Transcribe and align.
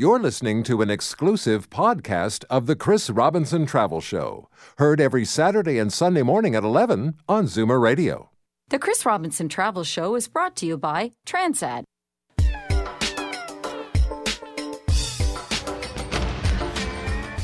You're 0.00 0.20
listening 0.20 0.62
to 0.62 0.80
an 0.80 0.90
exclusive 0.90 1.70
podcast 1.70 2.44
of 2.48 2.66
The 2.66 2.76
Chris 2.76 3.10
Robinson 3.10 3.66
Travel 3.66 4.00
Show, 4.00 4.48
heard 4.76 5.00
every 5.00 5.24
Saturday 5.24 5.76
and 5.80 5.92
Sunday 5.92 6.22
morning 6.22 6.54
at 6.54 6.62
11 6.62 7.16
on 7.28 7.46
Zoomer 7.46 7.82
Radio. 7.82 8.30
The 8.68 8.78
Chris 8.78 9.04
Robinson 9.04 9.48
Travel 9.48 9.82
Show 9.82 10.14
is 10.14 10.28
brought 10.28 10.54
to 10.58 10.66
you 10.66 10.78
by 10.78 11.14
Transat. 11.26 11.82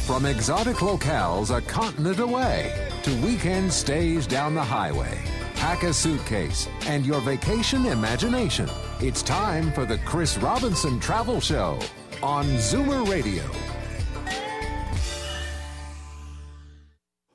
From 0.06 0.24
exotic 0.24 0.76
locales 0.76 1.50
a 1.50 1.60
continent 1.60 2.20
away 2.20 2.88
to 3.02 3.20
weekend 3.20 3.72
stays 3.72 4.28
down 4.28 4.54
the 4.54 4.62
highway, 4.62 5.20
pack 5.56 5.82
a 5.82 5.92
suitcase 5.92 6.68
and 6.86 7.04
your 7.04 7.20
vacation 7.22 7.86
imagination. 7.86 8.70
It's 9.00 9.24
time 9.24 9.72
for 9.72 9.84
the 9.84 9.98
Chris 9.98 10.38
Robinson 10.38 11.00
Travel 11.00 11.40
Show 11.40 11.80
on 12.24 12.46
Zoomer 12.56 13.06
Radio. 13.06 13.42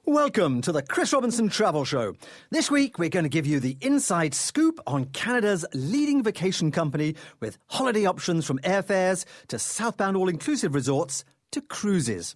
Welcome 0.04 0.62
to 0.64 0.72
the 0.72 0.82
Chris 0.82 1.14
Robinson 1.14 1.48
Travel 1.48 1.86
Show. 1.86 2.16
This 2.50 2.72
week, 2.72 2.98
we're 2.98 3.10
going 3.10 3.26
to 3.26 3.30
give 3.30 3.46
you 3.46 3.60
the 3.60 3.78
inside 3.82 4.34
scoop 4.34 4.80
on 4.88 5.06
Canada's 5.06 5.64
leading 5.76 6.24
vacation 6.24 6.72
company 6.72 7.14
with 7.40 7.60
holiday 7.68 8.08
options 8.08 8.48
from 8.48 8.58
airfares 8.60 9.26
to 9.50 9.60
southbound 9.60 10.18
all 10.18 10.28
inclusive 10.28 10.74
resorts 10.74 11.24
to 11.52 11.62
cruises. 11.62 12.36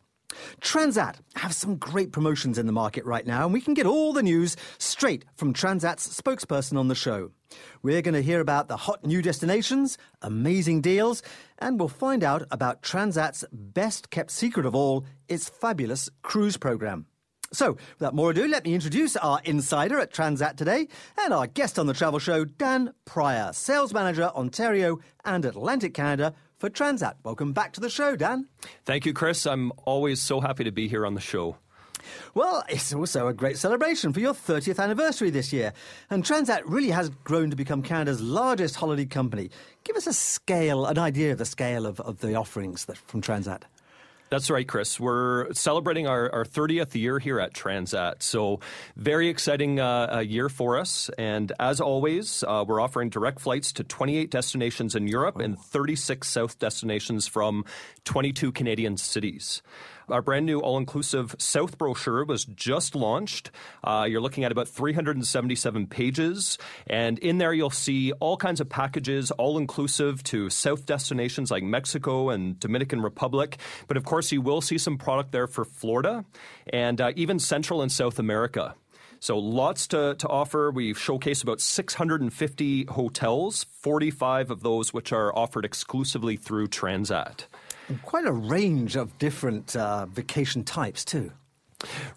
Transat 0.62 1.16
have 1.36 1.54
some 1.54 1.78
great 1.78 2.12
promotions 2.12 2.58
in 2.58 2.66
the 2.66 2.72
market 2.72 3.06
right 3.06 3.26
now, 3.26 3.44
and 3.44 3.54
we 3.54 3.62
can 3.62 3.74
get 3.74 3.86
all 3.86 4.14
the 4.14 4.24
news 4.24 4.56
straight 4.78 5.26
from 5.36 5.54
Transat's 5.54 6.22
spokesperson 6.22 6.78
on 6.78 6.88
the 6.88 6.96
show. 6.96 7.32
We're 7.82 8.02
going 8.02 8.16
to 8.16 8.22
hear 8.22 8.40
about 8.40 8.68
the 8.68 8.78
hot 8.78 9.06
new 9.06 9.22
destinations, 9.22 9.98
amazing 10.22 10.82
deals, 10.82 11.22
and 11.60 11.80
we'll 11.80 11.90
find 11.90 12.24
out 12.24 12.44
about 12.52 12.82
Transat's 12.82 13.46
best 13.52 14.10
kept 14.10 14.32
secret 14.32 14.66
of 14.66 14.76
all, 14.76 15.06
its 15.28 15.50
fabulous 15.50 16.10
cruise 16.22 16.58
program. 16.58 17.06
So, 17.54 17.78
without 18.00 18.16
more 18.16 18.32
ado, 18.32 18.48
let 18.48 18.66
me 18.66 18.74
introduce 18.74 19.16
our 19.16 19.40
insider 19.46 20.00
at 20.00 20.12
Transat 20.12 20.58
today 20.58 20.88
and 21.24 21.32
our 21.32 21.46
guest 21.46 21.78
on 21.78 21.86
the 21.86 21.94
travel 21.94 22.18
show, 22.18 22.46
Dan 22.46 22.94
Pryor, 23.06 23.54
Sales 23.54 23.94
Manager, 23.94 24.32
Ontario 24.36 25.00
and 25.24 25.46
Atlantic 25.46 25.94
Canada 25.94 26.34
for 26.64 26.70
Transat. 26.70 27.16
Welcome 27.26 27.52
back 27.52 27.74
to 27.74 27.82
the 27.82 27.90
show, 27.90 28.16
Dan. 28.16 28.48
Thank 28.86 29.06
you, 29.06 29.12
Chris. 29.12 29.46
I'm 29.46 29.74
always 29.84 30.22
so 30.22 30.40
happy 30.40 30.64
to 30.64 30.72
be 30.72 30.88
here 30.88 31.06
on 31.06 31.14
the 31.14 31.20
show. 31.20 31.58
Well, 32.36 32.64
it's 32.70 32.94
also 32.94 33.28
a 33.28 33.34
great 33.34 33.58
celebration 33.58 34.14
for 34.14 34.22
your 34.22 34.34
30th 34.34 34.82
anniversary 34.82 35.30
this 35.30 35.52
year. 35.52 35.74
And 36.10 36.24
Transat 36.24 36.62
really 36.66 36.92
has 36.92 37.10
grown 37.26 37.50
to 37.50 37.58
become 37.58 37.84
Canada's 37.84 38.22
largest 38.22 38.78
holiday 38.78 39.06
company. 39.06 39.50
Give 39.84 39.98
us 39.98 40.08
a 40.08 40.14
scale, 40.14 40.86
an 40.86 40.98
idea 40.98 41.34
of 41.34 41.38
the 41.38 41.44
scale 41.44 41.86
of, 41.86 42.00
of 42.00 42.22
the 42.22 42.36
offerings 42.36 42.86
that, 42.86 42.96
from 42.96 43.22
Transat. 43.22 43.64
That's 44.34 44.50
right, 44.50 44.68
Chris. 44.68 45.00
We're 45.00 45.54
celebrating 45.54 46.08
our, 46.08 46.34
our 46.34 46.44
30th 46.44 46.96
year 46.96 47.20
here 47.20 47.40
at 47.40 47.54
Transat. 47.54 48.24
So, 48.24 48.62
very 48.96 49.28
exciting 49.30 49.80
uh, 49.80 50.24
year 50.26 50.50
for 50.50 50.80
us. 50.80 51.12
And 51.20 51.52
as 51.60 51.80
always, 51.80 52.44
uh, 52.44 52.66
we're 52.68 52.82
offering 52.82 53.12
direct 53.12 53.42
flights 53.42 53.72
to 53.74 53.84
28 53.84 54.32
destinations 54.32 54.96
in 54.96 55.08
Europe 55.08 55.38
and 55.38 55.60
36 55.60 56.28
South 56.28 56.58
destinations 56.58 57.28
from 57.28 57.64
22 58.06 58.52
Canadian 58.52 58.98
cities. 58.98 59.62
Our 60.10 60.22
brand 60.22 60.46
new 60.46 60.60
all 60.60 60.78
inclusive 60.78 61.36
South 61.40 61.78
brochure 61.78 62.26
was 62.26 62.46
just 62.46 62.96
launched. 62.96 63.52
Uh, 63.84 64.06
you're 64.10 64.22
looking 64.22 64.44
at 64.44 64.52
about 64.52 64.68
377 64.68 65.88
pages. 65.88 66.58
And 66.88 67.20
in 67.20 67.38
there, 67.38 67.54
you'll 67.54 67.70
see 67.70 68.12
all 68.14 68.38
kinds 68.38 68.62
of 68.62 68.70
packages, 68.70 69.32
all 69.32 69.58
inclusive 69.58 70.24
to 70.26 70.50
South 70.50 70.86
destinations 70.86 71.52
like 71.52 71.64
Mexico 71.64 72.30
and 72.30 72.60
Dominican 72.60 73.02
Republic. 73.02 73.58
But 73.88 73.98
of 73.98 74.04
course, 74.04 74.32
you 74.32 74.42
will 74.42 74.62
see 74.62 74.78
some 74.78 74.98
product 74.98 75.32
there 75.32 75.48
for 75.48 75.66
Florida 75.66 76.26
and 76.68 77.00
uh, 77.00 77.12
even 77.16 77.40
Central 77.40 77.82
and 77.82 77.92
South 77.92 78.20
America. 78.20 78.76
So 79.24 79.38
lots 79.38 79.88
to, 79.88 80.16
to 80.16 80.28
offer. 80.28 80.70
We've 80.70 80.98
showcased 80.98 81.44
about 81.44 81.62
650 81.62 82.86
hotels, 82.90 83.64
45 83.80 84.52
of 84.52 84.64
those 84.64 84.94
which 84.94 85.14
are 85.14 85.34
offered 85.34 85.64
exclusively 85.64 86.36
through 86.36 86.68
Transat. 86.68 87.46
And 87.88 88.02
quite 88.02 88.26
a 88.26 88.32
range 88.32 88.96
of 88.96 89.18
different 89.18 89.76
uh, 89.76 90.06
vacation 90.06 90.64
types, 90.64 91.04
too. 91.06 91.32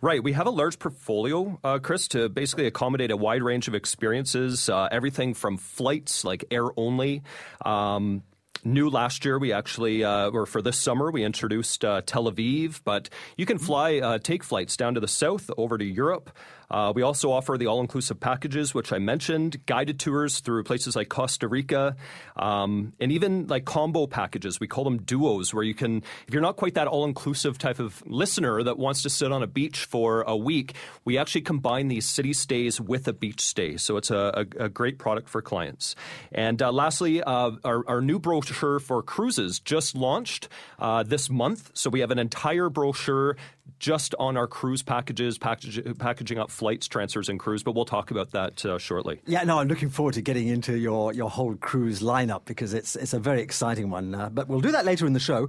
Right. 0.00 0.22
We 0.22 0.32
have 0.32 0.46
a 0.46 0.50
large 0.50 0.78
portfolio, 0.78 1.58
uh, 1.64 1.78
Chris, 1.80 2.08
to 2.08 2.28
basically 2.28 2.66
accommodate 2.66 3.10
a 3.10 3.16
wide 3.16 3.42
range 3.42 3.66
of 3.66 3.74
experiences. 3.74 4.68
Uh, 4.68 4.88
everything 4.92 5.34
from 5.34 5.56
flights 5.56 6.24
like 6.24 6.44
air 6.50 6.66
only. 6.76 7.22
Um, 7.64 8.22
new 8.64 8.90
last 8.90 9.24
year. 9.24 9.38
We 9.38 9.52
actually, 9.52 10.04
uh, 10.04 10.30
or 10.30 10.46
for 10.46 10.60
this 10.60 10.78
summer, 10.78 11.10
we 11.10 11.24
introduced 11.24 11.84
uh, 11.84 12.02
Tel 12.04 12.30
Aviv, 12.30 12.80
but 12.84 13.08
you 13.36 13.46
can 13.46 13.58
fly, 13.58 13.98
uh, 13.98 14.18
take 14.18 14.42
flights 14.42 14.76
down 14.76 14.94
to 14.94 15.00
the 15.00 15.08
south, 15.08 15.50
over 15.56 15.78
to 15.78 15.84
Europe. 15.84 16.30
Uh, 16.70 16.92
we 16.94 17.02
also 17.02 17.30
offer 17.30 17.56
the 17.56 17.66
all 17.66 17.80
inclusive 17.80 18.18
packages, 18.20 18.74
which 18.74 18.92
I 18.92 18.98
mentioned, 18.98 19.64
guided 19.66 19.98
tours 19.98 20.40
through 20.40 20.64
places 20.64 20.96
like 20.96 21.08
Costa 21.08 21.48
Rica, 21.48 21.96
um, 22.36 22.92
and 23.00 23.12
even 23.12 23.46
like 23.46 23.64
combo 23.64 24.06
packages. 24.06 24.60
We 24.60 24.66
call 24.66 24.84
them 24.84 25.02
duos, 25.02 25.54
where 25.54 25.64
you 25.64 25.74
can, 25.74 26.02
if 26.26 26.34
you're 26.34 26.42
not 26.42 26.56
quite 26.56 26.74
that 26.74 26.88
all 26.88 27.04
inclusive 27.04 27.58
type 27.58 27.78
of 27.78 28.02
listener 28.06 28.62
that 28.62 28.78
wants 28.78 29.02
to 29.02 29.10
sit 29.10 29.32
on 29.32 29.42
a 29.42 29.46
beach 29.46 29.84
for 29.84 30.22
a 30.22 30.36
week, 30.36 30.74
we 31.04 31.18
actually 31.18 31.42
combine 31.42 31.88
these 31.88 32.08
city 32.08 32.32
stays 32.32 32.80
with 32.80 33.08
a 33.08 33.12
beach 33.12 33.40
stay. 33.40 33.76
So 33.76 33.96
it's 33.96 34.10
a, 34.10 34.46
a, 34.58 34.64
a 34.64 34.68
great 34.68 34.98
product 34.98 35.28
for 35.28 35.42
clients. 35.42 35.94
And 36.32 36.60
uh, 36.60 36.72
lastly, 36.72 37.22
uh, 37.22 37.52
our, 37.64 37.84
our, 37.88 38.00
new 38.06 38.18
brochure 38.18 38.78
for 38.78 39.02
cruises 39.02 39.58
just 39.58 39.96
launched 39.96 40.48
uh, 40.78 41.02
this 41.02 41.28
month. 41.28 41.70
So 41.74 41.90
we 41.90 42.00
have 42.00 42.10
an 42.10 42.18
entire 42.18 42.68
brochure 42.68 43.36
just 43.78 44.14
on 44.18 44.36
our 44.36 44.46
cruise 44.46 44.82
packages, 44.82 45.38
package, 45.38 45.80
packaging 45.98 46.38
up 46.38 46.50
flights, 46.50 46.88
transfers, 46.88 47.28
and 47.28 47.38
cruise. 47.38 47.62
But 47.62 47.74
we'll 47.74 47.84
talk 47.84 48.10
about 48.10 48.30
that 48.32 48.64
uh, 48.64 48.78
shortly. 48.78 49.20
Yeah, 49.26 49.44
no, 49.44 49.58
I'm 49.58 49.68
looking 49.68 49.90
forward 49.90 50.14
to 50.14 50.22
getting 50.22 50.48
into 50.48 50.76
your, 50.76 51.12
your 51.12 51.30
whole 51.30 51.54
cruise 51.56 52.00
lineup 52.00 52.44
because 52.44 52.74
it's 52.74 52.96
it's 52.96 53.12
a 53.12 53.18
very 53.18 53.42
exciting 53.42 53.90
one. 53.90 54.14
Uh, 54.14 54.28
but 54.30 54.48
we'll 54.48 54.60
do 54.60 54.72
that 54.72 54.84
later 54.84 55.06
in 55.06 55.12
the 55.12 55.20
show 55.20 55.48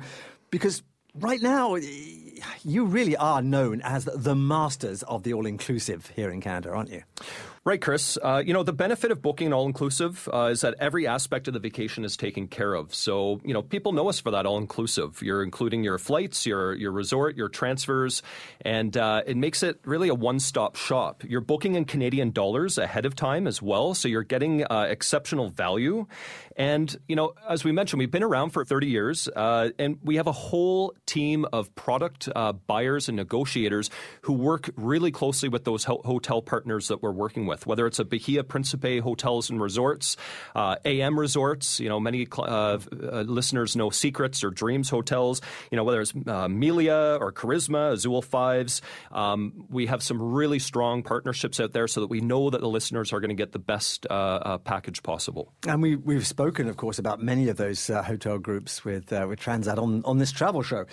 because 0.50 0.83
right 1.16 1.41
now 1.41 1.78
you 2.63 2.85
really 2.85 3.16
are 3.17 3.41
known 3.41 3.81
as 3.81 4.05
the 4.05 4.35
masters 4.35 5.03
of 5.03 5.23
the 5.23 5.34
all 5.34 5.45
inclusive 5.45 6.07
here 6.16 6.29
in 6.29 6.41
Canada, 6.41 6.69
aren't 6.69 6.91
you? 6.91 7.03
Right, 7.67 7.81
Chris. 7.81 8.17
Uh, 8.23 8.41
you 8.45 8.53
know, 8.53 8.63
the 8.63 8.72
benefit 8.72 9.11
of 9.11 9.22
booking 9.22 9.51
all 9.51 9.66
inclusive 9.66 10.29
uh, 10.33 10.45
is 10.45 10.61
that 10.61 10.75
every 10.79 11.05
aspect 11.05 11.50
of 11.50 11.53
the 11.53 11.59
vacation 11.59 12.05
is 12.05 12.16
taken 12.16 12.47
care 12.47 12.73
of. 12.73 12.95
So, 12.95 13.41
you 13.44 13.53
know, 13.53 13.61
people 13.61 13.91
know 13.91 14.07
us 14.07 14.22
for 14.22 14.31
that 14.31 14.45
all 14.45 14.57
inclusive. 14.57 15.22
You're 15.22 15.44
including 15.44 15.83
your 15.83 15.97
flights, 15.97 16.45
your, 16.45 16.73
your 16.75 16.94
resort, 16.94 17.35
your 17.35 17.50
transfers, 17.50 18.23
and 18.61 18.95
uh, 18.95 19.23
it 19.28 19.35
makes 19.35 19.63
it 19.63 19.81
really 19.83 20.07
a 20.07 20.16
one 20.16 20.39
stop 20.39 20.78
shop. 20.78 21.25
You're 21.28 21.41
booking 21.41 21.75
in 21.75 21.83
Canadian 21.83 22.31
dollars 22.31 22.78
ahead 22.78 23.05
of 23.05 23.16
time 23.16 23.47
as 23.47 23.61
well. 23.61 23.94
So 23.94 24.07
you're 24.07 24.23
getting 24.23 24.63
uh, 24.63 24.88
exceptional 24.89 25.49
value. 25.49 26.07
And, 26.55 26.95
you 27.09 27.17
know, 27.17 27.34
as 27.49 27.66
we 27.66 27.73
mentioned, 27.73 27.99
we've 27.99 28.09
been 28.09 28.23
around 28.23 28.51
for 28.51 28.63
30 28.63 28.88
years 28.88 29.28
uh, 29.35 29.72
and 29.78 29.99
we 30.05 30.16
have 30.16 30.28
a 30.28 30.31
whole 30.31 30.95
team 31.05 31.45
of 31.51 31.75
product 31.75 32.29
uh, 32.34 32.53
buyers 32.53 33.09
and 33.09 33.17
negotiators 33.17 33.89
who 34.22 34.31
work 34.31 34.69
really 34.78 35.11
closely 35.11 35.49
with 35.49 35.66
those 35.66 35.84
ho- 35.84 36.01
hotel 36.05 36.41
partners 36.41 36.88
that 36.88 37.03
we're 37.03 37.11
working 37.11 37.45
with 37.45 37.56
with, 37.57 37.68
whether 37.68 37.88
it's 37.88 38.00
a 38.00 38.06
Bahia 38.06 38.44
Principe 38.44 39.00
hotels 39.00 39.50
and 39.50 39.62
resorts, 39.62 40.18
uh, 40.56 40.75
AM 40.85 41.19
resorts. 41.19 41.79
You 41.79 41.90
know, 41.90 42.00
many 42.00 42.28
uh, 42.38 42.41
uh, 42.41 42.78
listeners 43.22 43.75
know 43.75 43.90
Secrets 43.90 44.44
or 44.44 44.51
Dreams 44.51 44.90
hotels. 44.90 45.41
You 45.72 45.78
know, 45.78 45.84
whether 45.84 46.01
it's 46.01 46.13
uh, 46.28 46.47
Melia 46.47 47.17
or 47.19 47.31
Karisma, 47.31 47.94
Azul 47.94 48.22
Fives. 48.22 48.81
Um, 49.12 49.66
we 49.69 49.88
have 49.88 50.03
some 50.03 50.22
really 50.22 50.59
strong 50.59 51.03
partnerships 51.03 51.59
out 51.59 51.73
there 51.73 51.88
so 51.88 52.01
that 52.01 52.07
we 52.07 52.22
know 52.22 52.50
that 52.50 52.62
the 52.62 52.69
listeners 52.69 53.13
are 53.13 53.19
going 53.19 53.29
to 53.29 53.35
get 53.35 53.51
the 53.51 53.59
best 53.59 54.06
uh, 54.09 54.13
uh, 54.13 54.57
package 54.59 55.03
possible. 55.03 55.53
And 55.67 55.81
we, 55.81 55.96
we've 55.96 56.28
spoken, 56.28 56.67
of 56.67 56.78
course, 56.78 57.00
about 57.00 57.22
many 57.22 57.50
of 57.50 57.57
those 57.57 57.88
hotel 57.88 58.38
groups 58.38 58.84
with, 58.85 59.12
with 59.12 59.40
Transat 59.40 59.78
on, 59.78 60.03
on 60.06 60.17
this 60.17 60.31
travel 60.31 60.62
show. 60.62 60.85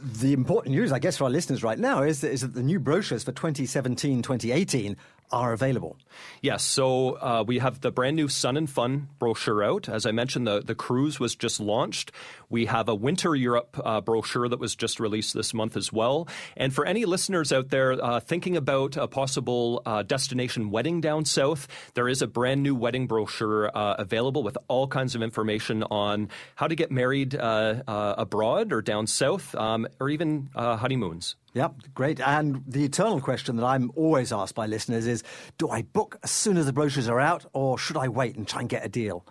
The 0.00 0.32
important 0.32 0.74
news, 0.74 0.92
I 0.92 0.98
guess, 0.98 1.16
for 1.18 1.24
our 1.24 1.30
listeners 1.30 1.62
right 1.62 1.78
now 1.78 2.02
is, 2.02 2.24
is 2.24 2.42
that 2.42 2.54
the 2.54 2.62
new 2.62 2.80
brochures 2.80 3.24
for 3.24 3.32
2017 3.32 4.22
2018 4.22 4.96
are 5.32 5.52
available. 5.52 5.96
Yes, 6.42 6.62
so 6.62 7.14
uh, 7.14 7.44
we 7.46 7.58
have 7.58 7.80
the 7.80 7.90
brand 7.90 8.16
new 8.16 8.28
Sun 8.28 8.56
and 8.56 8.68
Fun 8.68 9.08
brochure 9.18 9.62
out. 9.64 9.88
As 9.88 10.04
I 10.04 10.12
mentioned, 10.12 10.46
the, 10.46 10.60
the 10.60 10.74
cruise 10.74 11.18
was 11.18 11.34
just 11.34 11.58
launched. 11.58 12.12
We 12.50 12.66
have 12.66 12.88
a 12.88 12.94
Winter 12.94 13.34
Europe 13.34 13.80
uh, 13.82 14.00
brochure 14.02 14.48
that 14.48 14.60
was 14.60 14.76
just 14.76 15.00
released 15.00 15.34
this 15.34 15.54
month 15.54 15.76
as 15.76 15.92
well. 15.92 16.28
And 16.56 16.74
for 16.74 16.84
any 16.84 17.06
listeners 17.06 17.52
out 17.52 17.70
there 17.70 17.92
uh, 17.92 18.20
thinking 18.20 18.56
about 18.56 18.96
a 18.96 19.08
possible 19.08 19.82
uh, 19.86 20.02
destination 20.02 20.70
wedding 20.70 21.00
down 21.00 21.24
south, 21.24 21.66
there 21.94 22.08
is 22.08 22.20
a 22.20 22.26
brand 22.26 22.62
new 22.62 22.74
wedding 22.74 23.06
brochure 23.06 23.74
uh, 23.74 23.94
available 23.94 24.42
with 24.42 24.58
all 24.68 24.86
kinds 24.86 25.14
of 25.14 25.22
information 25.22 25.82
on 25.84 26.28
how 26.56 26.68
to 26.68 26.74
get 26.74 26.90
married 26.90 27.34
uh, 27.34 27.82
abroad 27.86 28.72
or 28.72 28.82
down 28.82 29.06
south, 29.06 29.54
um, 29.54 29.86
or 29.98 30.10
even 30.10 30.50
honeymoons. 30.54 31.36
Yep, 31.54 31.74
great. 31.94 32.20
And 32.20 32.62
the 32.66 32.84
eternal 32.84 33.20
question 33.20 33.56
that 33.56 33.64
I'm 33.64 33.92
always 33.94 34.32
asked 34.32 34.54
by 34.54 34.66
listeners 34.66 35.06
is 35.06 35.22
do 35.58 35.68
I 35.68 35.82
book 35.82 36.18
as 36.22 36.30
soon 36.30 36.56
as 36.56 36.66
the 36.66 36.72
brochures 36.72 37.08
are 37.08 37.20
out, 37.20 37.44
or 37.52 37.76
should 37.78 37.96
I 37.96 38.08
wait 38.08 38.36
and 38.36 38.48
try 38.48 38.60
and 38.60 38.68
get 38.68 38.84
a 38.84 38.88
deal? 38.88 39.26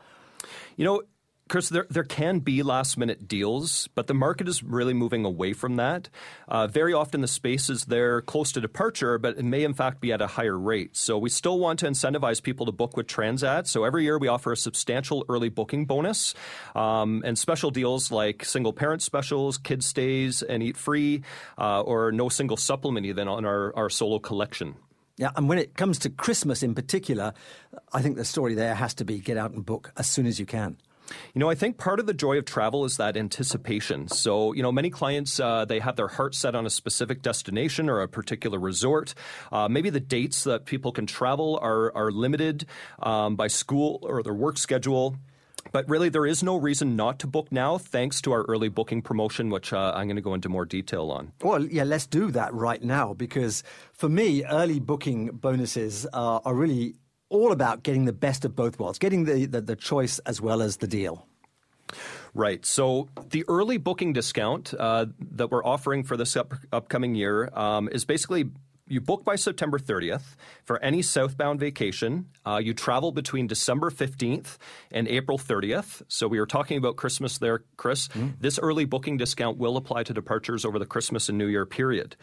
You 0.76 0.86
know, 0.86 1.02
Chris, 1.52 1.68
there, 1.68 1.86
there 1.90 2.06
can 2.06 2.40
be 2.40 2.64
last 2.64 2.98
minute 2.98 3.28
deals, 3.28 3.90
but 3.94 4.08
the 4.08 4.14
market 4.14 4.48
is 4.48 4.64
really 4.64 4.94
moving 4.94 5.26
away 5.26 5.52
from 5.52 5.76
that. 5.76 6.08
Uh, 6.48 6.66
very 6.66 6.94
often 6.94 7.20
the 7.20 7.28
space 7.28 7.70
is 7.70 7.84
there 7.84 8.22
close 8.22 8.54
to 8.54 8.62
departure, 8.62 9.18
but 9.18 9.38
it 9.38 9.44
may 9.44 9.66
in 9.66 9.74
fact 9.74 10.00
be 10.00 10.14
at 10.14 10.22
a 10.22 10.28
higher 10.28 10.58
rate. 10.58 10.96
So 10.96 11.18
we 11.18 11.30
still 11.30 11.60
want 11.60 11.80
to 11.80 11.88
incentivize 11.88 12.42
people 12.42 12.68
to 12.68 12.72
book 12.72 12.96
with 12.96 13.08
Transat. 13.08 13.68
So 13.68 13.84
every 13.84 14.06
year 14.06 14.18
we 14.18 14.30
offer 14.30 14.54
a 14.54 14.56
substantial 14.56 15.26
early 15.28 15.50
booking 15.50 15.88
bonus 15.88 16.36
um, 16.74 17.22
and 17.26 17.38
special 17.38 17.70
deals 17.70 18.14
like 18.14 18.46
single 18.46 18.72
parent 18.72 19.02
specials, 19.02 19.58
kids 19.58 19.86
stays 19.86 20.44
and 20.44 20.64
eat 20.64 20.78
free, 20.78 21.22
uh, 21.58 21.82
or 21.82 22.14
no 22.14 22.30
single 22.30 22.56
supplement 22.56 23.06
even 23.06 23.28
on 23.28 23.44
our, 23.44 23.76
our 23.76 23.90
solo 23.90 24.20
collection. 24.20 24.76
Yeah, 25.18 25.32
and 25.36 25.50
when 25.50 25.58
it 25.58 25.76
comes 25.76 26.00
to 26.00 26.10
Christmas 26.10 26.64
in 26.64 26.76
particular, 26.76 27.34
I 27.92 28.02
think 28.02 28.16
the 28.16 28.24
story 28.24 28.56
there 28.56 28.74
has 28.74 28.94
to 28.94 29.04
be 29.04 29.20
get 29.20 29.36
out 29.36 29.52
and 29.52 29.66
book 29.66 29.92
as 29.98 30.10
soon 30.10 30.26
as 30.28 30.40
you 30.40 30.46
can. 30.46 30.78
You 31.34 31.40
know, 31.40 31.50
I 31.50 31.56
think 31.56 31.78
part 31.78 32.00
of 32.00 32.06
the 32.06 32.14
joy 32.14 32.38
of 32.38 32.46
travel 32.46 32.86
is 32.86 32.98
that 32.98 33.18
anticipation. 33.18 34.08
So, 34.08 34.54
you 34.54 34.64
know, 34.64 34.72
many 34.72 34.90
clients 34.90 35.40
uh, 35.40 35.66
they 35.66 35.80
have 35.80 35.96
their 35.96 36.08
heart 36.08 36.36
set 36.36 36.56
on 36.56 36.66
a 36.66 36.70
specific 36.70 37.22
destination 37.22 37.90
or 37.90 38.02
a 38.02 38.08
particular 38.08 38.60
resort. 38.60 39.14
Uh, 39.52 39.68
maybe 39.68 39.90
the 39.90 40.00
dates 40.00 40.44
that 40.44 40.66
people 40.66 40.92
can 40.92 41.06
travel 41.06 41.60
are 41.62 41.96
are 41.96 42.12
limited 42.12 42.66
um, 43.02 43.36
by 43.36 43.48
school 43.48 44.00
or 44.04 44.24
their 44.24 44.34
work 44.34 44.58
schedule. 44.58 45.16
But 45.72 45.88
really, 45.88 46.10
there 46.10 46.26
is 46.26 46.44
no 46.44 46.58
reason 46.58 46.96
not 46.96 47.20
to 47.20 47.28
book 47.28 47.52
now, 47.52 47.78
thanks 47.78 48.20
to 48.22 48.32
our 48.32 48.44
early 48.44 48.68
booking 48.68 49.02
promotion, 49.02 49.50
which 49.50 49.72
uh, 49.72 49.94
I'm 49.96 50.08
going 50.08 50.16
to 50.16 50.22
go 50.22 50.34
into 50.34 50.50
more 50.50 50.66
detail 50.66 51.12
on. 51.12 51.32
Well, 51.42 51.66
yeah, 51.66 51.84
let's 51.84 52.08
do 52.08 52.32
that 52.32 52.54
right 52.54 52.84
now 52.84 53.14
because 53.14 53.64
for 53.94 54.10
me, 54.10 54.44
early 54.46 54.80
booking 54.80 55.28
bonuses 55.28 56.06
are, 56.08 56.42
are 56.44 56.56
really 56.56 56.96
all 57.32 57.52
about 57.52 57.82
getting 57.82 58.06
the 58.06 58.14
best 58.14 58.46
of 58.46 58.56
both 58.56 58.78
worlds, 58.80 59.00
getting 59.00 59.24
the, 59.24 59.46
the, 59.46 59.62
the 59.62 59.76
choice 59.76 60.20
as 60.20 60.40
well 60.40 60.62
as 60.62 60.78
the 60.78 60.88
deal. 60.88 61.26
Right. 62.34 62.66
So 62.66 63.10
the 63.30 63.44
early 63.48 63.78
booking 63.78 64.14
discount 64.14 64.74
uh, 64.78 65.08
that 65.32 65.52
we're 65.52 65.66
offering 65.66 66.04
for 66.04 66.16
this 66.16 66.38
up- 66.38 66.54
upcoming 66.72 67.16
year 67.16 67.50
um, 67.54 67.90
is 67.92 68.06
basically 68.06 68.52
you 68.88 69.00
book 69.00 69.24
by 69.24 69.38
September 69.38 69.80
30th 69.80 70.36
for 70.66 70.78
any 70.84 71.02
southbound 71.02 71.62
vacation. 71.62 72.28
Uh, 72.46 72.60
you 72.62 72.74
travel 72.74 73.14
between 73.14 73.48
December 73.48 73.90
15th 73.90 74.58
and 74.92 75.08
April 75.08 75.38
30th. 75.38 76.02
So 76.10 76.28
we 76.28 76.40
were 76.40 76.46
talking 76.46 76.78
about 76.78 76.98
Christmas 76.98 77.38
there, 77.38 77.64
Chris. 77.78 78.10
Mm. 78.10 78.34
This 78.40 78.60
early 78.60 78.84
booking 78.84 79.16
discount 79.16 79.58
will 79.58 79.78
apply 79.78 80.04
to 80.04 80.14
departures 80.14 80.66
over 80.66 80.78
the 80.78 80.86
Christmas 80.86 81.30
and 81.30 81.38
New 81.38 81.48
Year 81.48 81.66
period. 81.66 82.18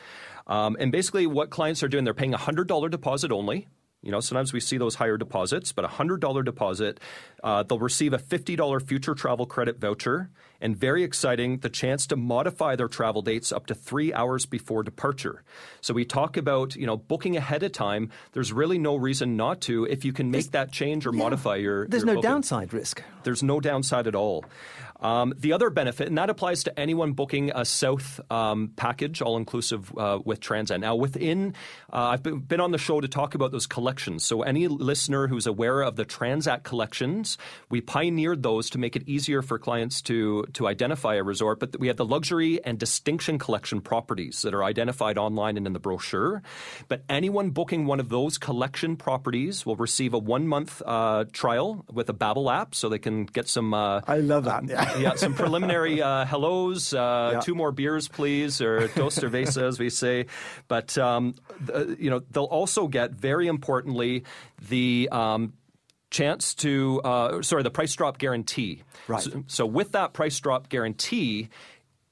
Um, 0.47 0.77
and 0.79 0.93
basically, 0.93 1.27
what 1.27 1.49
clients 1.49 1.83
are 1.83 1.89
doing, 1.89 2.05
they're 2.05 2.13
paying 2.13 2.35
a 2.35 2.39
$100 2.39 2.91
deposit 2.91 3.33
only. 3.33 3.67
You 4.09 4.13
know, 4.13 4.21
sometimes 4.21 4.55
we 4.55 4.61
see 4.61 4.79
those 4.79 4.95
higher 4.95 5.19
deposits, 5.19 5.73
but 5.73 5.85
a 5.85 5.89
$100 5.89 6.43
deposit, 6.43 6.99
uh, 7.45 7.63
they'll 7.63 7.79
receive 7.79 8.15
a 8.15 8.19
$50 8.19 8.81
future 8.81 9.15
travel 9.15 9.45
credit 9.45 9.79
voucher, 9.79 10.31
and 10.63 10.75
very 10.75 11.03
exciting, 11.03 11.59
the 11.59 11.69
chance 11.69 12.07
to 12.07 12.17
modify 12.17 12.75
their 12.75 12.89
travel 12.89 13.21
dates 13.21 13.53
up 13.53 13.67
to 13.67 13.75
three 13.75 14.15
hours 14.15 14.47
before 14.47 14.83
departure. 14.83 15.43
So 15.83 15.93
we 15.93 16.07
talk 16.07 16.39
about, 16.39 16.75
you 16.75 16.87
know, 16.87 16.97
booking 16.97 17.37
ahead 17.37 17.63
of 17.65 17.73
time. 17.73 18.11
There's 18.33 18.51
really 18.51 18.79
no 18.79 18.97
reason 18.97 19.37
not 19.37 19.61
to 19.63 19.85
if 19.85 20.07
you 20.07 20.15
can 20.15 20.31
make 20.31 20.45
there's, 20.45 20.53
that 20.53 20.73
change 20.73 21.07
or 21.07 21.13
yeah, 21.13 21.23
modify 21.23 21.57
your. 21.57 21.87
There's 21.87 22.01
your 22.03 22.07
no 22.07 22.15
booking. 22.15 22.31
downside 22.31 22.73
risk. 22.73 23.03
There's 23.25 23.43
no 23.43 23.61
downside 23.61 24.07
at 24.07 24.15
all. 24.15 24.47
Um, 25.01 25.33
the 25.37 25.53
other 25.53 25.71
benefit, 25.71 26.09
and 26.09 26.19
that 26.19 26.29
applies 26.29 26.65
to 26.65 26.79
anyone 26.79 27.13
booking 27.13 27.53
a 27.55 27.65
South 27.65 28.21
um, 28.31 28.73
package, 28.75 29.23
all 29.23 29.37
inclusive 29.37 29.97
uh, 29.97 30.19
with 30.25 30.41
Transat. 30.41 30.81
Now, 30.81 30.97
within, 30.97 31.55
uh, 31.93 32.19
I've 32.19 32.23
been 32.23 32.61
on 32.61 32.73
the 32.73 32.79
show 32.79 33.01
to 33.01 33.07
talk 33.07 33.35
about 33.35 33.53
those 33.53 33.67
collections. 33.67 34.25
So, 34.25 34.43
any 34.43 34.67
listener 34.67 35.29
who's 35.29 35.47
aware 35.47 35.83
of 35.83 35.95
the 35.95 36.05
Transat 36.05 36.65
collections, 36.65 37.39
we 37.69 37.81
pioneered 37.81 38.43
those 38.43 38.71
to 38.71 38.79
make 38.79 38.97
it 38.97 39.09
easier 39.09 39.41
for 39.41 39.59
clients 39.59 40.03
to 40.03 40.45
to 40.55 40.67
identify 40.67 41.15
a 41.15 41.23
resort. 41.23 41.61
But 41.61 41.79
we 41.79 41.87
have 41.87 41.97
the 41.97 42.05
luxury 42.05 42.65
and 42.65 42.79
distinction 42.79 43.39
collection 43.39 43.81
properties 43.81 44.43
that 44.43 44.53
are 44.53 44.65
identified 44.65 45.17
online 45.17 45.57
and 45.57 45.67
in 45.67 45.75
the 45.75 45.79
brochure. 45.79 46.43
But 46.89 47.05
anyone 47.09 47.51
booking 47.51 47.87
one 47.87 48.01
of 48.01 48.09
those 48.09 48.37
collection 48.37 48.97
properties 48.97 49.65
will 49.65 49.77
receive 49.77 50.13
a 50.13 50.19
one 50.19 50.49
month 50.49 50.83
uh, 50.85 51.27
trial 51.33 51.85
with 51.93 52.09
a 52.11 52.15
Babbel 52.15 52.53
app, 52.53 52.75
so 52.75 52.89
they 52.89 52.99
can 52.99 53.27
get 53.27 53.47
some. 53.47 53.73
Uh, 53.73 54.01
I 54.09 54.19
love 54.19 54.45
that. 54.45 54.65
Yeah 54.69 54.88
yeah, 54.99 55.15
some 55.15 55.35
preliminary 55.35 56.01
uh, 56.01 56.25
hellos, 56.25 56.95
uh, 56.95 57.33
yeah. 57.35 57.41
two 57.41 57.55
more 57.55 57.73
beers, 57.73 58.09
please, 58.09 58.61
or 58.61 58.89
dos 58.89 59.19
cerveza, 59.19 59.63
as 59.63 59.79
we 59.79 59.91
say. 59.91 60.27
But 60.69 60.97
um, 60.99 61.35
the, 61.61 61.97
you 61.99 62.11
know, 62.11 62.21
they'll 62.31 62.45
also 62.45 62.89
get 62.89 63.13
very 63.13 63.47
importantly 63.47 64.25
the 64.69 65.09
um, 65.13 65.53
chance 66.11 66.55
to 66.57 67.01
uh, 67.03 67.43
sorry 67.43 67.63
the 67.63 67.71
price 67.71 67.95
drop 67.95 68.19
guarantee. 68.19 68.83
Right. 69.07 69.23
So, 69.23 69.45
so, 69.47 69.67
with 69.67 69.93
that 69.93 70.13
price 70.13 70.39
drop 70.41 70.69
guarantee, 70.69 71.49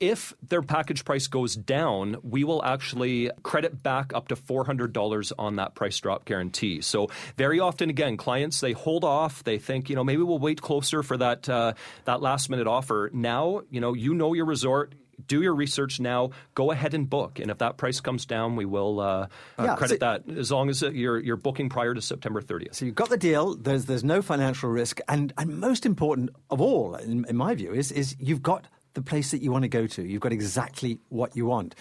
if 0.01 0.35
their 0.47 0.63
package 0.63 1.05
price 1.05 1.27
goes 1.27 1.55
down, 1.55 2.17
we 2.23 2.45
will 2.45 2.65
actually 2.65 3.31
credit 3.43 3.83
back 3.83 4.13
up 4.15 4.29
to 4.29 4.37
$400 4.37 5.33
on 5.39 5.57
that 5.57 5.75
price 5.75 5.99
drop 5.99 6.25
guarantee. 6.25 6.81
So 6.81 7.09
very 7.37 7.61
often, 7.61 7.91
again, 7.91 8.17
clients 8.17 8.61
they 8.61 8.73
hold 8.73 9.05
off. 9.05 9.45
They 9.45 9.59
think, 9.59 9.89
you 9.89 9.97
know, 9.97 10.05
maybe 10.05 10.23
we'll 10.23 10.39
wait 10.39 10.61
closer 10.61 11.03
for 11.03 11.17
that 11.17 11.49
uh, 11.49 11.75
that 12.05 12.21
last 12.21 12.51
minute 12.51 12.67
offer. 12.67 13.11
Now, 13.13 13.63
you 13.71 13.81
know, 13.81 13.95
you 13.95 14.15
know 14.15 14.35
your 14.35 14.45
resort 14.45 14.95
do 15.27 15.43
your 15.43 15.55
research 15.55 16.01
now. 16.01 16.31
Go 16.55 16.71
ahead 16.71 16.95
and 16.95 17.09
book, 17.09 17.39
and 17.39 17.51
if 17.51 17.59
that 17.59 17.77
price 17.77 18.01
comes 18.01 18.27
down, 18.27 18.57
we 18.57 18.65
will 18.65 19.01
uh, 19.01 19.29
yeah, 19.59 19.77
credit 19.77 20.01
so, 20.01 20.07
that 20.07 20.39
as 20.39 20.51
long 20.53 20.69
as 20.69 20.83
you're 20.83 21.19
you're 21.19 21.37
booking 21.37 21.69
prior 21.69 21.95
to 21.95 22.03
September 22.03 22.43
30th. 22.43 22.75
So 22.75 22.85
you've 22.85 22.95
got 22.95 23.09
the 23.09 23.17
deal. 23.17 23.55
There's 23.55 23.87
there's 23.87 24.05
no 24.05 24.23
financial 24.23 24.69
risk, 24.69 25.01
and 25.09 25.33
and 25.39 25.59
most 25.59 25.87
important 25.87 26.31
of 26.51 26.61
all, 26.61 26.95
in, 26.97 27.25
in 27.29 27.37
my 27.37 27.55
view, 27.55 27.73
is 27.73 27.93
is 27.93 28.17
you've 28.19 28.43
got 28.43 28.67
the 28.97 29.03
place 29.03 29.31
that 29.31 29.43
you 29.43 29.53
want 29.53 29.63
to 29.63 29.69
go 29.69 29.87
to. 29.87 30.03
You've 30.03 30.21
got 30.21 30.33
exactly 30.33 30.99
what 31.11 31.37
you 31.37 31.47
want. 31.47 31.77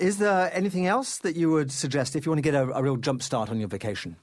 Is 0.00 0.18
there 0.18 0.50
anything 0.52 0.86
else 0.86 1.18
that 1.18 1.36
you 1.36 1.50
would 1.50 1.70
suggest 1.70 2.16
if 2.16 2.26
you 2.26 2.32
want 2.32 2.38
to 2.38 2.50
get 2.50 2.54
a, 2.54 2.68
a 2.74 2.82
real 2.82 2.96
jump 2.96 3.22
start 3.22 3.48
on 3.48 3.60
your 3.60 3.68
vacation? 3.68 4.16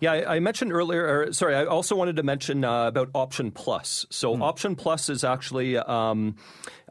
Yeah, 0.00 0.12
I, 0.12 0.40
mentioned 0.40 0.72
earlier. 0.72 1.06
Or, 1.06 1.32
sorry, 1.32 1.54
I 1.54 1.64
also 1.64 1.94
wanted 1.94 2.16
to 2.16 2.22
mention 2.22 2.64
uh, 2.64 2.86
about 2.86 3.10
Option 3.14 3.50
Plus. 3.50 4.06
So, 4.10 4.34
mm. 4.34 4.42
Option 4.42 4.74
Plus 4.74 5.08
is 5.08 5.22
actually 5.22 5.76
um, 5.76 6.36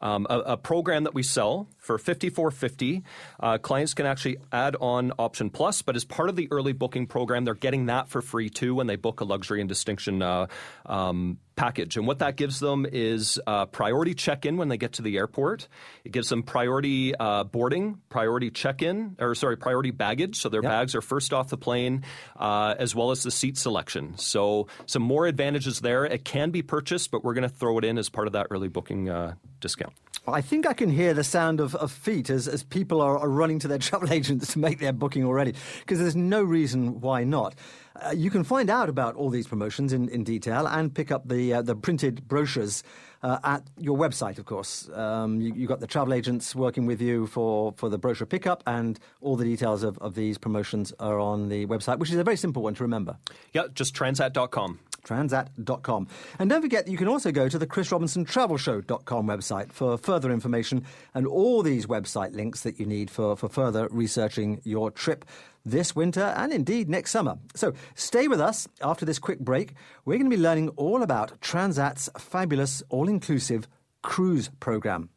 um, 0.01 0.27
a, 0.29 0.39
a, 0.39 0.57
program 0.57 1.03
that 1.03 1.13
we 1.13 1.23
sell 1.23 1.67
for 1.77 1.97
fifty 1.97 2.29
four 2.29 2.51
fifty. 2.51 3.03
Uh, 3.39 3.57
clients 3.57 3.93
can 3.93 4.05
actually 4.05 4.37
add 4.51 4.75
on 4.79 5.11
Option 5.17 5.49
Plus, 5.49 5.81
but 5.81 5.95
as 5.95 6.05
part 6.05 6.29
of 6.29 6.35
the 6.35 6.47
early 6.51 6.73
booking 6.73 7.07
program, 7.07 7.45
they're 7.45 7.53
getting 7.53 7.87
that 7.87 8.09
for 8.09 8.21
free 8.21 8.49
too 8.49 8.75
when 8.75 8.87
they 8.87 8.95
book 8.95 9.21
a 9.21 9.25
luxury 9.25 9.59
and 9.59 9.69
distinction 9.69 10.21
uh, 10.21 10.47
um, 10.85 11.37
package. 11.59 11.97
And 11.97 12.07
what 12.07 12.19
that 12.19 12.37
gives 12.37 12.59
them 12.59 12.85
is 12.89 13.37
uh, 13.45 13.65
priority 13.65 14.13
check 14.13 14.45
in 14.45 14.55
when 14.55 14.69
they 14.69 14.77
get 14.77 14.93
to 14.93 15.01
the 15.01 15.17
airport. 15.17 15.67
It 16.05 16.13
gives 16.13 16.29
them 16.29 16.41
priority 16.41 17.13
uh, 17.13 17.43
boarding, 17.43 17.99
priority 18.07 18.49
check 18.49 18.81
in, 18.81 19.17
or 19.19 19.35
sorry, 19.35 19.57
priority 19.57 19.91
baggage. 19.91 20.37
So 20.37 20.47
their 20.47 20.63
yep. 20.63 20.71
bags 20.71 20.95
are 20.95 21.01
first 21.01 21.33
off 21.33 21.49
the 21.49 21.57
plane, 21.57 22.05
uh, 22.37 22.75
as 22.79 22.95
well 22.95 23.11
as 23.11 23.23
the 23.23 23.31
seat 23.31 23.57
selection. 23.57 24.17
So 24.17 24.67
some 24.85 25.01
more 25.01 25.27
advantages 25.27 25.81
there. 25.81 26.05
It 26.05 26.23
can 26.23 26.51
be 26.51 26.61
purchased, 26.61 27.11
but 27.11 27.25
we're 27.25 27.33
going 27.33 27.49
to 27.49 27.53
throw 27.53 27.77
it 27.77 27.83
in 27.83 27.97
as 27.97 28.07
part 28.07 28.27
of 28.27 28.33
that 28.33 28.47
early 28.51 28.69
booking 28.69 29.09
uh, 29.09 29.33
discount. 29.59 29.93
I 30.27 30.41
think 30.41 30.67
I 30.67 30.73
can 30.73 30.89
hear 30.89 31.13
the 31.13 31.23
sound 31.23 31.59
of, 31.59 31.75
of 31.75 31.91
feet 31.91 32.29
as, 32.29 32.47
as 32.47 32.63
people 32.63 33.01
are, 33.01 33.17
are 33.17 33.29
running 33.29 33.59
to 33.59 33.67
their 33.67 33.77
travel 33.89 34.11
agents 34.11 34.53
to 34.53 34.59
make 34.59 34.79
their 34.79 34.93
booking 34.93 35.25
already, 35.25 35.53
because 35.79 35.99
there's 35.99 36.15
no 36.15 36.43
reason 36.43 37.01
why 37.01 37.23
not. 37.23 37.55
Uh, 37.95 38.11
you 38.11 38.29
can 38.29 38.43
find 38.43 38.69
out 38.69 38.87
about 38.87 39.15
all 39.15 39.29
these 39.29 39.47
promotions 39.47 39.91
in, 39.91 40.07
in 40.09 40.23
detail 40.23 40.67
and 40.67 40.93
pick 40.93 41.11
up 41.11 41.27
the, 41.27 41.53
uh, 41.53 41.61
the 41.61 41.75
printed 41.75 42.27
brochures 42.27 42.83
uh, 43.23 43.39
at 43.43 43.63
your 43.77 43.97
website, 43.97 44.37
of 44.37 44.45
course. 44.45 44.89
Um, 44.93 45.41
you, 45.41 45.53
have 45.53 45.67
got 45.67 45.79
the 45.81 45.87
travel 45.87 46.13
agents 46.13 46.55
working 46.55 46.85
with 46.85 47.01
you 47.01 47.27
for, 47.27 47.73
for 47.73 47.89
the 47.89 47.97
brochure 47.97 48.27
pickup, 48.27 48.63
and 48.65 48.99
all 49.21 49.35
the 49.35 49.43
details 49.43 49.83
of, 49.83 49.97
of 49.97 50.15
these 50.15 50.37
promotions 50.37 50.93
are 50.99 51.19
on 51.19 51.49
the 51.49 51.65
website, 51.65 51.99
which 51.99 52.11
is 52.11 52.15
a 52.15 52.23
very 52.23 52.37
simple 52.37 52.63
one 52.63 52.75
to 52.75 52.83
remember. 52.83 53.17
Yeah, 53.53 53.63
just 53.73 53.93
transat.com 53.95 54.79
transat.com. 55.09 56.07
And 56.37 56.49
don't 56.49 56.61
forget, 56.61 56.85
that 56.85 56.91
you 56.91 56.97
can 56.97 57.07
also 57.07 57.31
go 57.31 57.49
to 57.49 57.57
the 57.57 57.67
chrisrobinsontravelshow.com 57.67 59.27
website 59.27 59.71
for 59.71 59.97
further 59.97 60.31
information 60.31 60.85
and 61.13 61.25
all 61.25 61.63
these 61.63 61.87
website 61.87 62.35
links 62.35 62.61
that 62.61 62.79
you 62.79 62.85
need 62.85 63.09
for, 63.09 63.35
for 63.35 63.49
further 63.49 63.87
researching 63.91 64.61
your 64.63 64.91
trip 64.91 65.25
this 65.65 65.95
winter 65.95 66.33
and 66.37 66.53
indeed 66.53 66.89
next 66.89 67.11
summer. 67.11 67.37
So 67.55 67.73
stay 67.95 68.27
with 68.27 68.39
us 68.39 68.67
after 68.81 69.05
this 69.05 69.19
quick 69.19 69.39
break. 69.39 69.73
We're 70.05 70.17
going 70.17 70.29
to 70.29 70.35
be 70.35 70.41
learning 70.41 70.69
all 70.69 71.03
about 71.03 71.39
Transat's 71.41 72.09
fabulous 72.17 72.83
all 72.89 73.09
inclusive 73.09 73.67
cruise 74.01 74.49
program. 74.59 75.09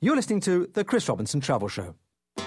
You're 0.00 0.16
listening 0.16 0.40
to 0.40 0.68
the 0.72 0.84
Chris 0.84 1.08
Robinson 1.08 1.40
Travel 1.40 1.68
Show. 1.68 1.94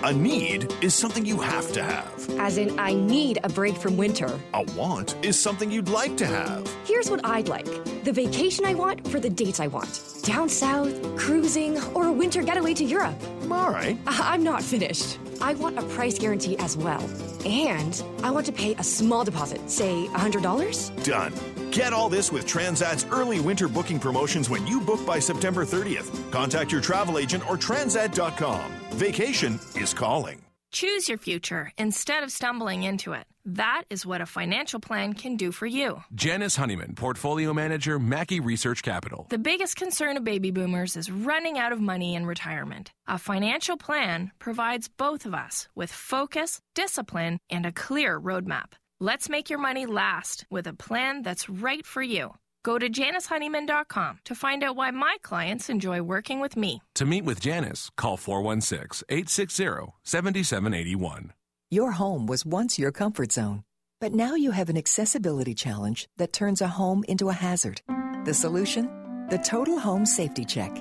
A 0.03 0.13
need 0.13 0.71
is 0.83 0.93
something 0.93 1.25
you 1.25 1.39
have 1.39 1.71
to 1.73 1.81
have. 1.83 2.29
As 2.39 2.57
in, 2.57 2.77
I 2.79 2.93
need 2.93 3.39
a 3.43 3.49
break 3.49 3.75
from 3.75 3.97
winter. 3.97 4.39
A 4.53 4.63
want 4.73 5.15
is 5.25 5.39
something 5.39 5.71
you'd 5.71 5.89
like 5.89 6.15
to 6.17 6.25
have. 6.27 6.67
Here's 6.85 7.09
what 7.09 7.21
I'd 7.25 7.47
like 7.47 7.65
the 8.03 8.11
vacation 8.13 8.63
I 8.65 8.73
want 8.73 9.05
for 9.07 9.19
the 9.19 9.29
dates 9.29 9.59
I 9.59 9.67
want 9.67 10.01
down 10.23 10.47
south, 10.49 10.93
cruising, 11.17 11.81
or 11.93 12.07
a 12.07 12.11
winter 12.11 12.41
getaway 12.43 12.73
to 12.75 12.83
Europe. 12.83 13.15
All 13.51 13.69
right. 13.71 13.97
I- 14.07 14.33
I'm 14.33 14.43
not 14.43 14.61
finished. 14.61 15.19
I 15.41 15.53
want 15.55 15.77
a 15.79 15.83
price 15.83 16.17
guarantee 16.19 16.57
as 16.57 16.75
well. 16.77 17.01
And 17.45 18.01
I 18.23 18.31
want 18.31 18.45
to 18.47 18.51
pay 18.51 18.75
a 18.75 18.83
small 18.83 19.23
deposit, 19.23 19.69
say 19.69 20.07
$100. 20.13 20.89
Done. 21.03 21.33
Get 21.71 21.91
all 21.93 22.09
this 22.09 22.31
with 22.31 22.45
Transat's 22.45 23.05
early 23.11 23.39
winter 23.39 23.67
booking 23.67 23.99
promotions 23.99 24.49
when 24.49 24.65
you 24.67 24.79
book 24.81 25.05
by 25.05 25.19
September 25.19 25.65
30th. 25.65 26.09
Contact 26.31 26.71
your 26.71 26.81
travel 26.81 27.17
agent 27.19 27.47
or 27.49 27.55
transat.com. 27.57 28.71
Vacation 28.91 29.59
is 29.75 29.93
calling. 29.93 30.41
Choose 30.71 31.07
your 31.07 31.17
future 31.17 31.71
instead 31.77 32.23
of 32.23 32.31
stumbling 32.31 32.83
into 32.83 33.13
it. 33.13 33.25
That 33.45 33.83
is 33.89 34.05
what 34.05 34.19
a 34.19 34.25
financial 34.25 34.79
plan 34.81 35.13
can 35.13 35.37
do 35.37 35.51
for 35.53 35.65
you. 35.65 36.03
Janice 36.13 36.57
Honeyman, 36.57 36.95
Portfolio 36.95 37.53
Manager, 37.53 37.99
Mackie 37.99 38.41
Research 38.41 38.83
Capital. 38.83 39.27
The 39.29 39.37
biggest 39.37 39.77
concern 39.77 40.17
of 40.17 40.23
baby 40.25 40.51
boomers 40.51 40.97
is 40.97 41.09
running 41.09 41.57
out 41.57 41.71
of 41.71 41.79
money 41.79 42.15
in 42.15 42.25
retirement. 42.25 42.91
A 43.07 43.17
financial 43.17 43.77
plan 43.77 44.31
provides 44.39 44.89
both 44.89 45.25
of 45.25 45.33
us 45.33 45.69
with 45.75 45.91
focus, 45.91 46.59
discipline, 46.75 47.39
and 47.49 47.65
a 47.65 47.71
clear 47.71 48.19
roadmap. 48.19 48.73
Let's 48.99 49.29
make 49.29 49.49
your 49.49 49.59
money 49.59 49.85
last 49.85 50.45
with 50.49 50.67
a 50.67 50.73
plan 50.73 51.21
that's 51.21 51.49
right 51.49 51.85
for 51.85 52.01
you. 52.01 52.33
Go 52.67 52.77
to 52.77 52.89
janicehoneyman.com 52.89 54.19
to 54.25 54.35
find 54.35 54.61
out 54.61 54.75
why 54.75 54.91
my 54.91 55.15
clients 55.21 55.69
enjoy 55.69 56.01
working 56.01 56.41
with 56.41 56.57
me. 56.57 56.83
To 56.95 57.05
meet 57.05 57.23
with 57.23 57.39
Janice, 57.39 57.89
call 57.95 58.17
416 58.17 59.05
860 59.07 59.93
7781. 60.03 61.31
Your 61.71 61.91
home 61.91 62.27
was 62.27 62.45
once 62.45 62.77
your 62.77 62.91
comfort 62.91 63.31
zone, 63.31 63.63
but 64.01 64.13
now 64.13 64.35
you 64.35 64.51
have 64.51 64.67
an 64.67 64.75
accessibility 64.75 65.53
challenge 65.53 66.09
that 66.17 66.33
turns 66.33 66.59
a 66.59 66.67
home 66.67 67.05
into 67.07 67.29
a 67.29 67.33
hazard. 67.33 67.79
The 68.25 68.33
solution? 68.33 68.89
The 69.29 69.37
Total 69.37 69.79
Home 69.79 70.05
Safety 70.05 70.43
Check. 70.43 70.75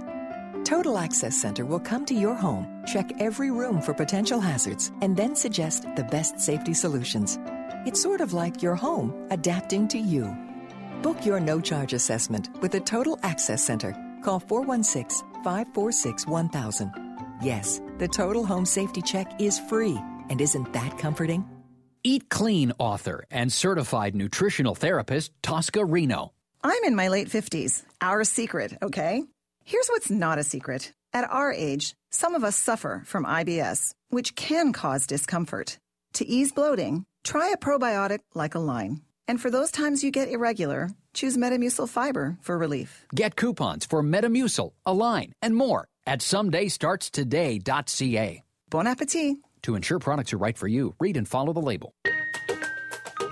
Total 0.65 0.99
Access 0.99 1.41
Center 1.41 1.65
will 1.65 1.79
come 1.79 2.05
to 2.07 2.15
your 2.15 2.35
home, 2.35 2.67
check 2.85 3.13
every 3.21 3.53
room 3.53 3.81
for 3.81 3.95
potential 3.95 4.41
hazards, 4.41 4.91
and 5.03 5.17
then 5.17 5.37
suggest 5.37 5.85
the 5.95 6.03
best 6.03 6.41
safety 6.41 6.75
solutions. 6.75 7.39
It's 7.87 8.03
sort 8.03 8.21
of 8.21 8.33
like 8.33 8.61
your 8.61 8.75
home 8.75 9.29
adapting 9.31 9.87
to 9.87 9.99
you. 9.99 10.37
Book 11.03 11.25
your 11.25 11.41
no 11.41 11.61
charge 11.61 11.93
assessment 11.93 12.49
with 12.61 12.73
the 12.73 12.81
Total 12.81 13.19
Access 13.23 13.65
Center. 13.65 13.95
Call 14.23 14.41
416 14.41 15.27
546 15.45 16.27
1000. 16.27 16.93
Yes, 17.43 17.81
the 17.99 18.09
Total 18.09 18.45
Home 18.45 18.65
Safety 18.65 19.03
Check 19.03 19.41
is 19.41 19.59
free. 19.59 19.97
And 20.29 20.41
isn't 20.41 20.73
that 20.73 20.99
comforting? 20.99 21.45
Eat 22.03 22.29
Clean 22.29 22.73
author 22.79 23.25
and 23.31 23.53
certified 23.53 24.15
nutritional 24.15 24.75
therapist 24.75 25.33
Tosca 25.43 25.85
Reno. 25.85 26.33
I'm 26.63 26.83
in 26.85 26.97
my 26.97 27.09
late 27.09 27.29
50s. 27.29 27.83
Our 28.01 28.25
secret, 28.25 28.77
okay? 28.83 29.23
Here's 29.65 29.89
what's 29.89 30.11
not 30.11 30.39
a 30.39 30.45
secret. 30.45 30.93
At 31.13 31.29
our 31.31 31.53
age, 31.53 31.95
some 32.11 32.35
of 32.35 32.43
us 32.45 32.57
suffer 32.57 33.03
from 33.07 33.25
IBS, 33.25 33.95
which 34.11 34.35
can 34.35 34.73
cause 34.73 35.07
discomfort. 35.07 35.79
To 36.15 36.27
ease 36.27 36.53
bloating, 36.53 37.05
try 37.25 37.51
a 37.51 37.57
probiotic 37.57 38.21
like 38.35 38.55
a 38.55 38.59
Align. 38.59 39.03
And 39.29 39.41
for 39.41 39.51
those 39.51 39.71
times 39.71 40.03
you 40.05 40.11
get 40.11 40.29
irregular, 40.29 40.91
choose 41.15 41.37
Metamucil 41.37 41.89
Fiber 41.89 42.37
for 42.41 42.59
relief. 42.59 43.07
Get 43.15 43.37
coupons 43.37 43.87
for 43.87 44.03
Metamucil, 44.03 44.73
Align, 44.85 45.33
and 45.43 45.55
more 45.55 45.87
at 46.07 46.19
somedaystartstoday.ca. 46.21 48.43
Bon 48.71 48.87
appetit! 48.87 49.37
To 49.63 49.75
ensure 49.75 49.99
products 49.99 50.33
are 50.33 50.39
right 50.39 50.57
for 50.57 50.69
you, 50.69 50.95
read 51.01 51.17
and 51.17 51.27
follow 51.29 51.53
the 51.53 51.61
label. 51.61 51.91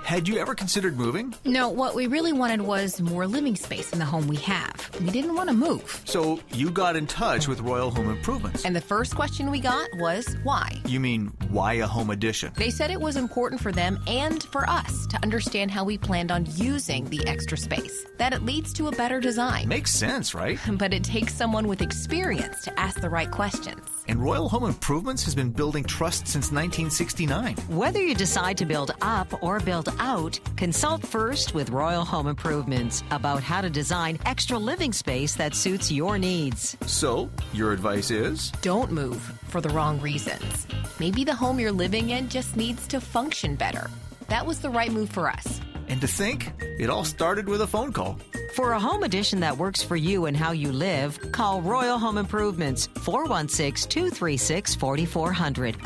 Had 0.05 0.29
you 0.29 0.37
ever 0.37 0.55
considered 0.55 0.99
moving? 0.99 1.33
No, 1.47 1.71
what 1.71 1.95
we 1.95 2.07
really 2.09 2.35
wanted 2.35 2.61
was 2.61 3.01
more 3.01 3.27
living 3.27 3.57
space 3.57 3.91
in 3.91 3.99
the 3.99 4.05
home 4.05 4.29
we 4.29 4.37
have. 4.37 4.91
We 5.01 5.09
didn't 5.09 5.35
want 5.35 5.49
to 5.49 5.55
move. 5.55 6.03
So 6.05 6.39
you 6.53 6.71
got 6.71 6.95
in 6.95 7.07
touch 7.07 7.49
with 7.49 7.61
Royal 7.61 7.91
Home 7.91 8.11
Improvements. 8.11 8.67
And 8.67 8.77
the 8.77 8.83
first 8.83 9.17
question 9.17 9.51
we 9.51 9.61
got 9.61 9.89
was 9.95 10.37
why? 10.43 10.79
You 10.85 11.01
mean, 11.01 11.33
why 11.49 11.75
a 11.75 11.87
home 11.87 12.11
addition? 12.11 12.53
They 12.55 12.69
said 12.69 12.91
it 12.91 13.01
was 13.01 13.17
important 13.17 13.63
for 13.63 13.73
them 13.73 13.99
and 14.07 14.43
for 14.43 14.69
us 14.69 15.07
to 15.07 15.17
understand 15.23 15.71
how 15.71 15.85
we 15.85 15.97
planned 15.97 16.31
on 16.31 16.45
using 16.55 17.09
the 17.09 17.27
extra 17.27 17.57
space, 17.57 18.05
that 18.19 18.35
it 18.35 18.43
leads 18.43 18.75
to 18.75 18.89
a 18.89 18.93
better 18.93 19.21
design. 19.21 19.69
Makes 19.69 19.95
sense, 19.95 20.35
right? 20.35 20.59
But 20.85 20.93
it 20.93 21.03
takes 21.03 21.33
someone 21.33 21.67
with 21.67 21.81
experience 21.81 22.61
to 22.65 22.79
ask 22.79 23.01
the 23.01 23.09
right 23.09 23.31
questions. 23.31 23.81
And 24.07 24.23
Royal 24.23 24.49
Home 24.51 24.65
Improvements 24.65 25.25
has 25.25 25.35
been 25.35 25.51
building 25.51 25.85
trust 25.85 26.27
since 26.27 26.53
1969. 26.53 27.57
Whether 27.69 28.03
you 28.03 28.15
decide 28.15 28.59
to 28.59 28.67
build 28.67 28.91
up 29.01 29.43
or 29.43 29.61
build 29.61 29.89
out, 29.99 30.39
consult 30.57 31.07
first 31.07 31.55
with 31.55 31.71
Royal 31.71 32.05
Home 32.05 32.27
Improvements 32.27 33.03
about 33.11 33.43
how 33.43 33.63
to 33.63 33.71
design 33.71 34.19
extra 34.27 34.59
living 34.59 34.93
space 34.93 35.35
that 35.37 35.55
suits 35.55 35.91
your 35.91 36.19
needs. 36.19 36.77
So, 36.87 37.31
your 37.53 37.73
advice 37.73 38.11
is? 38.11 38.51
Don't 38.61 38.93
move 38.93 39.21
for 39.49 39.61
the 39.61 39.71
wrong 39.71 40.01
reasons. 40.01 40.67
Maybe 41.01 41.25
the 41.25 41.35
home 41.35 41.59
you're 41.59 41.73
living 41.73 42.11
in 42.11 42.29
just 42.29 42.57
needs 42.57 42.87
to 42.89 43.01
function 43.01 43.57
better. 43.57 43.91
That 44.29 44.47
was 44.47 44.61
the 44.61 44.71
right 44.71 44.93
move 44.93 45.11
for 45.11 45.29
us. 45.29 45.61
And 45.89 46.01
to 46.01 46.07
think, 46.07 46.53
it 46.79 46.91
all 46.91 47.05
started 47.05 47.49
with 47.49 47.61
a 47.61 47.67
phone 47.67 47.93
call. 47.93 48.19
For 48.55 48.73
a 48.73 48.81
home 48.81 49.03
addition 49.03 49.41
that 49.41 49.59
works 49.59 49.83
for 49.83 49.97
you 49.97 50.27
and 50.27 50.37
how 50.37 50.53
you 50.53 50.73
live, 50.73 51.33
call 51.33 51.61
Royal 51.61 51.99
Home 51.99 52.19
Improvements 52.19 52.87
416 53.03 53.89
236 53.89 54.75
4400 54.75 55.77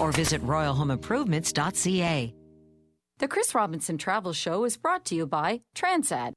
or 0.00 0.12
visit 0.12 0.42
royalhomeimprovements.ca. 0.42 2.34
The 3.18 3.28
Chris 3.28 3.54
Robinson 3.54 3.98
Travel 3.98 4.32
Show 4.32 4.64
is 4.64 4.76
brought 4.76 5.04
to 5.06 5.14
you 5.14 5.26
by 5.26 5.60
Transat. 5.76 6.32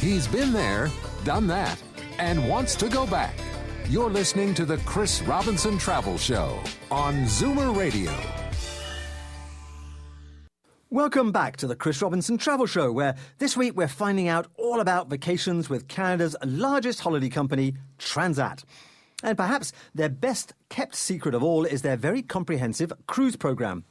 He's 0.00 0.28
been 0.28 0.52
there, 0.52 0.90
done 1.24 1.46
that, 1.46 1.82
and 2.18 2.46
wants 2.46 2.74
to 2.76 2.88
go 2.88 3.06
back. 3.06 3.34
You're 3.88 4.10
listening 4.10 4.52
to 4.54 4.66
the 4.66 4.76
Chris 4.78 5.22
Robinson 5.22 5.78
Travel 5.78 6.18
Show 6.18 6.60
on 6.90 7.24
Zoomer 7.24 7.74
Radio. 7.74 8.12
Welcome 10.96 11.30
back 11.30 11.58
to 11.58 11.66
the 11.66 11.76
Chris 11.76 12.00
Robinson 12.00 12.38
Travel 12.38 12.64
Show, 12.64 12.90
where 12.90 13.16
this 13.36 13.54
week 13.54 13.76
we're 13.76 13.86
finding 13.86 14.28
out 14.28 14.46
all 14.56 14.80
about 14.80 15.10
vacations 15.10 15.68
with 15.68 15.88
Canada's 15.88 16.34
largest 16.42 17.00
holiday 17.00 17.28
company, 17.28 17.74
Transat. 17.98 18.64
And 19.22 19.36
perhaps 19.36 19.74
their 19.94 20.08
best 20.08 20.54
kept 20.70 20.94
secret 20.94 21.34
of 21.34 21.42
all 21.42 21.66
is 21.66 21.82
their 21.82 21.98
very 21.98 22.22
comprehensive 22.22 22.94
cruise 23.06 23.36
program. 23.36 23.84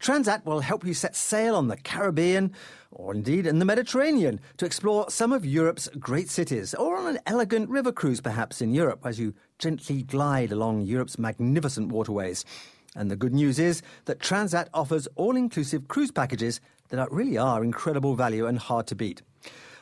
Transat 0.00 0.44
will 0.44 0.58
help 0.58 0.84
you 0.84 0.94
set 0.94 1.14
sail 1.14 1.54
on 1.54 1.68
the 1.68 1.76
Caribbean 1.76 2.52
or 2.90 3.14
indeed 3.14 3.46
in 3.46 3.60
the 3.60 3.64
Mediterranean 3.64 4.40
to 4.56 4.66
explore 4.66 5.08
some 5.10 5.32
of 5.32 5.46
Europe's 5.46 5.88
great 6.00 6.28
cities 6.28 6.74
or 6.74 6.96
on 6.96 7.06
an 7.06 7.20
elegant 7.24 7.70
river 7.70 7.92
cruise 7.92 8.20
perhaps 8.20 8.60
in 8.60 8.74
Europe 8.74 9.02
as 9.04 9.20
you 9.20 9.32
gently 9.60 10.02
glide 10.02 10.50
along 10.50 10.82
Europe's 10.82 11.20
magnificent 11.20 11.92
waterways. 11.92 12.44
And 12.98 13.12
the 13.12 13.16
good 13.16 13.32
news 13.32 13.60
is 13.60 13.80
that 14.06 14.18
Transat 14.18 14.66
offers 14.74 15.06
all 15.14 15.36
inclusive 15.36 15.86
cruise 15.86 16.10
packages 16.10 16.60
that 16.88 17.12
really 17.12 17.38
are 17.38 17.62
incredible 17.62 18.16
value 18.16 18.46
and 18.46 18.58
hard 18.58 18.88
to 18.88 18.96
beat. 18.96 19.22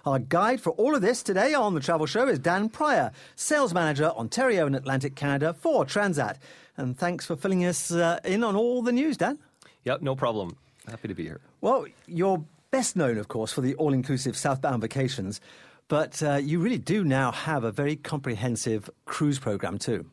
Our 0.05 0.19
guide 0.19 0.61
for 0.61 0.71
all 0.71 0.95
of 0.95 1.01
this 1.01 1.23
today 1.23 1.55
on 1.55 1.75
the 1.75 1.81
Travel 1.81 2.05
Show 2.05 2.29
is 2.29 2.39
Dan 2.39 2.69
Pryor, 2.69 3.11
Sales 3.35 3.73
Manager, 3.73 4.13
Ontario 4.17 4.67
and 4.67 4.77
Atlantic 4.77 5.15
Canada 5.15 5.55
for 5.55 5.87
Transat. 5.87 6.37
And 6.77 6.97
thanks 6.97 7.25
for 7.25 7.37
filling 7.37 7.65
us 7.65 7.91
uh, 7.91 8.21
in 8.23 8.45
on 8.45 8.55
all 8.55 8.83
the 8.83 8.93
news, 8.93 9.17
Dan. 9.17 9.39
Yep, 9.85 10.03
no 10.03 10.15
problem. 10.15 10.59
Happy 10.87 11.09
to 11.09 11.15
be 11.15 11.23
here. 11.23 11.41
Well, 11.63 11.87
you're 12.07 12.45
best 12.71 12.97
known, 12.97 13.17
of 13.17 13.29
course, 13.29 13.51
for 13.51 13.63
the 13.63 13.75
all 13.77 13.95
inclusive 13.95 14.37
southbound 14.37 14.83
vacations, 14.83 15.41
but 15.89 16.23
uh, 16.23 16.35
you 16.35 16.59
really 16.59 16.79
do 16.79 17.05
now 17.05 17.33
have 17.33 17.65
a 17.65 17.73
very 17.73 17.97
comprehensive 17.97 18.91
cruise 19.05 19.39
program 19.39 19.79
too. 19.79 20.07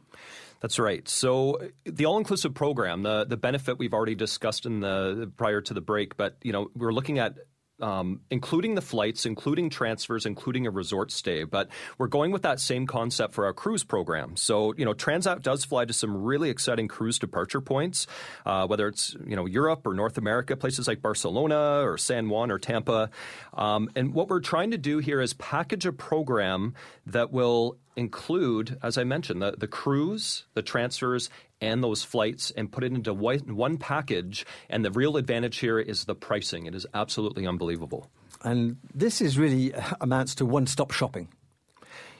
That's 0.61 0.79
right. 0.79 1.07
So 1.09 1.59
the 1.83 2.05
all-inclusive 2.05 2.53
program, 2.53 3.03
the 3.03 3.25
the 3.25 3.35
benefit 3.35 3.77
we've 3.77 3.93
already 3.93 4.15
discussed 4.15 4.65
in 4.65 4.79
the 4.79 5.29
prior 5.35 5.59
to 5.59 5.73
the 5.73 5.81
break, 5.81 6.15
but 6.15 6.37
you 6.41 6.53
know 6.53 6.69
we're 6.75 6.93
looking 6.93 7.19
at 7.19 7.35
um, 7.81 8.21
including 8.29 8.75
the 8.75 8.81
flights, 8.81 9.25
including 9.25 9.69
transfers, 9.69 10.25
including 10.25 10.67
a 10.67 10.71
resort 10.71 11.11
stay. 11.11 11.43
But 11.43 11.69
we're 11.97 12.07
going 12.07 12.31
with 12.31 12.43
that 12.43 12.59
same 12.59 12.87
concept 12.87 13.33
for 13.33 13.45
our 13.45 13.53
cruise 13.53 13.83
program. 13.83 14.35
So, 14.35 14.73
you 14.77 14.85
know, 14.85 14.93
Transat 14.93 15.41
does 15.41 15.65
fly 15.65 15.85
to 15.85 15.93
some 15.93 16.23
really 16.23 16.49
exciting 16.49 16.87
cruise 16.87 17.19
departure 17.19 17.61
points, 17.61 18.07
uh, 18.45 18.67
whether 18.67 18.87
it's, 18.87 19.15
you 19.25 19.35
know, 19.35 19.45
Europe 19.45 19.85
or 19.87 19.93
North 19.93 20.17
America, 20.17 20.55
places 20.55 20.87
like 20.87 21.01
Barcelona 21.01 21.81
or 21.81 21.97
San 21.97 22.29
Juan 22.29 22.51
or 22.51 22.59
Tampa. 22.59 23.09
Um, 23.53 23.89
and 23.95 24.13
what 24.13 24.29
we're 24.29 24.39
trying 24.39 24.71
to 24.71 24.77
do 24.77 24.99
here 24.99 25.19
is 25.19 25.33
package 25.33 25.85
a 25.85 25.93
program 25.93 26.75
that 27.07 27.31
will 27.31 27.77
include, 27.95 28.79
as 28.81 28.97
I 28.97 29.03
mentioned, 29.03 29.41
the, 29.41 29.55
the 29.57 29.67
cruise, 29.67 30.45
the 30.53 30.61
transfers, 30.61 31.29
and 31.63 31.81
those 31.81 32.03
flights 32.03 32.51
and 32.51 32.69
put 32.69 32.83
it 32.83 32.91
into 32.91 33.13
one 33.13 33.77
package. 33.77 34.45
And 34.69 34.83
the 34.83 34.91
real 34.91 35.15
advantage 35.17 35.57
here 35.59 35.79
is 35.79 36.03
the 36.05 36.13
pricing. 36.13 36.65
It 36.65 36.75
is 36.75 36.85
absolutely 36.93 37.47
unbelievable. 37.47 38.11
And 38.43 38.77
this 38.93 39.21
is 39.21 39.39
really 39.39 39.73
amounts 40.01 40.35
to 40.35 40.45
one 40.45 40.67
stop 40.67 40.91
shopping. 40.91 41.29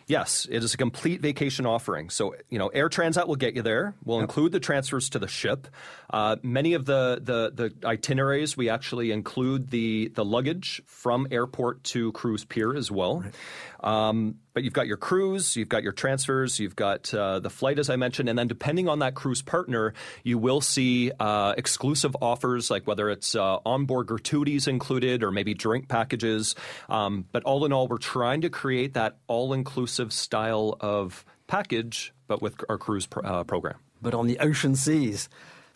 Yes, 0.05 0.47
it 0.51 0.63
is 0.63 0.73
a 0.73 0.77
complete 0.77 1.21
vacation 1.21 1.65
offering. 1.65 2.09
So, 2.09 2.35
you 2.49 2.59
know, 2.59 2.67
Air 2.67 2.89
Transat 2.89 3.25
will 3.25 3.37
get 3.37 3.55
you 3.55 3.61
there. 3.61 3.95
We'll 4.03 4.17
yep. 4.17 4.23
include 4.23 4.51
the 4.51 4.59
transfers 4.59 5.09
to 5.11 5.19
the 5.19 5.29
ship. 5.29 5.67
Uh, 6.09 6.35
many 6.43 6.73
of 6.73 6.85
the, 6.85 7.19
the, 7.21 7.51
the 7.53 7.87
itineraries, 7.87 8.57
we 8.57 8.69
actually 8.69 9.11
include 9.11 9.69
the, 9.69 10.09
the 10.09 10.25
luggage 10.25 10.81
from 10.87 11.27
airport 11.31 11.83
to 11.85 12.11
cruise 12.11 12.43
pier 12.43 12.75
as 12.75 12.91
well. 12.91 13.21
Right. 13.21 14.09
Um, 14.09 14.35
but 14.53 14.63
you've 14.63 14.73
got 14.73 14.87
your 14.87 14.97
cruise, 14.97 15.55
you've 15.55 15.69
got 15.69 15.83
your 15.83 15.91
transfers, 15.91 16.59
you've 16.59 16.75
got 16.75 17.13
uh, 17.13 17.39
the 17.39 17.49
flight, 17.49 17.79
as 17.79 17.89
I 17.89 17.95
mentioned, 17.95 18.29
and 18.29 18.37
then 18.37 18.47
depending 18.47 18.87
on 18.87 18.99
that 18.99 19.15
cruise 19.15 19.41
partner, 19.41 19.93
you 20.23 20.37
will 20.37 20.61
see 20.61 21.11
uh, 21.19 21.53
exclusive 21.57 22.15
offers, 22.21 22.69
like 22.69 22.85
whether 22.85 23.09
it's 23.09 23.35
uh, 23.35 23.57
onboard 23.65 24.07
gratuities 24.07 24.67
included 24.67 25.23
or 25.23 25.31
maybe 25.31 25.53
drink 25.53 25.87
packages. 25.87 26.55
Um, 26.89 27.25
but 27.31 27.43
all 27.43 27.65
in 27.65 27.73
all, 27.73 27.87
we're 27.87 27.97
trying 27.97 28.41
to 28.41 28.49
create 28.49 28.93
that 28.93 29.17
all-inclusive 29.27 30.13
style 30.13 30.77
of 30.79 31.25
package, 31.47 32.13
but 32.27 32.41
with 32.41 32.55
our 32.69 32.77
cruise 32.77 33.07
pr- 33.07 33.25
uh, 33.25 33.43
program. 33.43 33.75
But 34.01 34.13
on 34.13 34.27
the 34.27 34.39
ocean 34.39 34.75
seas. 34.75 35.29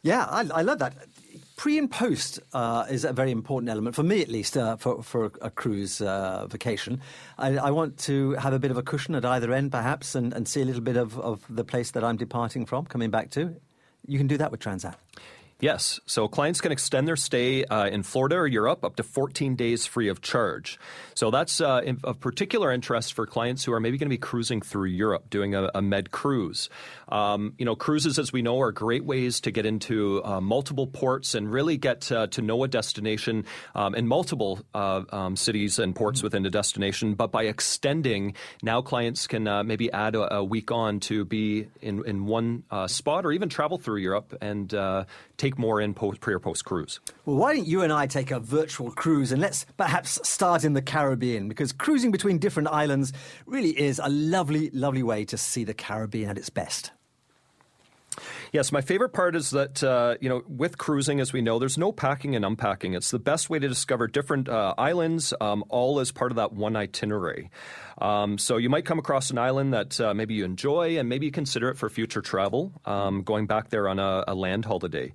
Yeah, 0.03 0.25
I, 0.29 0.41
I 0.53 0.61
love 0.61 0.79
that. 0.79 0.93
Pre 1.57 1.79
and 1.79 1.89
post 1.89 2.39
uh, 2.53 2.85
is 2.87 3.03
a 3.03 3.11
very 3.11 3.31
important 3.31 3.71
element 3.71 3.95
for 3.95 4.03
me, 4.03 4.21
at 4.21 4.27
least, 4.27 4.55
uh, 4.55 4.75
for 4.75 5.01
for 5.01 5.31
a 5.41 5.49
cruise 5.49 6.01
uh, 6.01 6.45
vacation. 6.45 7.01
I, 7.39 7.57
I, 7.57 7.71
want 7.71 7.97
to 8.05 8.33
have 8.33 8.53
a 8.53 8.59
bit 8.59 8.69
of 8.69 8.77
a 8.77 8.83
cushion 8.83 9.15
at 9.15 9.25
either 9.25 9.51
end, 9.51 9.71
perhaps, 9.71 10.13
and, 10.13 10.33
and 10.33 10.47
see 10.47 10.61
a 10.61 10.65
little 10.65 10.83
bit 10.83 10.97
of, 10.97 11.17
of 11.17 11.43
the 11.49 11.63
place 11.63 11.89
that 11.91 12.03
I'm 12.03 12.15
departing 12.15 12.67
from, 12.67 12.85
coming 12.85 13.09
back 13.09 13.31
to. 13.31 13.55
You 14.05 14.19
can 14.19 14.27
do 14.27 14.37
that 14.37 14.51
with 14.51 14.59
Transat. 14.59 14.97
Yes. 15.59 15.99
So 16.05 16.27
clients 16.27 16.61
can 16.61 16.71
extend 16.71 17.07
their 17.07 17.15
stay 17.15 17.63
uh, 17.63 17.87
in 17.87 18.03
Florida 18.03 18.35
or 18.35 18.45
Europe 18.45 18.85
up 18.85 18.95
to 18.97 19.03
14 19.03 19.55
days 19.55 19.87
free 19.87 20.07
of 20.07 20.21
charge. 20.21 20.79
So 21.15 21.31
that's 21.31 21.59
uh, 21.59 21.81
of 22.03 22.19
particular 22.19 22.71
interest 22.71 23.13
for 23.13 23.25
clients 23.25 23.63
who 23.63 23.73
are 23.73 23.79
maybe 23.79 23.97
going 23.97 24.07
to 24.07 24.13
be 24.13 24.19
cruising 24.19 24.61
through 24.61 24.89
Europe, 24.89 25.31
doing 25.31 25.55
a, 25.55 25.71
a 25.73 25.81
med 25.81 26.11
cruise. 26.11 26.69
Um, 27.09 27.53
you 27.57 27.65
know, 27.65 27.75
cruises, 27.75 28.19
as 28.19 28.31
we 28.31 28.43
know, 28.43 28.59
are 28.59 28.71
great 28.71 29.03
ways 29.03 29.41
to 29.41 29.51
get 29.51 29.65
into 29.65 30.23
uh, 30.23 30.41
multiple 30.41 30.85
ports 30.85 31.33
and 31.33 31.51
really 31.51 31.77
get 31.77 32.11
uh, 32.11 32.27
to 32.27 32.43
know 32.43 32.63
a 32.63 32.67
destination 32.67 33.45
um, 33.73 33.95
in 33.95 34.07
multiple 34.07 34.59
uh, 34.75 35.03
um, 35.11 35.35
cities 35.35 35.79
and 35.79 35.95
ports 35.95 36.19
mm-hmm. 36.19 36.27
within 36.27 36.45
a 36.45 36.51
destination. 36.51 37.15
But 37.15 37.31
by 37.31 37.45
extending, 37.45 38.35
now 38.61 38.81
clients 38.81 39.25
can 39.25 39.47
uh, 39.47 39.63
maybe 39.63 39.91
add 39.91 40.13
a, 40.13 40.35
a, 40.35 40.43
week 40.43 40.71
on 40.71 40.99
to 41.01 41.25
be 41.25 41.67
in, 41.81 42.05
in 42.05 42.25
one 42.25 42.63
spot 42.87 43.25
or 43.25 43.31
even 43.31 43.49
travel 43.49 43.77
through 43.79 43.97
Europe 43.97 44.37
and 44.39 44.73
take 45.37 45.46
take 45.47 45.57
more 45.57 45.79
in 45.81 45.93
post, 45.93 46.19
pre 46.19 46.33
or 46.33 46.39
post 46.39 46.65
cruise. 46.65 46.99
Well, 47.25 47.37
why 47.37 47.55
don't 47.55 47.67
you 47.67 47.81
and 47.81 47.93
I 47.93 48.07
take 48.07 48.31
a 48.31 48.39
virtual 48.39 48.91
cruise 48.91 49.31
and 49.31 49.41
let's 49.41 49.65
perhaps 49.77 50.19
start 50.27 50.63
in 50.63 50.73
the 50.73 50.81
Caribbean 50.81 51.47
because 51.47 51.71
cruising 51.71 52.11
between 52.11 52.37
different 52.37 52.69
islands 52.69 53.13
really 53.45 53.77
is 53.79 53.99
a 54.03 54.09
lovely, 54.09 54.69
lovely 54.71 55.03
way 55.03 55.25
to 55.25 55.37
see 55.37 55.63
the 55.63 55.73
Caribbean 55.73 56.29
at 56.29 56.37
its 56.37 56.49
best. 56.49 56.91
Yes, 58.51 58.71
my 58.71 58.81
favorite 58.81 59.09
part 59.09 59.35
is 59.35 59.49
that 59.51 59.83
uh, 59.83 60.15
you 60.21 60.29
know 60.29 60.43
with 60.47 60.77
cruising, 60.77 61.19
as 61.19 61.33
we 61.33 61.41
know, 61.41 61.59
there's 61.59 61.77
no 61.77 61.91
packing 61.91 62.35
and 62.35 62.45
unpacking. 62.45 62.93
It's 62.93 63.11
the 63.11 63.19
best 63.19 63.49
way 63.49 63.59
to 63.59 63.67
discover 63.67 64.07
different 64.07 64.47
uh, 64.49 64.73
islands, 64.77 65.33
um, 65.41 65.63
all 65.69 65.99
as 65.99 66.11
part 66.11 66.31
of 66.31 66.37
that 66.37 66.53
one 66.53 66.75
itinerary. 66.75 67.49
Um, 67.99 68.37
so 68.37 68.57
you 68.57 68.69
might 68.69 68.85
come 68.85 68.99
across 68.99 69.31
an 69.31 69.37
island 69.37 69.73
that 69.73 69.99
uh, 69.99 70.13
maybe 70.13 70.35
you 70.35 70.45
enjoy, 70.45 70.97
and 70.99 71.09
maybe 71.09 71.25
you 71.25 71.31
consider 71.31 71.69
it 71.69 71.77
for 71.77 71.89
future 71.89 72.21
travel, 72.21 72.71
um, 72.85 73.23
going 73.23 73.47
back 73.47 73.69
there 73.69 73.89
on 73.89 73.99
a, 73.99 74.23
a 74.27 74.35
land 74.35 74.65
holiday. 74.65 75.13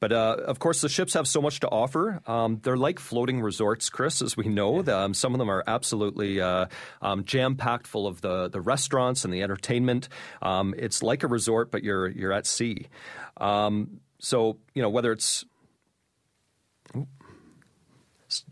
But 0.00 0.12
uh, 0.12 0.36
of 0.46 0.58
course, 0.58 0.80
the 0.80 0.88
ships 0.88 1.12
have 1.12 1.28
so 1.28 1.42
much 1.42 1.60
to 1.60 1.68
offer. 1.68 2.20
Um, 2.26 2.58
they're 2.62 2.76
like 2.76 2.98
floating 2.98 3.40
resorts, 3.42 3.90
Chris, 3.90 4.22
as 4.22 4.36
we 4.36 4.48
know. 4.48 4.80
The, 4.80 4.96
um, 4.96 5.14
some 5.14 5.34
of 5.34 5.38
them 5.38 5.50
are 5.50 5.62
absolutely 5.66 6.40
uh, 6.40 6.66
um, 7.02 7.24
jam 7.24 7.54
packed 7.54 7.86
full 7.86 8.06
of 8.06 8.22
the, 8.22 8.48
the 8.48 8.62
restaurants 8.62 9.24
and 9.24 9.32
the 9.32 9.42
entertainment. 9.42 10.08
Um, 10.40 10.74
it's 10.76 11.02
like 11.02 11.22
a 11.22 11.28
resort, 11.28 11.70
but 11.70 11.84
you're 11.84 12.08
you're 12.08 12.32
at 12.32 12.46
sea. 12.46 12.88
Um, 13.36 14.00
so 14.18 14.56
you 14.74 14.80
know 14.80 14.90
whether 14.90 15.12
it's 15.12 15.44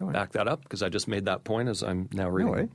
back 0.00 0.32
that 0.32 0.48
up 0.48 0.62
because 0.62 0.82
I 0.82 0.90
just 0.90 1.08
made 1.08 1.24
that 1.26 1.44
point 1.44 1.68
as 1.68 1.82
I'm 1.82 2.08
now 2.12 2.28
reading. 2.28 2.52
No 2.52 2.68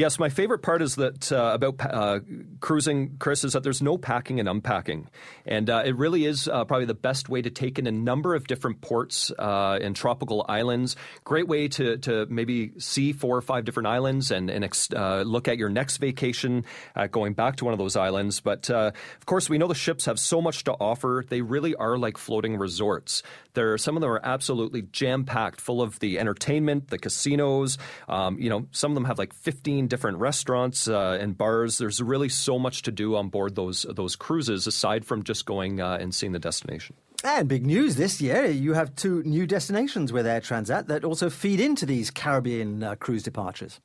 Yes, 0.00 0.18
my 0.18 0.30
favorite 0.30 0.60
part 0.60 0.80
is 0.80 0.94
that 0.94 1.30
uh, 1.30 1.50
about 1.52 1.74
uh, 1.82 2.20
cruising, 2.60 3.16
Chris, 3.18 3.44
is 3.44 3.52
that 3.52 3.62
there's 3.62 3.82
no 3.82 3.98
packing 3.98 4.40
and 4.40 4.48
unpacking, 4.48 5.10
and 5.44 5.68
uh, 5.68 5.82
it 5.84 5.94
really 5.94 6.24
is 6.24 6.48
uh, 6.48 6.64
probably 6.64 6.86
the 6.86 6.94
best 6.94 7.28
way 7.28 7.42
to 7.42 7.50
take 7.50 7.78
in 7.78 7.86
a 7.86 7.92
number 7.92 8.34
of 8.34 8.46
different 8.46 8.80
ports 8.80 9.30
uh, 9.38 9.78
and 9.82 9.94
tropical 9.94 10.46
islands. 10.48 10.96
Great 11.24 11.48
way 11.48 11.68
to 11.68 11.98
to 11.98 12.24
maybe 12.30 12.72
see 12.78 13.12
four 13.12 13.36
or 13.36 13.42
five 13.42 13.66
different 13.66 13.88
islands 13.88 14.30
and 14.30 14.48
and 14.48 14.64
ex- 14.64 14.88
uh, 14.90 15.20
look 15.20 15.48
at 15.48 15.58
your 15.58 15.68
next 15.68 15.98
vacation 15.98 16.64
going 17.10 17.34
back 17.34 17.56
to 17.56 17.66
one 17.66 17.74
of 17.74 17.78
those 17.78 17.94
islands. 17.94 18.40
But 18.40 18.70
of 18.70 19.26
course, 19.26 19.50
we 19.50 19.58
know 19.58 19.68
the 19.68 19.74
ships 19.74 20.06
have 20.06 20.18
so 20.18 20.40
much 20.40 20.64
to 20.64 20.72
offer. 20.72 21.26
They 21.28 21.42
really 21.42 21.74
are 21.74 21.98
like 21.98 22.16
floating 22.16 22.56
resorts. 22.56 23.22
There, 23.52 23.76
some 23.76 23.96
of 23.96 24.00
them 24.00 24.10
are 24.10 24.20
absolutely 24.22 24.82
jam 24.92 25.24
packed, 25.24 25.60
full 25.60 25.82
of 25.82 25.98
the 25.98 26.18
entertainment, 26.18 26.88
the 26.88 26.98
casinos. 26.98 27.78
Um, 28.08 28.38
you 28.38 28.48
know, 28.48 28.66
some 28.70 28.92
of 28.92 28.94
them 28.94 29.04
have 29.04 29.18
like 29.18 29.34
15 29.34 29.88
different 29.90 30.16
restaurants 30.18 30.88
uh, 30.88 31.18
and 31.20 31.36
bars. 31.36 31.76
There's 31.76 32.00
really 32.00 32.30
so 32.30 32.58
much 32.58 32.80
to 32.82 32.90
do 32.90 33.16
on 33.16 33.28
board 33.28 33.54
those 33.54 33.84
those 33.88 34.16
cruises, 34.16 34.66
aside 34.66 35.04
from 35.04 35.22
just 35.22 35.44
going 35.44 35.82
uh, 35.82 35.98
and 36.00 36.14
seeing 36.14 36.32
the 36.32 36.38
destination. 36.38 36.96
And 37.22 37.46
big 37.46 37.66
news 37.66 37.96
this 37.96 38.22
year, 38.22 38.46
you 38.46 38.72
have 38.72 38.96
two 38.96 39.22
new 39.24 39.46
destinations 39.46 40.10
with 40.10 40.26
Air 40.26 40.40
Transat 40.40 40.86
that 40.86 41.04
also 41.04 41.28
feed 41.28 41.60
into 41.60 41.84
these 41.84 42.10
Caribbean 42.10 42.82
uh, 42.82 42.94
cruise 42.94 43.22
departures. 43.22 43.78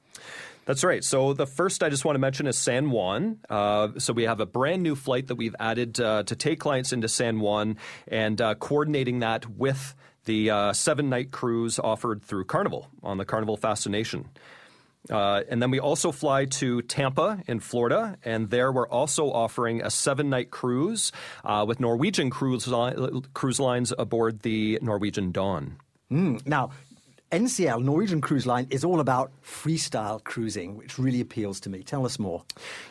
That's 0.65 0.83
right. 0.83 1.03
So 1.03 1.33
the 1.33 1.45
first 1.45 1.83
I 1.83 1.89
just 1.89 2.05
want 2.05 2.15
to 2.15 2.19
mention 2.19 2.47
is 2.47 2.57
San 2.57 2.89
Juan. 2.89 3.39
Uh, 3.49 3.89
so 3.99 4.13
we 4.13 4.23
have 4.23 4.39
a 4.39 4.45
brand 4.45 4.81
new 4.81 4.95
flight 4.95 5.27
that 5.27 5.35
we've 5.35 5.55
added 5.59 5.99
uh, 5.99 6.23
to 6.23 6.35
take 6.35 6.59
clients 6.59 6.93
into 6.93 7.07
San 7.07 7.39
Juan 7.39 7.77
and 8.07 8.39
uh, 8.39 8.55
coordinating 8.55 9.19
that 9.19 9.47
with 9.47 9.95
the 10.23 10.49
uh, 10.49 10.73
seven 10.73 11.09
night 11.09 11.31
cruise 11.31 11.77
offered 11.77 12.23
through 12.23 12.45
Carnival 12.45 12.87
on 13.03 13.17
the 13.17 13.25
Carnival 13.25 13.57
Fascination. 13.57 14.29
Uh, 15.09 15.41
and 15.49 15.61
then 15.61 15.71
we 15.71 15.79
also 15.79 16.11
fly 16.11 16.45
to 16.45 16.81
Tampa 16.83 17.41
in 17.47 17.59
Florida, 17.59 18.17
and 18.23 18.49
there 18.49 18.71
we're 18.71 18.87
also 18.87 19.31
offering 19.31 19.81
a 19.81 19.89
seven 19.89 20.29
night 20.29 20.51
cruise 20.51 21.11
uh, 21.43 21.65
with 21.67 21.79
Norwegian 21.79 22.29
cruise, 22.29 22.67
li- 22.67 23.21
cruise 23.33 23.59
lines 23.59 23.93
aboard 23.97 24.41
the 24.41 24.79
Norwegian 24.81 25.31
Dawn. 25.31 25.77
Mm. 26.11 26.45
Now, 26.45 26.69
NCL, 27.31 27.83
Norwegian 27.83 28.21
Cruise 28.21 28.45
Line, 28.45 28.67
is 28.69 28.83
all 28.83 28.99
about 28.99 29.31
freestyle 29.43 30.23
cruising, 30.23 30.77
which 30.77 30.99
really 30.99 31.21
appeals 31.21 31.59
to 31.61 31.69
me. 31.69 31.81
Tell 31.81 32.05
us 32.05 32.19
more. 32.19 32.43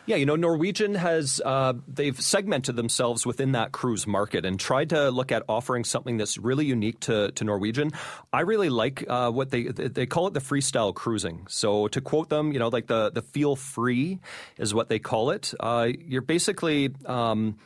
Yeah, 0.05 0.17
you 0.17 0.25
know, 0.25 0.35
Norwegian 0.35 0.95
has, 0.95 1.41
uh, 1.43 1.73
they've 1.87 2.19
segmented 2.19 2.75
themselves 2.75 3.25
within 3.25 3.53
that 3.53 3.71
cruise 3.71 4.05
market 4.05 4.45
and 4.45 4.59
tried 4.59 4.89
to 4.89 5.09
look 5.09 5.31
at 5.31 5.43
offering 5.47 5.85
something 5.85 6.17
that's 6.17 6.37
really 6.37 6.65
unique 6.65 6.99
to, 7.01 7.31
to 7.31 7.43
Norwegian. 7.43 7.91
I 8.33 8.41
really 8.41 8.69
like 8.69 9.05
uh, 9.07 9.31
what 9.31 9.51
they, 9.51 9.63
they 9.63 10.05
call 10.05 10.27
it 10.27 10.33
the 10.33 10.41
freestyle 10.41 10.93
cruising. 10.93 11.47
So 11.49 11.87
to 11.87 12.01
quote 12.01 12.29
them, 12.29 12.51
you 12.51 12.59
know, 12.59 12.67
like 12.67 12.87
the, 12.87 13.11
the 13.11 13.21
feel 13.21 13.55
free 13.55 14.19
is 14.57 14.73
what 14.73 14.89
they 14.89 14.99
call 14.99 15.31
it. 15.31 15.53
Uh, 15.59 15.87
you're 16.05 16.21
basically, 16.21 16.93
um, 17.05 17.57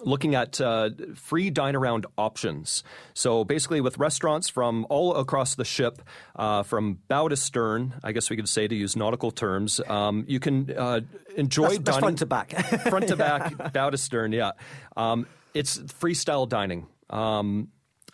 looking 0.00 0.34
at 0.34 0.60
uh, 0.60 0.90
free 1.14 1.50
dine 1.50 1.76
around 1.76 2.06
options. 2.16 2.82
So 3.14 3.44
basically, 3.44 3.80
with 3.80 3.98
restaurants 3.98 4.48
from 4.48 4.86
all 4.90 5.16
across 5.16 5.54
the 5.54 5.64
ship, 5.64 6.02
uh, 6.36 6.62
from 6.62 6.98
bow 7.08 7.28
to 7.28 7.36
stern, 7.36 7.94
I 8.02 8.12
guess 8.12 8.30
we 8.30 8.36
could 8.36 8.48
say 8.48 8.68
to 8.68 8.74
use 8.74 8.96
nautical 8.96 9.30
terms, 9.30 9.80
um, 9.88 10.24
you 10.28 10.40
can 10.40 10.70
uh, 10.76 11.00
enjoy 11.36 11.62
that's, 11.62 11.78
dining 11.78 11.84
that's 11.84 11.98
front 11.98 12.18
to 12.18 12.26
back, 12.26 12.50
front 12.88 13.08
to 13.08 13.16
back, 13.16 13.72
bow 13.72 13.90
to 13.90 13.98
stern. 13.98 14.32
Yeah, 14.32 14.52
um, 14.96 15.26
it's 15.54 15.78
freestyle 15.78 16.48
dining. 16.48 16.86
Um, 17.10 17.68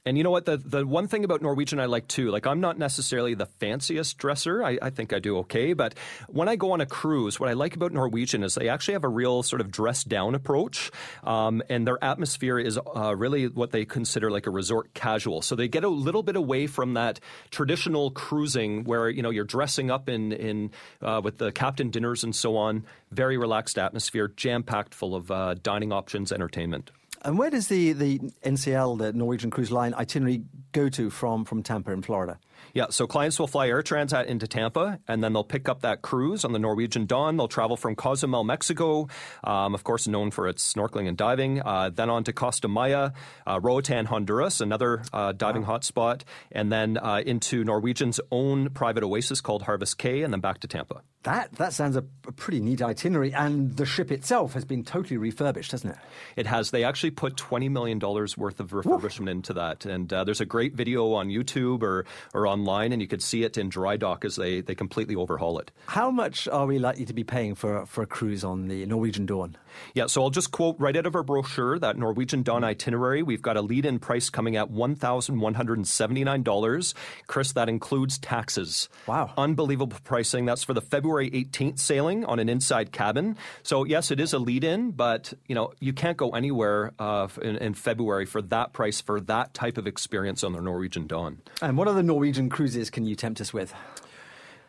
and 0.06 0.18
you 0.18 0.24
know 0.24 0.30
what? 0.30 0.44
The 0.44 0.58
the 0.58 0.86
one 0.86 1.08
thing 1.08 1.24
about 1.24 1.40
Norwegian 1.40 1.80
I 1.80 1.86
like 1.86 2.06
too, 2.08 2.30
like 2.30 2.46
I'm 2.46 2.60
not 2.60 2.78
necessarily 2.78 3.34
the 3.34 3.46
fanciest 3.46 4.18
dresser. 4.18 4.62
I, 4.62 4.78
I, 4.82 4.90
think 4.90 5.14
I 5.14 5.18
do 5.18 5.38
okay. 5.38 5.72
But 5.72 5.94
when 6.28 6.46
I 6.46 6.56
go 6.56 6.72
on 6.72 6.82
a 6.82 6.86
cruise, 6.86 7.40
what 7.40 7.48
I 7.48 7.54
like 7.54 7.74
about 7.74 7.92
Norwegian 7.92 8.42
is 8.44 8.54
they 8.54 8.68
actually 8.68 8.94
have 8.94 9.04
a 9.04 9.08
real 9.08 9.42
sort 9.42 9.62
of 9.62 9.70
dress 9.70 10.04
down 10.04 10.34
approach. 10.34 10.90
Um, 11.22 11.62
and 11.70 11.86
their 11.86 12.02
atmosphere 12.04 12.58
is 12.58 12.78
uh, 12.78 13.16
really 13.16 13.48
what 13.48 13.70
they 13.70 13.86
consider 13.86 14.30
like 14.30 14.46
a 14.46 14.50
resort 14.50 14.92
casual. 14.92 15.40
So 15.40 15.56
they 15.56 15.68
get 15.68 15.84
a 15.84 15.88
little 15.88 16.22
bit 16.22 16.36
away 16.36 16.66
from 16.66 16.94
that 16.94 17.18
traditional 17.50 18.10
cruising 18.10 18.84
where, 18.84 19.08
you 19.08 19.22
know, 19.22 19.30
you're 19.30 19.44
dressing 19.44 19.90
up 19.90 20.10
in, 20.10 20.32
in 20.32 20.70
uh, 21.00 21.22
with 21.24 21.38
the 21.38 21.50
captain 21.50 21.88
dinners 21.88 22.24
and 22.24 22.36
so 22.36 22.58
on. 22.58 22.84
Very 23.10 23.38
relaxed 23.38 23.78
atmosphere, 23.78 24.28
jam 24.28 24.64
packed 24.64 24.92
full 24.92 25.14
of 25.14 25.30
uh, 25.30 25.54
dining 25.54 25.92
options, 25.92 26.30
entertainment. 26.30 26.90
And 27.24 27.38
where 27.38 27.48
does 27.48 27.68
the, 27.68 27.94
the 27.94 28.18
NCL, 28.44 28.98
the 28.98 29.12
Norwegian 29.14 29.50
Cruise 29.50 29.72
Line 29.72 29.94
itinerary, 29.94 30.42
go 30.72 30.90
to 30.90 31.08
from, 31.08 31.46
from 31.46 31.62
Tampa 31.62 31.90
in 31.90 32.02
Florida? 32.02 32.38
Yeah, 32.72 32.86
so 32.90 33.06
clients 33.06 33.38
will 33.38 33.46
fly 33.46 33.68
Air 33.68 33.82
Transat 33.82 34.26
into 34.26 34.46
Tampa, 34.46 34.98
and 35.06 35.22
then 35.22 35.32
they'll 35.32 35.44
pick 35.44 35.68
up 35.68 35.82
that 35.82 36.02
cruise 36.02 36.44
on 36.44 36.52
the 36.52 36.58
Norwegian 36.58 37.06
Dawn. 37.06 37.36
They'll 37.36 37.48
travel 37.48 37.76
from 37.76 37.94
Cozumel, 37.94 38.44
Mexico, 38.44 39.08
um, 39.44 39.74
of 39.74 39.84
course, 39.84 40.08
known 40.08 40.30
for 40.30 40.48
its 40.48 40.72
snorkeling 40.72 41.08
and 41.08 41.16
diving, 41.16 41.60
uh, 41.60 41.90
then 41.90 42.10
on 42.10 42.24
to 42.24 42.32
Costa 42.32 42.68
Maya, 42.68 43.10
uh, 43.46 43.60
Roatan, 43.62 44.06
Honduras, 44.06 44.60
another 44.60 45.02
uh, 45.12 45.32
diving 45.32 45.62
wow. 45.62 45.78
hotspot, 45.78 46.22
and 46.50 46.72
then 46.72 46.98
uh, 46.98 47.22
into 47.24 47.64
Norwegian's 47.64 48.20
own 48.30 48.70
private 48.70 49.02
oasis 49.02 49.40
called 49.40 49.62
Harvest 49.62 49.98
Caye, 49.98 50.22
and 50.22 50.32
then 50.32 50.40
back 50.40 50.60
to 50.60 50.68
Tampa. 50.68 51.02
That 51.24 51.52
that 51.52 51.72
sounds 51.72 51.96
a, 51.96 52.04
a, 52.26 52.32
pretty 52.32 52.60
neat 52.60 52.82
itinerary, 52.82 53.32
and 53.32 53.74
the 53.76 53.86
ship 53.86 54.12
itself 54.12 54.52
has 54.52 54.66
been 54.66 54.84
totally 54.84 55.16
refurbished, 55.16 55.72
hasn't 55.72 55.94
it? 55.94 55.98
It 56.36 56.46
has. 56.46 56.70
They 56.70 56.84
actually 56.84 57.12
put 57.12 57.38
twenty 57.38 57.70
million 57.70 57.98
dollars 57.98 58.36
worth 58.36 58.60
of 58.60 58.72
refurbishment 58.72 59.30
into 59.30 59.54
that, 59.54 59.86
and 59.86 60.12
uh, 60.12 60.24
there's 60.24 60.42
a 60.42 60.46
great 60.46 60.74
video 60.74 61.14
on 61.14 61.28
YouTube 61.28 61.82
or 61.82 62.04
or 62.34 62.46
online, 62.54 62.92
and 62.92 63.02
you 63.02 63.08
could 63.08 63.22
see 63.22 63.42
it 63.42 63.58
in 63.58 63.68
dry 63.68 63.96
dock 63.96 64.24
as 64.24 64.36
they 64.36 64.62
they 64.62 64.74
completely 64.74 65.16
overhaul 65.16 65.58
it. 65.58 65.70
How 65.86 66.10
much 66.10 66.48
are 66.48 66.66
we 66.66 66.78
likely 66.78 67.04
to 67.04 67.12
be 67.12 67.24
paying 67.24 67.54
for 67.54 67.84
for 67.86 68.02
a 68.02 68.06
cruise 68.06 68.44
on 68.44 68.68
the 68.68 68.86
Norwegian 68.86 69.26
Dawn? 69.26 69.56
Yeah, 69.94 70.06
so 70.06 70.22
I'll 70.22 70.30
just 70.30 70.50
quote 70.50 70.76
right 70.78 70.96
out 70.96 71.06
of 71.06 71.14
our 71.14 71.22
brochure 71.22 71.78
that 71.78 71.96
Norwegian 71.96 72.42
Dawn 72.42 72.64
itinerary. 72.64 73.22
We've 73.22 73.42
got 73.42 73.56
a 73.56 73.62
lead-in 73.62 73.98
price 73.98 74.30
coming 74.30 74.56
at 74.56 74.70
one 74.70 74.94
thousand 74.94 75.40
one 75.40 75.54
hundred 75.54 75.78
and 75.78 75.86
seventy-nine 75.86 76.42
dollars. 76.42 76.94
Chris, 77.26 77.52
that 77.52 77.68
includes 77.68 78.18
taxes. 78.18 78.88
Wow, 79.06 79.32
unbelievable 79.36 79.98
pricing. 80.04 80.44
That's 80.44 80.64
for 80.64 80.74
the 80.74 80.80
February 80.80 81.30
eighteenth 81.32 81.78
sailing 81.78 82.24
on 82.24 82.38
an 82.38 82.48
inside 82.48 82.92
cabin. 82.92 83.36
So 83.62 83.84
yes, 83.84 84.10
it 84.10 84.20
is 84.20 84.32
a 84.32 84.38
lead-in, 84.38 84.92
but 84.92 85.32
you 85.46 85.54
know 85.54 85.72
you 85.80 85.92
can't 85.92 86.16
go 86.16 86.30
anywhere 86.30 86.92
uh, 86.98 87.28
in, 87.42 87.56
in 87.56 87.74
February 87.74 88.26
for 88.26 88.42
that 88.42 88.72
price 88.72 89.00
for 89.00 89.20
that 89.20 89.54
type 89.54 89.78
of 89.78 89.86
experience 89.86 90.42
on 90.44 90.52
the 90.52 90.60
Norwegian 90.60 91.06
Dawn. 91.06 91.40
And 91.62 91.76
what 91.76 91.88
other 91.88 92.02
Norwegian 92.02 92.48
cruises 92.48 92.90
can 92.90 93.04
you 93.06 93.14
tempt 93.14 93.40
us 93.40 93.52
with? 93.52 93.74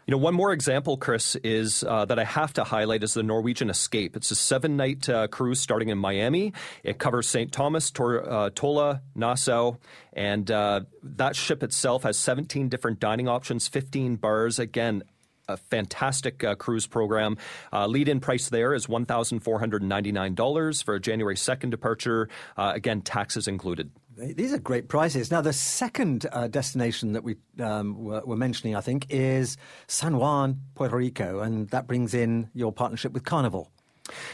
You 0.07 0.11
know, 0.11 0.19
one 0.19 0.35
more 0.35 0.53
example, 0.53 0.97
Chris, 0.97 1.35
is 1.37 1.83
uh, 1.83 2.05
that 2.05 2.19
I 2.19 2.25
have 2.25 2.53
to 2.53 2.63
highlight 2.63 3.01
is 3.03 3.15
the 3.15 3.23
Norwegian 3.23 3.71
Escape. 3.71 4.15
It's 4.15 4.29
a 4.29 4.35
seven 4.35 4.77
night 4.77 5.09
uh, 5.09 5.27
cruise 5.27 5.59
starting 5.59 5.89
in 5.89 5.97
Miami. 5.97 6.53
It 6.83 6.99
covers 6.99 7.27
St. 7.27 7.51
Thomas, 7.51 7.89
Tor- 7.89 8.29
uh, 8.29 8.49
Tola, 8.53 9.01
Nassau, 9.15 9.77
and 10.13 10.49
uh, 10.51 10.81
that 11.01 11.35
ship 11.35 11.63
itself 11.63 12.03
has 12.03 12.19
17 12.19 12.69
different 12.69 12.99
dining 12.99 13.27
options, 13.27 13.67
15 13.67 14.17
bars. 14.17 14.59
Again, 14.59 15.01
a 15.47 15.57
fantastic 15.57 16.43
uh, 16.43 16.53
cruise 16.53 16.85
program. 16.85 17.37
Uh, 17.73 17.87
lead 17.87 18.07
in 18.07 18.19
price 18.19 18.49
there 18.49 18.75
is 18.75 18.85
$1,499 18.87 20.83
for 20.83 20.95
a 20.95 20.99
January 20.99 21.35
2nd 21.35 21.71
departure. 21.71 22.29
Uh, 22.55 22.73
again, 22.75 23.01
taxes 23.01 23.47
included. 23.47 23.91
These 24.17 24.53
are 24.53 24.59
great 24.59 24.87
prices. 24.87 25.29
Now, 25.29 25.41
the 25.41 25.51
second 25.51 26.25
uh, 26.31 26.47
destination 26.47 27.13
that 27.13 27.23
we 27.23 27.35
um, 27.59 28.03
were, 28.03 28.21
were, 28.21 28.37
mentioning, 28.37 28.75
I 28.75 28.81
think, 28.81 29.07
is 29.09 29.57
San 29.87 30.17
Juan, 30.17 30.61
Puerto 30.73 30.95
Rico, 30.95 31.39
and 31.39 31.69
that 31.69 31.85
brings 31.85 32.13
in 32.13 32.49
your 32.53 32.71
partnership 32.71 33.11
with 33.11 33.25
Carnival. 33.25 33.71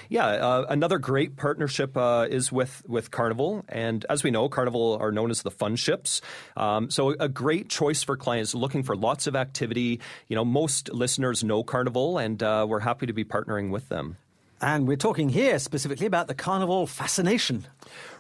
Yeah, 0.10 0.26
uh, 0.26 0.66
another 0.70 1.00
great 1.00 1.38
partnership 1.38 1.96
uh, 1.96 2.28
is 2.30 2.52
with 2.52 2.84
with 2.88 3.10
Carnival, 3.10 3.64
and 3.70 4.06
as 4.10 4.24
we 4.24 4.30
know, 4.30 4.50
Carnival 4.50 4.98
are 5.00 5.12
known 5.12 5.32
as 5.32 5.44
the 5.44 5.52
fun 5.52 5.78
ships. 5.78 6.22
Um, 6.58 6.92
so 6.92 7.16
a 7.20 7.30
great 7.30 7.70
choice 7.70 8.04
for 8.04 8.18
clients 8.18 8.54
looking 8.54 8.84
for 8.84 8.96
lots 8.96 9.28
of 9.28 9.36
activity. 9.36 10.02
You 10.28 10.36
know, 10.36 10.44
most 10.46 10.94
listeners 10.94 11.44
know 11.44 11.64
Carnival, 11.64 12.18
and 12.18 12.44
uh, 12.44 12.66
we're 12.68 12.82
happy 12.82 13.06
to 13.06 13.14
be 13.14 13.24
partnering 13.24 13.70
with 13.70 13.88
them. 13.90 14.18
And 14.62 14.88
we're 14.88 14.96
talking 14.96 15.30
here 15.30 15.58
specifically 15.58 16.06
about 16.06 16.28
the 16.28 16.36
Carnival 16.36 16.86
fascination. 16.86 17.66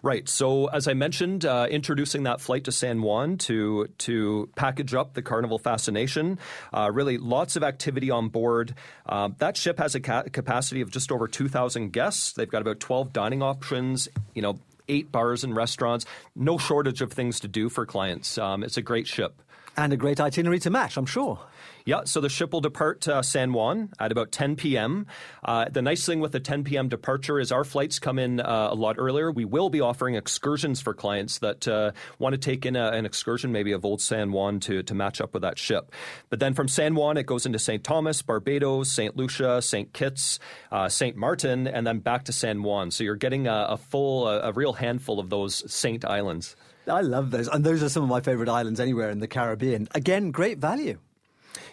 Right. 0.01 0.27
So, 0.27 0.65
as 0.67 0.87
I 0.87 0.95
mentioned, 0.95 1.45
uh, 1.45 1.67
introducing 1.69 2.23
that 2.23 2.41
flight 2.41 2.63
to 2.63 2.71
San 2.71 3.03
Juan 3.03 3.37
to 3.39 3.87
to 3.99 4.49
package 4.55 4.95
up 4.95 5.13
the 5.13 5.21
Carnival 5.21 5.59
fascination. 5.59 6.39
Uh, 6.73 6.89
really, 6.91 7.19
lots 7.19 7.55
of 7.55 7.63
activity 7.63 8.09
on 8.09 8.29
board. 8.29 8.73
Uh, 9.05 9.29
that 9.37 9.55
ship 9.55 9.77
has 9.77 9.93
a 9.93 9.99
ca- 9.99 10.23
capacity 10.23 10.81
of 10.81 10.89
just 10.89 11.11
over 11.11 11.27
2,000 11.27 11.93
guests. 11.93 12.33
They've 12.33 12.49
got 12.49 12.63
about 12.63 12.79
12 12.79 13.13
dining 13.13 13.43
options. 13.43 14.09
You 14.33 14.41
know, 14.41 14.59
eight 14.89 15.11
bars 15.11 15.43
and 15.43 15.55
restaurants. 15.55 16.05
No 16.35 16.57
shortage 16.57 17.01
of 17.01 17.13
things 17.13 17.39
to 17.41 17.47
do 17.47 17.69
for 17.69 17.85
clients. 17.85 18.39
Um, 18.39 18.63
it's 18.63 18.77
a 18.77 18.81
great 18.81 19.07
ship. 19.07 19.41
And 19.77 19.93
a 19.93 19.97
great 19.97 20.19
itinerary 20.19 20.59
to 20.59 20.69
match, 20.71 20.97
I'm 20.97 21.05
sure. 21.05 21.39
Yeah, 21.85 22.01
so 22.05 22.21
the 22.21 22.29
ship 22.29 22.53
will 22.53 22.61
depart 22.61 23.07
uh, 23.07 23.21
San 23.21 23.53
Juan 23.53 23.89
at 23.99 24.11
about 24.11 24.31
10 24.31 24.55
p.m. 24.55 25.07
Uh, 25.43 25.65
the 25.69 25.81
nice 25.81 26.05
thing 26.05 26.19
with 26.19 26.31
the 26.31 26.39
10 26.39 26.63
p.m. 26.63 26.89
departure 26.89 27.39
is 27.39 27.51
our 27.51 27.63
flights 27.63 27.99
come 27.99 28.19
in 28.19 28.39
uh, 28.39 28.69
a 28.71 28.75
lot 28.75 28.95
earlier. 28.99 29.31
We 29.31 29.45
will 29.45 29.69
be 29.69 29.81
offering 29.81 30.15
excursions 30.15 30.81
for 30.81 30.93
clients 30.93 31.39
that 31.39 31.67
uh, 31.67 31.91
want 32.19 32.33
to 32.33 32.37
take 32.37 32.65
in 32.65 32.75
a, 32.75 32.89
an 32.89 33.05
excursion, 33.05 33.51
maybe 33.51 33.71
of 33.71 33.85
Old 33.85 34.01
San 34.01 34.31
Juan, 34.31 34.59
to, 34.61 34.83
to 34.83 34.93
match 34.93 35.21
up 35.21 35.33
with 35.33 35.41
that 35.41 35.57
ship. 35.57 35.91
But 36.29 36.39
then 36.39 36.53
from 36.53 36.67
San 36.67 36.95
Juan, 36.95 37.17
it 37.17 37.25
goes 37.25 37.45
into 37.45 37.59
St. 37.59 37.83
Thomas, 37.83 38.21
Barbados, 38.21 38.91
St. 38.91 39.15
Lucia, 39.15 39.61
St. 39.61 39.91
Kitts, 39.93 40.39
uh, 40.71 40.89
St. 40.89 41.15
Martin, 41.15 41.67
and 41.67 41.85
then 41.85 41.99
back 41.99 42.25
to 42.25 42.31
San 42.31 42.63
Juan. 42.63 42.91
So 42.91 43.03
you're 43.03 43.15
getting 43.15 43.47
a, 43.47 43.67
a 43.69 43.77
full, 43.77 44.27
a, 44.27 44.49
a 44.49 44.51
real 44.51 44.73
handful 44.73 45.19
of 45.19 45.29
those 45.29 45.71
Saint 45.71 46.05
Islands. 46.05 46.55
I 46.87 47.01
love 47.01 47.31
those. 47.31 47.47
And 47.47 47.63
those 47.63 47.83
are 47.83 47.89
some 47.89 48.03
of 48.03 48.09
my 48.09 48.21
favorite 48.21 48.49
islands 48.49 48.79
anywhere 48.79 49.09
in 49.09 49.19
the 49.19 49.27
Caribbean. 49.27 49.87
Again, 49.93 50.31
great 50.31 50.57
value. 50.57 50.97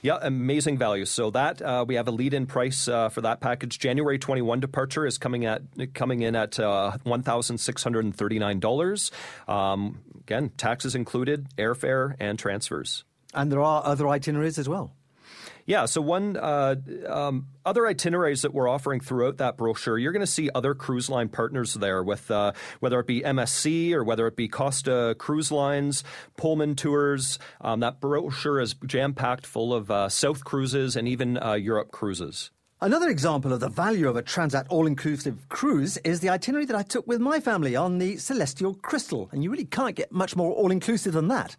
Yeah, 0.03 0.19
amazing 0.21 0.79
value. 0.79 1.05
So 1.05 1.31
that 1.31 1.61
uh, 1.61 1.85
we 1.87 1.97
have 1.97 2.09
a 2.09 2.11
lead-in 2.11 2.47
price 2.47 2.89
uh, 2.89 3.09
for 3.09 3.23
that 3.23 3.41
package. 3.41 3.79
January 3.79 4.19
21 4.19 4.61
departure 4.61 5.07
is 5.07 5.19
coming 5.19 5.45
at 5.45 5.63
coming 5.95 6.23
in 6.23 6.37
at 6.37 6.59
uh, 6.59 6.97
one 7.03 7.23
thousand 7.23 7.59
six 7.59 7.83
hundred 7.83 8.05
and 8.05 8.17
thirty 8.17 8.39
nine 8.39 8.61
dollars. 8.61 9.11
Um, 9.47 10.01
again, 10.21 10.51
taxes 10.57 10.95
included, 10.95 11.47
airfare 11.57 12.15
and 12.21 12.39
transfers. 12.39 13.05
And 13.35 13.53
there 13.53 13.61
are 13.61 13.85
other 13.85 14.09
itineraries 14.09 14.59
as 14.59 14.69
well. 14.69 14.93
Yeah. 15.69 15.85
So 15.85 16.01
one 16.01 16.39
uh, 16.39 16.77
um, 17.07 17.49
other 17.67 17.87
itineraries 17.87 18.41
that 18.41 18.55
we're 18.55 18.67
offering 18.67 19.01
throughout 19.01 19.37
that 19.37 19.59
brochure, 19.59 19.99
you're 19.99 20.13
going 20.13 20.25
to 20.25 20.27
see 20.27 20.49
other 20.55 20.75
cruise 20.75 21.11
line 21.11 21.29
partners 21.29 21.75
there, 21.75 22.03
with 22.03 22.31
uh, 22.31 22.53
whether 22.81 22.99
it 23.01 23.07
be 23.07 23.21
MSC 23.21 23.93
or 23.93 24.03
whether 24.03 24.27
it 24.27 24.35
be 24.35 24.49
Costa 24.49 25.15
Cruise 25.19 25.53
Lines, 25.53 26.05
Pullman 26.39 26.75
Tours. 26.75 27.39
Um, 27.61 27.81
that 27.81 28.01
brochure 28.01 28.61
is 28.61 28.77
jam 28.87 29.13
packed 29.13 29.45
full 29.45 29.75
of 29.75 29.91
uh, 29.91 30.09
South 30.09 30.43
cruises 30.43 30.97
and 30.97 31.07
even 31.07 31.37
uh, 31.37 31.53
Europe 31.53 31.91
cruises. 31.91 32.51
Another 32.81 33.11
example 33.11 33.53
of 33.53 33.61
the 33.61 33.69
value 33.69 34.09
of 34.09 34.17
a 34.17 34.23
Transat 34.23 34.65
all 34.71 34.87
inclusive 34.87 35.51
cruise 35.51 35.99
is 35.99 36.21
the 36.21 36.31
itinerary 36.31 36.65
that 36.65 36.77
I 36.77 36.83
took 36.83 37.07
with 37.07 37.21
my 37.21 37.41
family 37.41 37.77
on 37.77 37.99
the 37.99 38.15
Celestyal 38.15 38.81
Crystal. 38.81 39.29
And 39.33 39.45
you 39.45 39.51
really 39.51 39.67
can't 39.67 39.97
get 39.97 40.13
much 40.13 40.35
more 40.35 40.51
all 40.51 40.71
inclusive 40.71 41.13
than 41.13 41.29
that. 41.29 41.57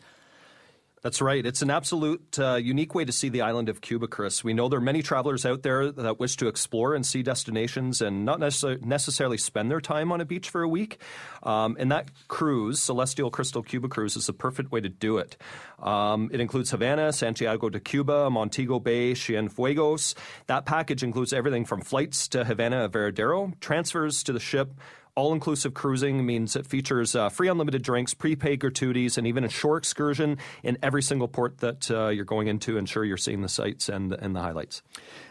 That's 1.01 1.21
right. 1.21 1.45
It's 1.45 1.61
an 1.61 1.69
absolute 1.69 2.37
uh, 2.37 2.55
unique 2.55 2.93
way 2.93 3.05
to 3.05 3.11
see 3.13 3.29
the 3.29 3.41
island 3.41 3.69
of 3.69 3.79
Cuba, 3.79 4.07
Chris. 4.07 4.43
We 4.43 4.53
know 4.53 4.67
there 4.67 4.79
are 4.79 4.81
many 4.81 5.01
travelers 5.01 5.45
out 5.45 5.63
there 5.63 5.91
that 5.93 6.19
wish 6.19 6.35
to 6.37 6.47
explore 6.47 6.93
and 6.93 7.05
see 7.05 7.23
destinations 7.23 8.01
and 8.01 8.25
not 8.25 8.41
necessarily, 8.41 8.81
necessarily 8.85 9.37
spend 9.37 9.71
their 9.71 9.79
time 9.79 10.11
on 10.11 10.19
a 10.19 10.25
beach 10.25 10.49
for 10.49 10.61
a 10.61 10.67
week. 10.67 10.99
Um, 11.43 11.77
and 11.79 11.89
that 11.91 12.09
cruise, 12.27 12.81
Celestyal 12.81 13.31
Crystal 13.31 13.63
Cuba 13.63 13.87
Cruise, 13.87 14.17
is 14.17 14.25
the 14.25 14.33
perfect 14.33 14.73
way 14.73 14.81
to 14.81 14.89
do 14.89 15.19
it. 15.19 15.37
Um, 15.81 16.29
it 16.33 16.41
includes 16.41 16.71
Havana, 16.71 17.13
Santiago 17.13 17.69
de 17.69 17.79
Cuba, 17.79 18.29
Montego 18.29 18.79
Bay, 18.79 19.13
Cienfuegos. 19.13 20.15
That 20.47 20.65
package 20.65 21.01
includes 21.01 21.31
everything 21.31 21.63
from 21.63 21.79
flights 21.81 22.27
to 22.29 22.43
Havana 22.43 22.89
Varadero, 22.89 23.57
transfers 23.61 24.21
to 24.23 24.33
the 24.33 24.39
ship, 24.41 24.73
all 25.15 25.33
inclusive 25.33 25.73
cruising 25.73 26.25
means 26.25 26.55
it 26.55 26.65
features 26.65 27.15
uh, 27.15 27.29
free 27.29 27.47
unlimited 27.47 27.81
drinks, 27.81 28.13
prepaid 28.13 28.59
gratuities, 28.59 29.17
and 29.17 29.27
even 29.27 29.43
a 29.43 29.49
shore 29.49 29.77
excursion 29.77 30.37
in 30.63 30.77
every 30.81 31.01
single 31.01 31.27
port 31.27 31.57
that 31.59 31.89
uh, 31.91 32.07
you're 32.07 32.25
going 32.25 32.47
into. 32.47 32.77
Ensure 32.77 33.03
you're 33.03 33.17
seeing 33.17 33.41
the 33.41 33.49
sights 33.49 33.89
and, 33.89 34.13
and 34.13 34.35
the 34.35 34.41
highlights. 34.41 34.81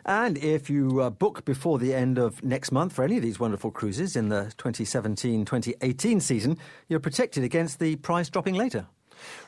And 0.04 0.38
if 0.38 0.70
you 0.70 1.00
uh, 1.00 1.10
book 1.10 1.44
before 1.44 1.78
the 1.78 1.94
end 1.94 2.18
of 2.18 2.42
next 2.42 2.72
month 2.72 2.92
for 2.92 3.04
any 3.04 3.16
of 3.16 3.22
these 3.22 3.40
wonderful 3.40 3.70
cruises 3.70 4.16
in 4.16 4.28
the 4.28 4.52
2017 4.58 5.44
2018 5.44 6.20
season, 6.20 6.58
you're 6.88 7.00
protected 7.00 7.44
against 7.44 7.78
the 7.78 7.96
price 7.96 8.28
dropping 8.28 8.54
later. 8.54 8.86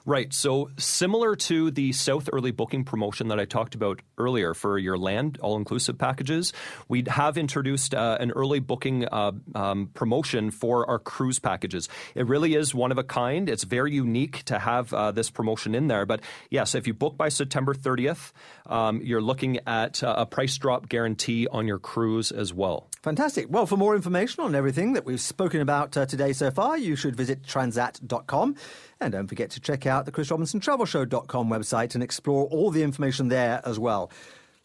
Right. 0.06 0.32
So 0.32 0.70
similar 0.78 1.36
to 1.36 1.70
the 1.70 1.92
South 1.92 2.28
early 2.32 2.50
booking 2.50 2.84
promotion 2.84 3.28
that 3.28 3.38
I 3.38 3.44
talked 3.44 3.74
about 3.74 4.00
earlier 4.18 4.54
for 4.54 4.78
your 4.78 4.96
land 4.96 5.38
all 5.42 5.56
inclusive 5.56 5.98
packages, 5.98 6.52
we 6.88 7.04
have 7.06 7.36
introduced 7.36 7.94
uh, 7.94 8.16
an 8.20 8.30
early 8.30 8.60
booking 8.60 9.06
uh, 9.06 9.32
um, 9.54 9.90
promotion 9.92 10.50
for 10.50 10.88
our 10.88 10.98
cruise 10.98 11.38
packages. 11.38 11.88
It 12.14 12.26
really 12.26 12.54
is 12.54 12.74
one 12.74 12.92
of 12.92 12.98
a 12.98 13.04
kind. 13.04 13.48
It's 13.48 13.64
very 13.64 13.92
unique 13.92 14.44
to 14.44 14.58
have 14.58 14.92
uh, 14.94 15.10
this 15.12 15.30
promotion 15.30 15.74
in 15.74 15.88
there. 15.88 16.06
But 16.06 16.20
yes, 16.48 16.74
if 16.74 16.86
you 16.86 16.94
book 16.94 17.16
by 17.16 17.28
September 17.28 17.74
30th, 17.74 18.32
um, 18.66 19.00
you're 19.02 19.22
looking 19.22 19.58
at 19.66 20.02
a 20.02 20.26
price 20.26 20.56
drop 20.56 20.88
guarantee 20.88 21.46
on 21.48 21.66
your 21.66 21.78
cruise 21.78 22.32
as 22.32 22.54
well. 22.54 22.88
Fantastic. 23.02 23.46
Well, 23.48 23.66
for 23.66 23.76
more 23.76 23.94
information 23.94 24.44
on 24.44 24.54
everything 24.54 24.92
that 24.92 25.04
we've 25.04 25.20
spoken 25.20 25.60
about 25.60 25.96
uh, 25.96 26.06
today 26.06 26.32
so 26.32 26.50
far, 26.50 26.76
you 26.76 26.96
should 26.96 27.16
visit 27.16 27.42
transat.com. 27.42 28.56
And 29.00 29.12
don't 29.12 29.26
forget 29.26 29.50
to 29.52 29.60
check 29.60 29.86
out 29.86 29.89
the 29.98 30.12
ChrisRobinsonTravelShow.com 30.12 31.48
website 31.50 31.94
and 31.94 32.02
explore 32.02 32.46
all 32.46 32.70
the 32.70 32.82
information 32.82 33.28
there 33.28 33.60
as 33.64 33.78
well. 33.78 34.10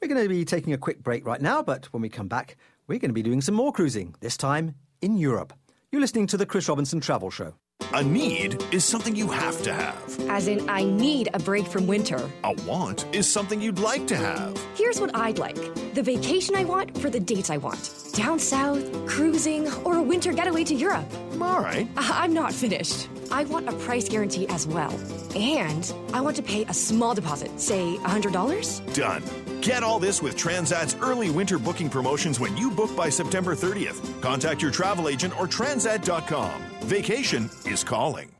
We're 0.01 0.07
going 0.07 0.21
to 0.21 0.29
be 0.29 0.45
taking 0.45 0.73
a 0.73 0.77
quick 0.77 1.01
break 1.01 1.25
right 1.25 1.41
now, 1.41 1.63
but 1.63 1.85
when 1.93 2.01
we 2.01 2.09
come 2.09 2.27
back, 2.27 2.57
we're 2.87 2.99
going 2.99 3.09
to 3.09 3.13
be 3.13 3.23
doing 3.23 3.41
some 3.41 3.55
more 3.55 3.71
cruising, 3.71 4.15
this 4.19 4.37
time 4.37 4.75
in 5.01 5.17
Europe. 5.17 5.53
You're 5.91 6.01
listening 6.01 6.27
to 6.27 6.37
the 6.37 6.45
Chris 6.45 6.69
Robinson 6.69 6.99
Travel 6.99 7.31
Show. 7.31 7.55
A 7.93 8.03
need 8.03 8.61
is 8.73 8.83
something 8.85 9.15
you 9.15 9.27
have 9.29 9.61
to 9.63 9.73
have. 9.73 10.19
As 10.29 10.47
in, 10.47 10.69
I 10.69 10.83
need 10.83 11.29
a 11.33 11.39
break 11.39 11.67
from 11.67 11.87
winter. 11.87 12.19
A 12.43 12.53
want 12.63 13.05
is 13.13 13.29
something 13.31 13.61
you'd 13.61 13.79
like 13.79 14.07
to 14.07 14.15
have. 14.15 14.57
Here's 14.75 14.99
what 14.99 15.15
I'd 15.15 15.39
like 15.39 15.55
the 15.93 16.01
vacation 16.03 16.55
I 16.55 16.63
want 16.65 16.97
for 16.97 17.09
the 17.09 17.19
dates 17.19 17.49
I 17.49 17.57
want 17.57 17.91
down 18.13 18.37
south, 18.39 18.83
cruising, 19.07 19.71
or 19.83 19.95
a 19.97 20.01
winter 20.01 20.31
getaway 20.33 20.63
to 20.65 20.75
Europe. 20.75 21.05
All 21.41 21.59
right. 21.59 21.87
I- 21.97 22.23
I'm 22.23 22.33
not 22.33 22.53
finished. 22.53 23.07
I 23.31 23.43
want 23.45 23.67
a 23.69 23.73
price 23.73 24.07
guarantee 24.09 24.47
as 24.47 24.67
well. 24.67 24.93
And 25.35 25.93
I 26.13 26.21
want 26.21 26.35
to 26.37 26.43
pay 26.43 26.63
a 26.65 26.73
small 26.73 27.13
deposit, 27.13 27.59
say 27.59 27.97
$100. 27.97 28.93
Done. 28.93 29.23
Get 29.61 29.83
all 29.83 29.99
this 29.99 30.21
with 30.21 30.37
Transat's 30.37 30.95
early 31.01 31.29
winter 31.29 31.57
booking 31.57 31.89
promotions 31.89 32.39
when 32.39 32.55
you 32.55 32.69
book 32.69 32.95
by 32.95 33.09
September 33.09 33.55
30th. 33.55 34.21
Contact 34.21 34.61
your 34.61 34.71
travel 34.71 35.09
agent 35.09 35.37
or 35.39 35.47
transat.com. 35.47 36.61
Vacation 36.81 37.49
is 37.65 37.83
calling. 37.83 38.31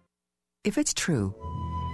If 0.63 0.77
it's 0.77 0.93
true 0.93 1.33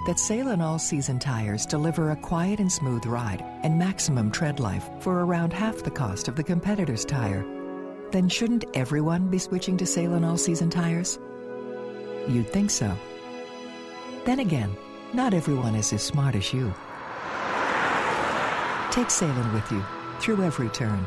that 0.06 0.16
Sailun 0.16 0.62
All 0.62 0.80
Season 0.80 1.20
tires 1.20 1.66
deliver 1.66 2.12
a 2.12 2.16
quiet 2.16 2.60
and 2.60 2.72
smooth 2.72 3.06
ride 3.06 3.44
and 3.64 3.78
maximum 3.78 4.32
tread 4.32 4.60
life 4.60 4.90
for 5.00 5.24
around 5.24 5.54
half 5.54 5.84
the 5.84 5.92
cost 5.92 6.28
of 6.28 6.36
the 6.36 6.44
competitor's 6.44 7.06
tire, 7.06 7.46
then 8.12 8.28
shouldn't 8.28 8.66
everyone 8.74 9.30
be 9.30 9.38
switching 9.38 9.78
to 9.78 9.86
Sailun 9.86 10.26
All 10.26 10.38
Season 10.38 10.70
tires? 10.70 11.20
You'd 12.28 12.50
think 12.50 12.70
so. 12.70 12.96
Then 14.26 14.40
again, 14.40 14.76
not 15.14 15.34
everyone 15.34 15.76
is 15.76 15.92
as 15.94 16.04
smart 16.04 16.36
as 16.36 16.54
you. 16.54 16.74
Take 18.92 19.08
Sailun 19.08 19.54
with 19.54 19.72
you 19.72 19.84
through 20.20 20.44
every 20.44 20.70
turn. 20.70 21.06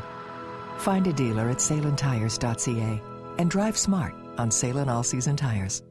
Find 0.77 1.07
a 1.07 1.13
dealer 1.13 1.49
at 1.49 1.57
sailuntires.ca 1.57 3.01
and 3.37 3.49
drive 3.49 3.77
smart 3.77 4.13
on 4.37 4.49
Sailun 4.49 4.87
All 4.87 5.03
Season 5.03 5.35
tires. 5.35 5.83